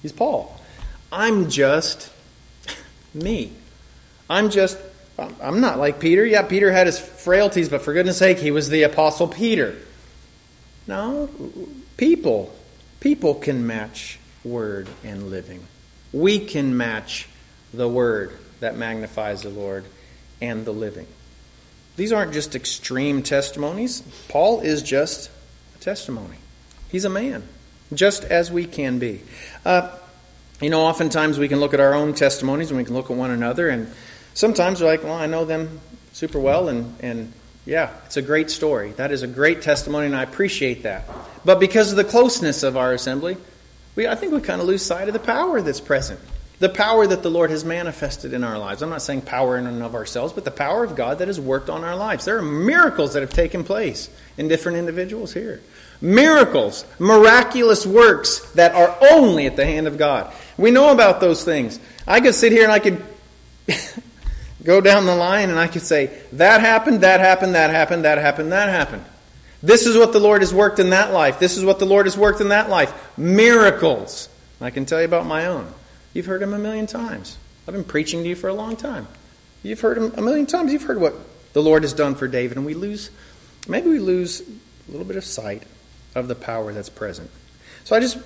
he's 0.01 0.11
Paul. 0.11 0.59
I'm 1.11 1.49
just 1.49 2.11
me. 3.13 3.51
I'm 4.29 4.49
just 4.49 4.77
I'm 5.41 5.61
not 5.61 5.79
like 5.79 5.99
Peter. 5.99 6.25
Yeah, 6.25 6.43
Peter 6.43 6.71
had 6.71 6.85
his 6.85 6.99
frailties, 6.99 7.69
but 7.69 7.81
for 7.81 7.93
goodness 7.93 8.17
sake, 8.17 8.37
he 8.37 8.51
was 8.51 8.69
the 8.69 8.83
Apostle 8.83 9.27
Peter. 9.27 9.75
No, 10.85 11.29
people. 11.97 12.53
People 12.99 13.35
can 13.35 13.65
match 13.65 14.19
word 14.43 14.87
and 15.03 15.29
living. 15.29 15.65
We 16.13 16.39
can 16.39 16.77
match 16.77 17.27
the 17.73 17.87
word 17.87 18.31
that 18.59 18.77
magnifies 18.77 19.41
the 19.41 19.49
Lord 19.49 19.85
and 20.41 20.65
the 20.65 20.71
living. 20.71 21.07
These 21.95 22.11
aren't 22.11 22.33
just 22.33 22.55
extreme 22.55 23.23
testimonies. 23.23 24.01
Paul 24.29 24.61
is 24.61 24.83
just 24.83 25.31
a 25.75 25.79
testimony. 25.79 26.37
He's 26.89 27.05
a 27.05 27.09
man, 27.09 27.43
just 27.93 28.23
as 28.23 28.51
we 28.51 28.65
can 28.65 28.99
be. 28.99 29.21
Uh, 29.65 29.95
you 30.61 30.69
know, 30.69 30.81
oftentimes 30.81 31.37
we 31.37 31.47
can 31.47 31.59
look 31.59 31.73
at 31.73 31.79
our 31.79 31.93
own 31.93 32.13
testimonies 32.13 32.69
and 32.69 32.77
we 32.77 32.83
can 32.83 32.93
look 32.93 33.09
at 33.09 33.17
one 33.17 33.31
another 33.31 33.69
and 33.69 33.91
sometimes 34.37 34.81
we're 34.81 34.87
like, 34.87 35.03
well, 35.03 35.13
I 35.13 35.25
know 35.25 35.45
them 35.45 35.79
super 36.13 36.39
well, 36.39 36.69
and, 36.69 36.95
and 37.01 37.33
yeah, 37.65 37.91
it's 38.05 38.17
a 38.17 38.21
great 38.21 38.49
story. 38.49 38.91
That 38.93 39.11
is 39.11 39.23
a 39.23 39.27
great 39.27 39.61
testimony, 39.61 40.05
and 40.05 40.15
I 40.15 40.23
appreciate 40.23 40.83
that. 40.83 41.05
But 41.43 41.59
because 41.59 41.91
of 41.91 41.97
the 41.97 42.03
closeness 42.03 42.63
of 42.63 42.77
our 42.77 42.93
assembly, 42.93 43.37
we, 43.95 44.07
I 44.07 44.15
think 44.15 44.31
we 44.31 44.41
kind 44.41 44.61
of 44.61 44.67
lose 44.67 44.85
sight 44.85 45.07
of 45.07 45.13
the 45.13 45.19
power 45.19 45.61
that's 45.61 45.81
present. 45.81 46.19
The 46.59 46.69
power 46.69 47.05
that 47.05 47.21
the 47.21 47.29
Lord 47.29 47.51
has 47.51 47.63
manifested 47.63 48.33
in 48.33 48.43
our 48.43 48.57
lives. 48.57 48.81
I'm 48.81 48.89
not 48.89 49.03
saying 49.03 49.21
power 49.21 49.57
in 49.57 49.67
and 49.67 49.83
of 49.83 49.93
ourselves, 49.93 50.33
but 50.33 50.43
the 50.43 50.51
power 50.51 50.83
of 50.83 50.95
God 50.95 51.19
that 51.19 51.27
has 51.27 51.39
worked 51.39 51.69
on 51.69 51.83
our 51.83 51.95
lives. 51.95 52.25
There 52.25 52.37
are 52.37 52.41
miracles 52.41 53.13
that 53.13 53.21
have 53.21 53.33
taken 53.33 53.63
place 53.63 54.09
in 54.37 54.47
different 54.47 54.79
individuals 54.79 55.33
here. 55.33 55.61
Miracles, 56.01 56.85
miraculous 56.99 57.85
works 57.85 58.39
that 58.51 58.73
are 58.73 58.95
only 59.11 59.47
at 59.47 59.55
the 59.55 59.65
hand 59.65 59.87
of 59.87 59.97
God. 59.97 60.31
We 60.57 60.71
know 60.71 60.91
about 60.91 61.19
those 61.19 61.43
things. 61.43 61.79
I 62.05 62.21
could 62.21 62.35
sit 62.35 62.51
here 62.51 62.63
and 62.63 62.71
I 62.71 62.79
could 62.79 63.03
go 64.63 64.79
down 64.79 65.05
the 65.05 65.15
line 65.15 65.49
and 65.49 65.57
I 65.57 65.67
could 65.67 65.81
say, 65.81 66.11
that 66.33 66.61
happened, 66.61 67.01
that 67.01 67.19
happened, 67.19 67.55
that 67.55 67.71
happened, 67.71 68.05
that 68.05 68.19
happened, 68.19 68.51
that 68.51 68.69
happened. 68.69 69.03
This 69.63 69.87
is 69.87 69.97
what 69.97 70.13
the 70.13 70.19
Lord 70.19 70.41
has 70.41 70.53
worked 70.53 70.77
in 70.77 70.91
that 70.91 71.11
life. 71.11 71.39
This 71.39 71.57
is 71.57 71.65
what 71.65 71.79
the 71.79 71.85
Lord 71.85 72.05
has 72.05 72.15
worked 72.15 72.41
in 72.41 72.49
that 72.49 72.69
life. 72.69 73.17
Miracles. 73.17 74.29
I 74.61 74.69
can 74.69 74.85
tell 74.85 74.99
you 74.99 75.05
about 75.05 75.25
my 75.25 75.47
own. 75.47 75.71
You've 76.13 76.27
heard 76.27 76.41
them 76.41 76.53
a 76.53 76.59
million 76.59 76.85
times. 76.85 77.37
I've 77.67 77.73
been 77.73 77.83
preaching 77.83 78.21
to 78.23 78.29
you 78.29 78.35
for 78.35 78.49
a 78.49 78.53
long 78.53 78.75
time. 78.75 79.07
You've 79.63 79.81
heard 79.81 79.97
them 79.97 80.13
a 80.15 80.21
million 80.21 80.45
times. 80.45 80.71
You've 80.71 80.83
heard 80.83 81.01
what 81.01 81.15
the 81.53 81.61
Lord 81.61 81.83
has 81.83 81.93
done 81.93 82.13
for 82.13 82.27
David, 82.27 82.57
and 82.57 82.65
we 82.65 82.75
lose, 82.75 83.09
maybe 83.67 83.89
we 83.89 83.99
lose 83.99 84.41
a 84.41 84.91
little 84.91 85.05
bit 85.05 85.17
of 85.17 85.25
sight 85.25 85.63
of 86.17 86.27
the 86.27 86.35
power 86.35 86.73
that's 86.73 86.89
present. 86.89 87.29
So 87.83 87.95
I 87.95 87.99
just, 87.99 88.17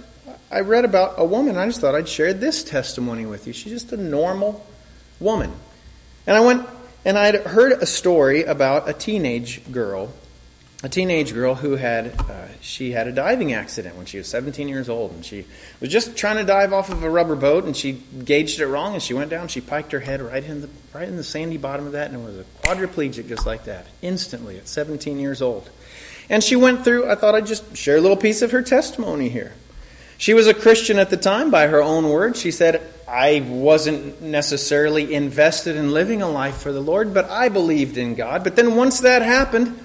I 0.51 0.61
read 0.61 0.85
about 0.85 1.15
a 1.17 1.25
woman. 1.25 1.57
I 1.57 1.65
just 1.67 1.81
thought 1.81 1.95
I'd 1.95 2.09
share 2.09 2.33
this 2.33 2.63
testimony 2.63 3.25
with 3.25 3.47
you. 3.47 3.53
She's 3.53 3.73
just 3.73 3.93
a 3.93 3.97
normal 3.97 4.65
woman. 5.19 5.51
And 6.27 6.35
I 6.35 6.39
went 6.39 6.67
and 7.03 7.17
I 7.17 7.25
had 7.25 7.35
heard 7.47 7.73
a 7.73 7.85
story 7.85 8.43
about 8.43 8.87
a 8.87 8.93
teenage 8.93 9.71
girl, 9.71 10.13
a 10.83 10.89
teenage 10.89 11.33
girl 11.33 11.55
who 11.55 11.75
had 11.75 12.19
uh, 12.19 12.47
she 12.59 12.91
had 12.91 13.07
a 13.07 13.11
diving 13.11 13.53
accident 13.53 13.95
when 13.95 14.05
she 14.05 14.17
was 14.17 14.27
17 14.27 14.67
years 14.67 14.87
old, 14.87 15.11
and 15.11 15.25
she 15.25 15.45
was 15.79 15.89
just 15.89 16.15
trying 16.15 16.37
to 16.37 16.43
dive 16.43 16.73
off 16.73 16.91
of 16.91 17.03
a 17.03 17.09
rubber 17.09 17.35
boat, 17.35 17.63
and 17.63 17.75
she 17.75 17.93
gauged 17.93 18.59
it 18.59 18.67
wrong, 18.67 18.93
and 18.93 19.01
she 19.01 19.13
went 19.13 19.31
down. 19.31 19.47
She 19.47 19.61
piked 19.61 19.91
her 19.93 19.99
head 19.99 20.21
right 20.21 20.43
in 20.43 20.61
the 20.61 20.69
right 20.93 21.07
in 21.07 21.17
the 21.17 21.23
sandy 21.23 21.57
bottom 21.57 21.87
of 21.87 21.93
that, 21.93 22.11
and 22.11 22.23
was 22.23 22.37
a 22.37 22.45
quadriplegic 22.63 23.27
just 23.27 23.45
like 23.47 23.65
that, 23.65 23.87
instantly 24.01 24.57
at 24.57 24.67
17 24.67 25.19
years 25.19 25.41
old. 25.41 25.69
And 26.31 26.41
she 26.41 26.55
went 26.55 26.85
through. 26.85 27.11
I 27.11 27.15
thought 27.15 27.35
I'd 27.35 27.45
just 27.45 27.75
share 27.75 27.97
a 27.97 28.01
little 28.01 28.15
piece 28.15 28.41
of 28.41 28.51
her 28.51 28.61
testimony 28.61 29.27
here. 29.27 29.51
She 30.17 30.33
was 30.33 30.47
a 30.47 30.53
Christian 30.53 30.97
at 30.97 31.09
the 31.09 31.17
time, 31.17 31.51
by 31.51 31.67
her 31.67 31.81
own 31.81 32.07
words. 32.07 32.39
She 32.39 32.51
said, 32.51 32.81
I 33.05 33.45
wasn't 33.45 34.21
necessarily 34.21 35.13
invested 35.13 35.75
in 35.75 35.91
living 35.91 36.21
a 36.21 36.29
life 36.29 36.55
for 36.61 36.71
the 36.71 36.79
Lord, 36.79 37.13
but 37.13 37.29
I 37.29 37.49
believed 37.49 37.97
in 37.97 38.15
God. 38.15 38.45
But 38.45 38.55
then 38.55 38.77
once 38.77 39.01
that 39.01 39.23
happened, 39.23 39.77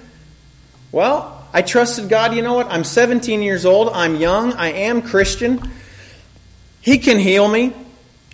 well, 0.93 1.45
I 1.51 1.63
trusted 1.63 2.07
God. 2.07 2.33
You 2.33 2.43
know 2.43 2.53
what? 2.53 2.67
I'm 2.67 2.85
17 2.85 3.41
years 3.41 3.65
old. 3.65 3.89
I'm 3.89 4.15
young. 4.15 4.53
I 4.53 4.71
am 4.71 5.01
Christian. 5.01 5.61
He 6.79 6.97
can 6.97 7.19
heal 7.19 7.45
me. 7.49 7.73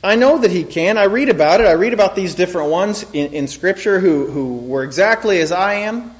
I 0.03 0.18
know 0.18 0.38
that 0.38 0.51
He 0.51 0.66
can. 0.66 0.99
I 0.99 1.05
read 1.05 1.30
about 1.30 1.61
it. 1.61 1.66
I 1.66 1.72
read 1.72 1.93
about 1.93 2.16
these 2.16 2.36
different 2.36 2.70
ones 2.70 3.05
in, 3.11 3.34
in 3.34 3.47
Scripture 3.47 3.99
who, 3.99 4.28
who 4.28 4.57
were 4.57 4.84
exactly 4.84 5.39
as 5.39 5.51
I 5.51 5.76
am. 5.76 6.14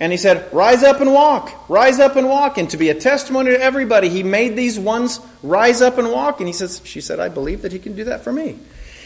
And 0.00 0.12
he 0.12 0.18
said, 0.18 0.52
Rise 0.52 0.82
up 0.82 1.00
and 1.00 1.12
walk. 1.12 1.68
Rise 1.68 2.00
up 2.00 2.16
and 2.16 2.28
walk. 2.28 2.58
And 2.58 2.68
to 2.70 2.76
be 2.76 2.90
a 2.90 2.94
testimony 2.94 3.50
to 3.50 3.60
everybody, 3.60 4.08
he 4.08 4.22
made 4.22 4.56
these 4.56 4.78
ones 4.78 5.20
rise 5.42 5.80
up 5.80 5.98
and 5.98 6.10
walk. 6.10 6.40
And 6.40 6.48
he 6.48 6.52
says, 6.52 6.80
She 6.84 7.00
said, 7.00 7.20
I 7.20 7.28
believe 7.28 7.62
that 7.62 7.72
he 7.72 7.78
can 7.78 7.94
do 7.94 8.04
that 8.04 8.24
for 8.24 8.32
me. 8.32 8.58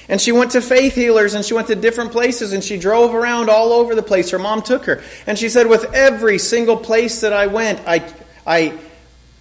And 0.08 0.20
she 0.20 0.32
went 0.32 0.52
to 0.52 0.62
faith 0.62 0.94
healers 0.94 1.34
and 1.34 1.44
she 1.44 1.52
went 1.52 1.66
to 1.66 1.74
different 1.74 2.12
places 2.12 2.54
and 2.54 2.64
she 2.64 2.78
drove 2.78 3.14
around 3.14 3.50
all 3.50 3.74
over 3.74 3.94
the 3.94 4.02
place. 4.02 4.30
Her 4.30 4.38
mom 4.38 4.62
took 4.62 4.86
her. 4.86 5.02
And 5.26 5.38
she 5.38 5.50
said, 5.50 5.66
with 5.66 5.92
every 5.92 6.38
single 6.38 6.78
place 6.78 7.20
that 7.20 7.34
I 7.34 7.46
went, 7.46 7.80
I, 7.86 8.10
I, 8.46 8.78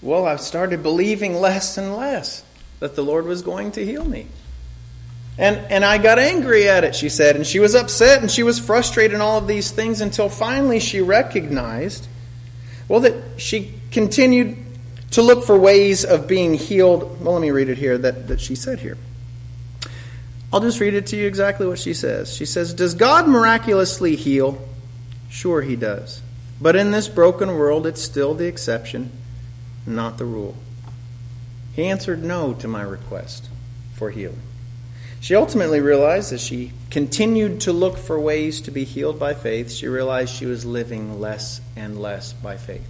well, 0.01 0.25
I 0.25 0.35
started 0.35 0.83
believing 0.83 1.35
less 1.35 1.77
and 1.77 1.95
less 1.95 2.43
that 2.79 2.95
the 2.95 3.01
Lord 3.01 3.25
was 3.25 3.41
going 3.41 3.71
to 3.73 3.85
heal 3.85 4.03
me. 4.03 4.27
And, 5.37 5.57
and 5.71 5.85
I 5.85 5.99
got 5.99 6.17
angry 6.17 6.67
at 6.67 6.83
it, 6.83 6.95
she 6.95 7.09
said. 7.09 7.35
And 7.35 7.45
she 7.45 7.59
was 7.59 7.75
upset 7.75 8.21
and 8.21 8.31
she 8.31 8.43
was 8.43 8.59
frustrated 8.59 9.13
in 9.13 9.21
all 9.21 9.37
of 9.37 9.47
these 9.47 9.71
things 9.71 10.01
until 10.01 10.29
finally 10.29 10.79
she 10.79 10.99
recognized, 10.99 12.07
well, 12.87 13.01
that 13.01 13.39
she 13.39 13.73
continued 13.91 14.57
to 15.11 15.21
look 15.21 15.45
for 15.45 15.57
ways 15.57 16.03
of 16.03 16.27
being 16.27 16.55
healed. 16.55 17.23
Well, 17.23 17.33
let 17.33 17.41
me 17.41 17.51
read 17.51 17.69
it 17.69 17.77
here 17.77 17.97
that, 17.97 18.27
that 18.27 18.41
she 18.41 18.55
said 18.55 18.79
here. 18.79 18.97
I'll 20.51 20.61
just 20.61 20.79
read 20.79 20.93
it 20.93 21.07
to 21.07 21.17
you 21.17 21.27
exactly 21.27 21.67
what 21.67 21.77
she 21.77 21.93
says. 21.93 22.33
She 22.33 22.45
says, 22.45 22.73
Does 22.73 22.93
God 22.93 23.27
miraculously 23.27 24.15
heal? 24.15 24.65
Sure, 25.29 25.61
He 25.61 25.75
does. 25.75 26.21
But 26.59 26.75
in 26.75 26.91
this 26.91 27.07
broken 27.07 27.49
world, 27.49 27.85
it's 27.85 28.01
still 28.01 28.33
the 28.33 28.47
exception, 28.47 29.11
not 29.85 30.17
the 30.17 30.25
rule. 30.25 30.55
He 31.73 31.85
answered 31.85 32.23
no 32.23 32.53
to 32.55 32.67
my 32.67 32.81
request 32.81 33.49
for 33.93 34.09
healing. 34.09 34.41
She 35.19 35.35
ultimately 35.35 35.81
realized 35.81 36.31
as 36.31 36.41
she 36.41 36.71
continued 36.91 37.61
to 37.61 37.73
look 37.73 37.97
for 37.97 38.19
ways 38.19 38.61
to 38.61 38.71
be 38.71 38.83
healed 38.83 39.19
by 39.19 39.33
faith, 39.33 39.71
she 39.71 39.87
realized 39.87 40.33
she 40.33 40.45
was 40.45 40.65
living 40.65 41.19
less 41.19 41.59
and 41.75 41.99
less 41.99 42.33
by 42.33 42.57
faith. 42.57 42.87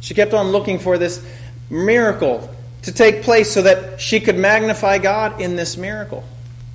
She 0.00 0.14
kept 0.14 0.34
on 0.34 0.48
looking 0.48 0.78
for 0.78 0.98
this 0.98 1.24
miracle 1.70 2.54
to 2.82 2.92
take 2.92 3.22
place 3.22 3.50
so 3.50 3.62
that 3.62 4.00
she 4.00 4.20
could 4.20 4.36
magnify 4.36 4.98
God 4.98 5.40
in 5.40 5.56
this 5.56 5.76
miracle. 5.76 6.24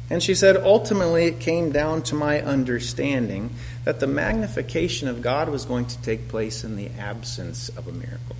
And 0.10 0.24
she 0.24 0.34
said, 0.34 0.58
ultimately, 0.58 1.26
it 1.26 1.40
came 1.40 1.72
down 1.72 2.02
to 2.04 2.16
my 2.16 2.42
understanding 2.42 3.52
that 3.84 4.00
the 4.00 4.08
magnification 4.08 5.08
of 5.08 5.22
God 5.22 5.50
was 5.50 5.66
going 5.66 5.86
to 5.86 6.02
take 6.02 6.28
place 6.28 6.64
in 6.64 6.76
the 6.76 6.90
absence 6.98 7.70
of 7.70 7.88
a 7.88 7.92
miracle. 7.92 8.36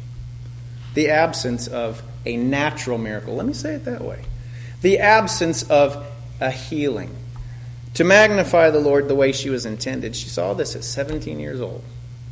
The 0.96 1.12
absence 1.12 1.68
of 1.68 2.02
a 2.26 2.36
natural 2.38 2.98
miracle. 2.98 3.36
Let 3.36 3.46
me 3.46 3.54
say 3.54 3.76
it 3.76 3.86
that 3.86 4.02
way. 4.02 4.26
The 4.82 5.00
absence 5.00 5.62
of 5.70 6.04
a 6.40 6.52
healing. 6.52 7.16
To 7.96 8.04
magnify 8.04 8.70
the 8.70 8.80
Lord 8.80 9.08
the 9.08 9.16
way 9.16 9.32
she 9.32 9.50
was 9.50 9.66
intended, 9.66 10.16
she 10.16 10.30
saw 10.30 10.54
this 10.54 10.76
at 10.76 10.84
17 10.84 11.40
years 11.40 11.60
old. 11.60 11.84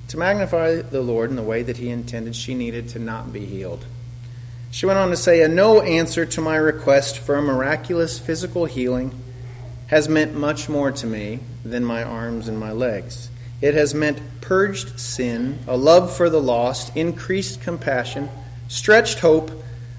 To 0.10 0.18
magnify 0.18 0.76
the 0.78 1.02
Lord 1.02 1.30
in 1.30 1.36
the 1.36 1.44
way 1.44 1.64
that 1.64 1.78
He 1.78 1.90
intended, 1.90 2.36
she 2.36 2.54
needed 2.54 2.90
to 2.90 3.00
not 3.00 3.34
be 3.34 3.46
healed. 3.46 3.86
She 4.72 4.86
went 4.86 5.00
on 5.00 5.10
to 5.10 5.18
say, 5.18 5.42
A 5.42 5.48
no 5.48 5.82
answer 5.82 6.26
to 6.26 6.42
my 6.42 6.56
request 6.56 7.20
for 7.20 7.36
a 7.36 7.42
miraculous 7.42 8.20
physical 8.20 8.66
healing 8.66 9.12
has 9.88 10.08
meant 10.08 10.36
much 10.36 10.70
more 10.70 10.92
to 10.92 11.08
me 11.08 11.40
than 11.64 11.84
my 11.84 12.04
arms 12.04 12.48
and 12.48 12.60
my 12.60 12.72
legs. 12.72 13.30
It 13.62 13.74
has 13.74 13.94
meant 13.94 14.22
purged 14.42 15.00
sin, 15.00 15.60
a 15.68 15.76
love 15.76 16.16
for 16.16 16.30
the 16.30 16.42
lost, 16.42 16.96
increased 16.96 17.62
compassion, 17.62 18.30
stretched 18.68 19.20
hope, 19.20 19.52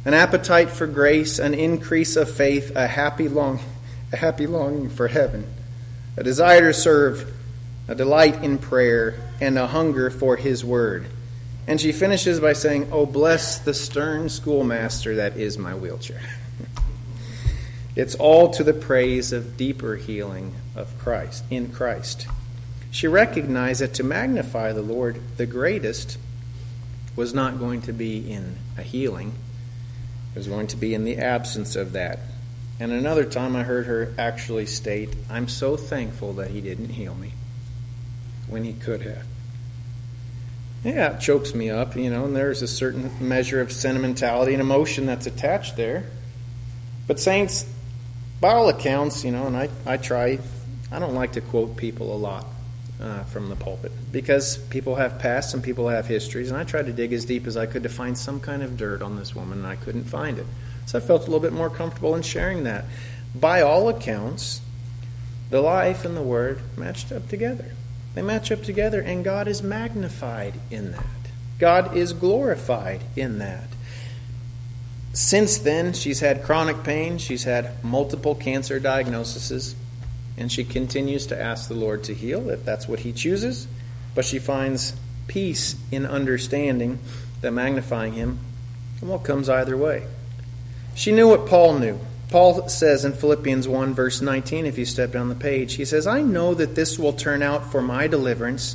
an 0.04 0.14
appetite 0.14 0.70
for 0.70 0.86
grace, 0.86 1.38
an 1.38 1.54
increase 1.54 2.16
of 2.16 2.30
faith, 2.30 2.74
a 2.76 2.86
happy 2.86 3.28
long, 3.28 3.60
a 4.12 4.16
happy 4.16 4.46
longing 4.46 4.88
for 4.88 5.08
heaven, 5.08 5.46
a 6.16 6.24
desire 6.24 6.72
to 6.72 6.74
serve, 6.74 7.32
a 7.86 7.94
delight 7.94 8.42
in 8.42 8.58
prayer, 8.58 9.18
and 9.40 9.58
a 9.58 9.66
hunger 9.66 10.10
for 10.10 10.36
his 10.36 10.64
word. 10.64 11.06
And 11.66 11.80
she 11.80 11.92
finishes 11.92 12.40
by 12.40 12.54
saying, 12.54 12.88
Oh, 12.90 13.04
bless 13.04 13.58
the 13.58 13.74
stern 13.74 14.30
schoolmaster 14.30 15.16
that 15.16 15.36
is 15.36 15.58
my 15.58 15.74
wheelchair. 15.74 16.22
it's 17.96 18.14
all 18.14 18.50
to 18.52 18.64
the 18.64 18.72
praise 18.72 19.32
of 19.32 19.56
deeper 19.56 19.96
healing 19.96 20.54
of 20.74 20.98
Christ, 20.98 21.44
in 21.50 21.70
Christ. 21.70 22.26
She 22.90 23.06
recognized 23.06 23.82
that 23.82 23.94
to 23.94 24.02
magnify 24.04 24.72
the 24.72 24.82
Lord 24.82 25.20
the 25.36 25.46
greatest 25.46 26.16
was 27.14 27.34
not 27.34 27.58
going 27.58 27.82
to 27.82 27.92
be 27.92 28.30
in 28.30 28.56
a 28.78 28.82
healing, 28.82 29.32
it 30.34 30.38
was 30.38 30.48
going 30.48 30.68
to 30.68 30.76
be 30.76 30.94
in 30.94 31.04
the 31.04 31.18
absence 31.18 31.76
of 31.76 31.92
that. 31.92 32.20
And 32.80 32.92
another 32.92 33.24
time 33.24 33.56
I 33.56 33.64
heard 33.64 33.86
her 33.86 34.14
actually 34.18 34.66
state, 34.66 35.14
I'm 35.28 35.48
so 35.48 35.76
thankful 35.76 36.34
that 36.34 36.50
he 36.50 36.60
didn't 36.60 36.90
heal 36.90 37.14
me 37.14 37.32
when 38.46 38.64
he 38.64 38.72
could 38.72 39.02
have 39.02 39.24
yeah, 40.84 41.16
it 41.16 41.20
chokes 41.20 41.54
me 41.54 41.70
up, 41.70 41.96
you 41.96 42.10
know, 42.10 42.24
and 42.24 42.36
there's 42.36 42.62
a 42.62 42.68
certain 42.68 43.10
measure 43.20 43.60
of 43.60 43.72
sentimentality 43.72 44.52
and 44.52 44.60
emotion 44.60 45.06
that's 45.06 45.26
attached 45.26 45.76
there. 45.76 46.04
But, 47.06 47.18
saints, 47.18 47.66
by 48.40 48.52
all 48.52 48.68
accounts, 48.68 49.24
you 49.24 49.32
know, 49.32 49.46
and 49.46 49.56
I, 49.56 49.68
I 49.84 49.96
try, 49.96 50.38
I 50.92 50.98
don't 50.98 51.14
like 51.14 51.32
to 51.32 51.40
quote 51.40 51.76
people 51.76 52.14
a 52.14 52.18
lot 52.18 52.46
uh, 53.00 53.24
from 53.24 53.48
the 53.48 53.56
pulpit 53.56 53.92
because 54.12 54.56
people 54.56 54.94
have 54.96 55.18
pasts 55.18 55.54
and 55.54 55.64
people 55.64 55.88
have 55.88 56.06
histories, 56.06 56.50
and 56.50 56.58
I 56.58 56.64
tried 56.64 56.86
to 56.86 56.92
dig 56.92 57.12
as 57.12 57.24
deep 57.24 57.46
as 57.46 57.56
I 57.56 57.66
could 57.66 57.82
to 57.82 57.88
find 57.88 58.16
some 58.16 58.38
kind 58.38 58.62
of 58.62 58.76
dirt 58.76 59.02
on 59.02 59.16
this 59.16 59.34
woman, 59.34 59.58
and 59.58 59.66
I 59.66 59.76
couldn't 59.76 60.04
find 60.04 60.38
it. 60.38 60.46
So 60.88 60.96
I 60.96 61.02
felt 61.02 61.20
a 61.20 61.24
little 61.26 61.38
bit 61.38 61.52
more 61.52 61.68
comfortable 61.68 62.14
in 62.14 62.22
sharing 62.22 62.64
that. 62.64 62.86
By 63.34 63.60
all 63.60 63.90
accounts, 63.90 64.62
the 65.50 65.60
life 65.60 66.06
and 66.06 66.16
the 66.16 66.22
word 66.22 66.62
matched 66.78 67.12
up 67.12 67.28
together. 67.28 67.72
They 68.14 68.22
match 68.22 68.50
up 68.50 68.62
together, 68.62 69.02
and 69.02 69.22
God 69.22 69.48
is 69.48 69.62
magnified 69.62 70.54
in 70.70 70.92
that. 70.92 71.04
God 71.58 71.94
is 71.94 72.14
glorified 72.14 73.02
in 73.16 73.36
that. 73.36 73.68
Since 75.12 75.58
then, 75.58 75.92
she's 75.92 76.20
had 76.20 76.42
chronic 76.42 76.82
pain, 76.84 77.18
she's 77.18 77.44
had 77.44 77.84
multiple 77.84 78.34
cancer 78.34 78.80
diagnoses, 78.80 79.76
and 80.38 80.50
she 80.50 80.64
continues 80.64 81.26
to 81.26 81.38
ask 81.38 81.68
the 81.68 81.74
Lord 81.74 82.02
to 82.04 82.14
heal 82.14 82.48
if 82.48 82.64
that's 82.64 82.88
what 82.88 83.00
He 83.00 83.12
chooses. 83.12 83.68
But 84.14 84.24
she 84.24 84.38
finds 84.38 84.94
peace 85.26 85.76
in 85.92 86.06
understanding 86.06 86.98
that 87.42 87.50
magnifying 87.50 88.14
Him 88.14 88.38
and 89.02 89.10
what 89.10 89.22
comes 89.22 89.50
either 89.50 89.76
way. 89.76 90.06
She 90.98 91.12
knew 91.12 91.28
what 91.28 91.46
Paul 91.46 91.78
knew. 91.78 92.00
Paul 92.28 92.68
says 92.68 93.04
in 93.04 93.12
Philippians 93.12 93.68
1, 93.68 93.94
verse 93.94 94.20
19, 94.20 94.66
if 94.66 94.76
you 94.76 94.84
step 94.84 95.12
down 95.12 95.28
the 95.28 95.36
page, 95.36 95.74
he 95.74 95.84
says, 95.84 96.08
I 96.08 96.22
know 96.22 96.54
that 96.54 96.74
this 96.74 96.98
will 96.98 97.12
turn 97.12 97.40
out 97.40 97.70
for 97.70 97.80
my 97.80 98.08
deliverance 98.08 98.74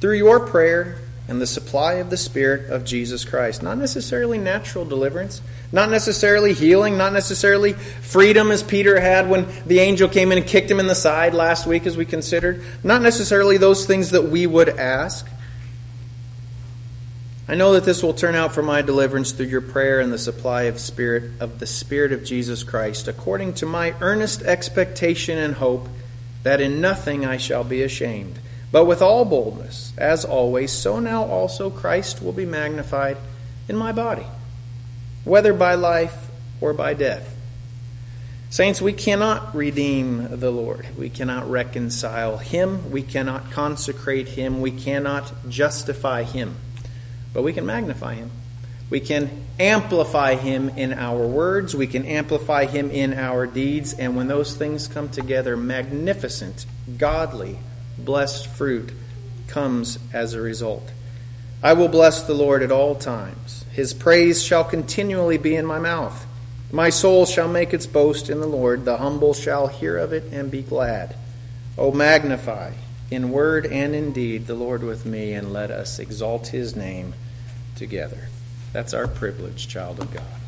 through 0.00 0.16
your 0.16 0.46
prayer 0.46 1.02
and 1.28 1.42
the 1.42 1.46
supply 1.46 1.94
of 1.94 2.08
the 2.08 2.16
Spirit 2.16 2.70
of 2.70 2.86
Jesus 2.86 3.26
Christ. 3.26 3.62
Not 3.62 3.76
necessarily 3.76 4.38
natural 4.38 4.86
deliverance, 4.86 5.42
not 5.70 5.90
necessarily 5.90 6.54
healing, 6.54 6.96
not 6.96 7.12
necessarily 7.12 7.74
freedom 7.74 8.50
as 8.50 8.62
Peter 8.62 8.98
had 8.98 9.28
when 9.28 9.46
the 9.66 9.80
angel 9.80 10.08
came 10.08 10.32
in 10.32 10.38
and 10.38 10.46
kicked 10.46 10.70
him 10.70 10.80
in 10.80 10.86
the 10.86 10.94
side 10.94 11.34
last 11.34 11.66
week, 11.66 11.84
as 11.84 11.98
we 11.98 12.06
considered. 12.06 12.64
Not 12.82 13.02
necessarily 13.02 13.58
those 13.58 13.84
things 13.84 14.12
that 14.12 14.24
we 14.24 14.46
would 14.46 14.70
ask. 14.70 15.28
I 17.48 17.56
know 17.56 17.72
that 17.72 17.84
this 17.84 18.04
will 18.04 18.14
turn 18.14 18.36
out 18.36 18.54
for 18.54 18.62
my 18.62 18.82
deliverance 18.82 19.32
through 19.32 19.46
your 19.46 19.60
prayer 19.60 19.98
and 19.98 20.12
the 20.12 20.18
supply 20.18 20.62
of 20.64 20.78
spirit 20.78 21.32
of 21.40 21.58
the 21.58 21.66
spirit 21.66 22.12
of 22.12 22.24
Jesus 22.24 22.62
Christ 22.62 23.08
according 23.08 23.54
to 23.54 23.66
my 23.66 23.94
earnest 24.00 24.42
expectation 24.42 25.38
and 25.38 25.54
hope 25.54 25.88
that 26.44 26.60
in 26.60 26.80
nothing 26.80 27.26
I 27.26 27.38
shall 27.38 27.64
be 27.64 27.82
ashamed 27.82 28.38
but 28.70 28.84
with 28.84 29.02
all 29.02 29.24
boldness 29.24 29.92
as 29.98 30.24
always 30.24 30.70
so 30.70 31.00
now 31.00 31.24
also 31.24 31.68
Christ 31.68 32.22
will 32.22 32.32
be 32.32 32.46
magnified 32.46 33.16
in 33.68 33.76
my 33.76 33.90
body 33.90 34.26
whether 35.24 35.52
by 35.52 35.74
life 35.74 36.30
or 36.60 36.72
by 36.72 36.94
death. 36.94 37.36
Saints 38.50 38.80
we 38.80 38.92
cannot 38.92 39.54
redeem 39.54 40.38
the 40.38 40.50
Lord. 40.50 40.86
We 40.96 41.08
cannot 41.08 41.50
reconcile 41.50 42.36
him. 42.36 42.90
We 42.90 43.02
cannot 43.02 43.50
consecrate 43.50 44.28
him. 44.28 44.60
We 44.60 44.70
cannot 44.70 45.48
justify 45.48 46.22
him 46.22 46.56
but 47.32 47.42
we 47.42 47.52
can 47.52 47.66
magnify 47.66 48.14
him. 48.14 48.30
We 48.90 49.00
can 49.00 49.30
amplify 49.58 50.34
him 50.34 50.68
in 50.70 50.92
our 50.92 51.26
words, 51.26 51.74
we 51.74 51.86
can 51.86 52.04
amplify 52.04 52.66
him 52.66 52.90
in 52.90 53.14
our 53.14 53.46
deeds, 53.46 53.94
and 53.94 54.16
when 54.16 54.28
those 54.28 54.54
things 54.54 54.86
come 54.86 55.08
together, 55.08 55.56
magnificent, 55.56 56.66
godly, 56.98 57.58
blessed 57.96 58.46
fruit 58.46 58.92
comes 59.48 59.98
as 60.12 60.34
a 60.34 60.40
result. 60.40 60.90
I 61.62 61.72
will 61.72 61.88
bless 61.88 62.24
the 62.24 62.34
Lord 62.34 62.62
at 62.62 62.72
all 62.72 62.94
times. 62.94 63.64
His 63.72 63.94
praise 63.94 64.42
shall 64.42 64.64
continually 64.64 65.38
be 65.38 65.56
in 65.56 65.64
my 65.64 65.78
mouth. 65.78 66.26
My 66.70 66.90
soul 66.90 67.24
shall 67.24 67.48
make 67.48 67.72
its 67.72 67.86
boast 67.86 68.28
in 68.28 68.40
the 68.40 68.46
Lord. 68.46 68.84
The 68.84 68.96
humble 68.96 69.32
shall 69.32 69.68
hear 69.68 69.96
of 69.96 70.12
it 70.12 70.24
and 70.32 70.50
be 70.50 70.62
glad. 70.62 71.14
O 71.78 71.92
magnify 71.92 72.72
in 73.12 73.30
word 73.30 73.66
and 73.66 73.94
in 73.94 74.12
deed 74.12 74.46
the 74.46 74.54
Lord 74.54 74.82
with 74.82 75.04
me, 75.04 75.32
and 75.32 75.52
let 75.52 75.70
us 75.70 75.98
exalt 75.98 76.48
his 76.48 76.74
name 76.74 77.14
together. 77.76 78.28
That's 78.72 78.94
our 78.94 79.06
privilege, 79.06 79.68
child 79.68 80.00
of 80.00 80.12
God. 80.12 80.41